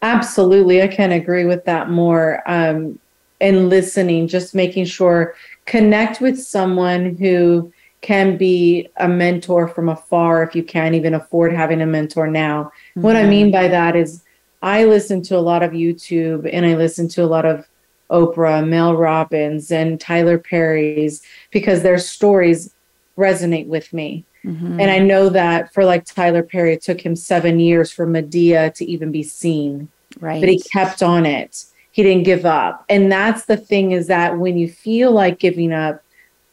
Absolutely. 0.01 0.81
I 0.81 0.87
can't 0.87 1.13
agree 1.13 1.45
with 1.45 1.63
that 1.65 1.91
more. 1.91 2.41
Um, 2.47 2.97
and 3.39 3.69
listening, 3.69 4.27
just 4.27 4.55
making 4.55 4.85
sure 4.85 5.35
connect 5.65 6.21
with 6.21 6.41
someone 6.41 7.15
who 7.17 7.71
can 8.01 8.35
be 8.35 8.89
a 8.97 9.07
mentor 9.07 9.67
from 9.67 9.89
afar 9.89 10.41
if 10.41 10.55
you 10.55 10.63
can't 10.63 10.95
even 10.95 11.13
afford 11.13 11.53
having 11.53 11.79
a 11.79 11.85
mentor 11.85 12.27
now. 12.27 12.71
What 12.95 13.15
I 13.15 13.25
mean 13.25 13.51
by 13.51 13.67
that 13.67 13.95
is 13.95 14.23
I 14.61 14.85
listen 14.85 15.21
to 15.23 15.37
a 15.37 15.39
lot 15.39 15.63
of 15.63 15.71
YouTube 15.71 16.49
and 16.51 16.65
I 16.65 16.75
listen 16.75 17.07
to 17.09 17.23
a 17.23 17.27
lot 17.27 17.45
of 17.45 17.67
Oprah, 18.09 18.67
Mel 18.67 18.95
Robbins, 18.95 19.71
and 19.71 20.01
Tyler 20.01 20.39
Perry's 20.39 21.21
because 21.51 21.83
their 21.83 21.99
stories 21.99 22.73
resonate 23.19 23.67
with 23.67 23.91
me. 23.93 24.23
Mhm. 24.45 24.81
And 24.81 24.89
I 24.89 24.99
know 24.99 25.29
that 25.29 25.73
for 25.73 25.83
like 25.83 26.05
Tyler 26.05 26.43
Perry, 26.43 26.73
it 26.73 26.81
took 26.81 27.01
him 27.01 27.15
seven 27.15 27.59
years 27.59 27.91
for 27.91 28.07
Madea 28.07 28.73
to 28.75 28.85
even 28.85 29.11
be 29.11 29.23
seen, 29.23 29.89
right. 30.21 30.39
but 30.39 30.49
he 30.49 30.61
kept 30.61 31.03
on 31.03 31.25
it. 31.25 31.65
He 31.91 32.03
didn't 32.03 32.23
give 32.23 32.45
up. 32.45 32.85
And 32.87 33.11
that's 33.11 33.45
the 33.45 33.57
thing 33.57 33.91
is 33.91 34.07
that 34.07 34.37
when 34.37 34.57
you 34.57 34.69
feel 34.69 35.11
like 35.11 35.39
giving 35.39 35.73
up, 35.73 36.01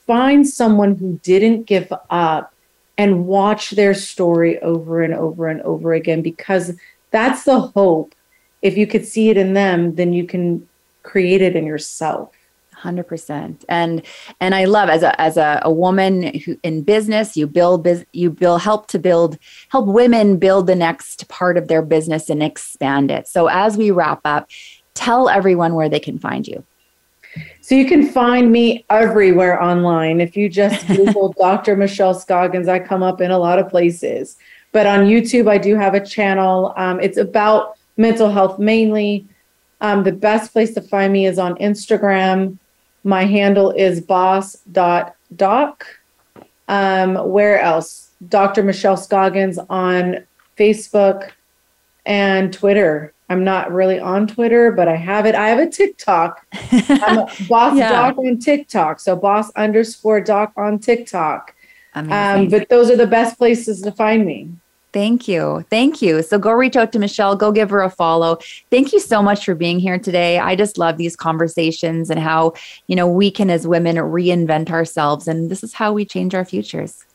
find 0.06 0.46
someone 0.48 0.96
who 0.96 1.20
didn't 1.22 1.64
give 1.64 1.92
up 2.10 2.52
and 2.98 3.26
watch 3.26 3.70
their 3.70 3.94
story 3.94 4.58
over 4.60 5.02
and 5.02 5.14
over 5.14 5.48
and 5.48 5.60
over 5.62 5.92
again 5.92 6.22
because 6.22 6.76
that's 7.10 7.44
the 7.44 7.60
hope. 7.60 8.14
If 8.62 8.76
you 8.76 8.86
could 8.86 9.06
see 9.06 9.30
it 9.30 9.36
in 9.36 9.54
them, 9.54 9.94
then 9.94 10.12
you 10.12 10.26
can 10.26 10.66
create 11.02 11.42
it 11.42 11.54
in 11.54 11.66
yourself. 11.66 12.36
Hundred 12.81 13.05
percent, 13.05 13.64
and 13.70 14.03
and 14.39 14.55
I 14.55 14.66
love 14.66 14.91
as 14.91 15.03
a 15.03 15.18
as 15.18 15.39
a, 15.39 15.61
a 15.64 15.72
woman 15.72 16.39
who 16.41 16.59
in 16.62 16.83
business, 16.83 17.35
you 17.35 17.47
build 17.47 17.89
you 18.12 18.31
build 18.31 18.61
help 18.61 18.87
to 18.89 18.99
build 18.99 19.39
help 19.70 19.87
women 19.87 20.37
build 20.37 20.66
the 20.66 20.74
next 20.74 21.27
part 21.29 21.57
of 21.57 21.68
their 21.68 21.81
business 21.81 22.29
and 22.29 22.43
expand 22.43 23.11
it. 23.11 23.29
So 23.29 23.47
as 23.47 23.79
we 23.79 23.91
wrap 23.91 24.20
up, 24.27 24.51
tell 24.93 25.31
everyone 25.31 25.74
where 25.74 25.89
they 25.89 25.99
can 25.99 26.18
find 26.18 26.47
you. 26.47 26.64
So 27.62 27.74
you 27.74 27.87
can 27.87 28.07
find 28.07 28.53
me 28.53 28.85
everywhere 28.91 29.62
online. 29.62 30.20
If 30.20 30.37
you 30.37 30.51
just 30.51 30.87
Google 30.97 31.33
Dr. 31.33 31.77
Michelle 31.77 32.12
Scoggins, 32.12 32.68
I 32.68 32.79
come 32.79 33.03
up 33.03 33.22
in 33.22 33.31
a 33.31 33.39
lot 33.39 33.59
of 33.59 33.70
places. 33.70 34.37
But 34.72 34.87
on 34.87 35.07
YouTube, 35.07 35.49
I 35.49 35.57
do 35.57 35.77
have 35.77 35.95
a 35.95 36.05
channel. 36.05 36.74
Um, 36.77 37.01
it's 37.01 37.16
about 37.16 37.79
mental 37.97 38.29
health 38.29 38.59
mainly. 38.59 39.27
Um, 39.81 40.05
the 40.05 40.12
best 40.12 40.53
place 40.53 40.74
to 40.74 40.83
find 40.83 41.12
me 41.12 41.27
is 41.27 41.39
on 41.39 41.57
Instagram. 41.57 42.59
My 43.07 43.24
handle 43.24 43.70
is 43.70 44.00
boss.doc. 44.00 45.86
Um, 46.66 47.14
where 47.30 47.61
else? 47.61 48.11
Dr. 48.28 48.64
Michelle 48.64 48.96
Scoggins 48.96 49.61
on 49.70 50.26
Facebook 50.59 51.30
and 52.04 52.52
Twitter. 52.52 53.14
I'm 53.28 53.44
not 53.44 53.70
really 53.70 54.00
on 54.00 54.26
Twitter, 54.26 54.72
but 54.72 54.88
I 54.88 54.96
have 54.96 55.24
it. 55.24 55.36
I 55.36 55.48
have 55.50 55.61
a 55.61 55.70
TikTok. 55.70 56.44
I'm 56.72 57.18
a 57.18 57.28
boss 57.48 57.76
Yeah. 57.78 57.90
doc 57.90 58.18
on 58.18 58.38
TikTok. 58.38 58.98
So 58.98 59.14
boss 59.14 59.52
underscore 59.52 60.20
doc 60.20 60.52
on 60.57 60.80
TikTok. 60.80 61.54
Um, 61.94 62.48
but 62.48 62.68
those 62.68 62.90
are 62.90 62.96
the 62.96 63.07
best 63.07 63.38
places 63.38 63.82
to 63.82 63.92
find 63.92 64.26
me. 64.26 64.50
Thank 64.97 65.28
you. 65.28 65.62
Thank 65.68 66.01
you. 66.01 66.22
So 66.22 66.38
go 66.38 66.53
reach 66.53 66.74
out 66.74 66.90
to 66.92 66.99
Michelle, 66.99 67.36
go 67.36 67.53
give 67.53 67.68
her 67.68 67.82
a 67.82 67.90
follow. 67.90 68.38
Thank 68.70 68.94
you 68.94 68.99
so 68.99 69.22
much 69.22 69.44
for 69.44 69.55
being 69.55 69.78
here 69.78 69.99
today. 69.99 70.38
I 70.38 70.57
just 70.57 70.78
love 70.78 70.97
these 70.97 71.14
conversations 71.14 72.09
and 72.09 72.18
how, 72.18 72.55
you 72.86 72.97
know, 72.97 73.07
we 73.07 73.30
can 73.30 73.51
as 73.51 73.66
women 73.66 73.97
reinvent 73.97 74.70
ourselves 74.70 75.28
and 75.28 75.51
this 75.51 75.62
is 75.62 75.74
how 75.74 75.92
we 75.92 76.07
change 76.07 76.34
our 76.34 76.47
futures. 76.47 77.05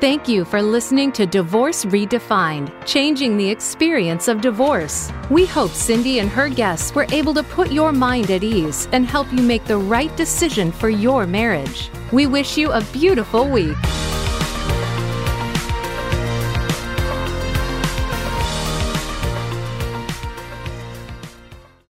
Thank 0.00 0.28
you 0.28 0.44
for 0.44 0.62
listening 0.62 1.10
to 1.12 1.26
Divorce 1.26 1.84
Redefined, 1.84 2.72
changing 2.86 3.36
the 3.36 3.50
experience 3.50 4.28
of 4.28 4.40
divorce. 4.40 5.10
We 5.28 5.44
hope 5.44 5.72
Cindy 5.72 6.20
and 6.20 6.30
her 6.30 6.48
guests 6.48 6.94
were 6.94 7.06
able 7.10 7.34
to 7.34 7.42
put 7.42 7.72
your 7.72 7.90
mind 7.90 8.30
at 8.30 8.44
ease 8.44 8.86
and 8.92 9.04
help 9.04 9.26
you 9.32 9.42
make 9.42 9.64
the 9.64 9.76
right 9.76 10.16
decision 10.16 10.70
for 10.70 10.88
your 10.88 11.26
marriage. 11.26 11.90
We 12.12 12.26
wish 12.26 12.56
you 12.56 12.70
a 12.70 12.80
beautiful 12.92 13.48
week. 13.50 13.76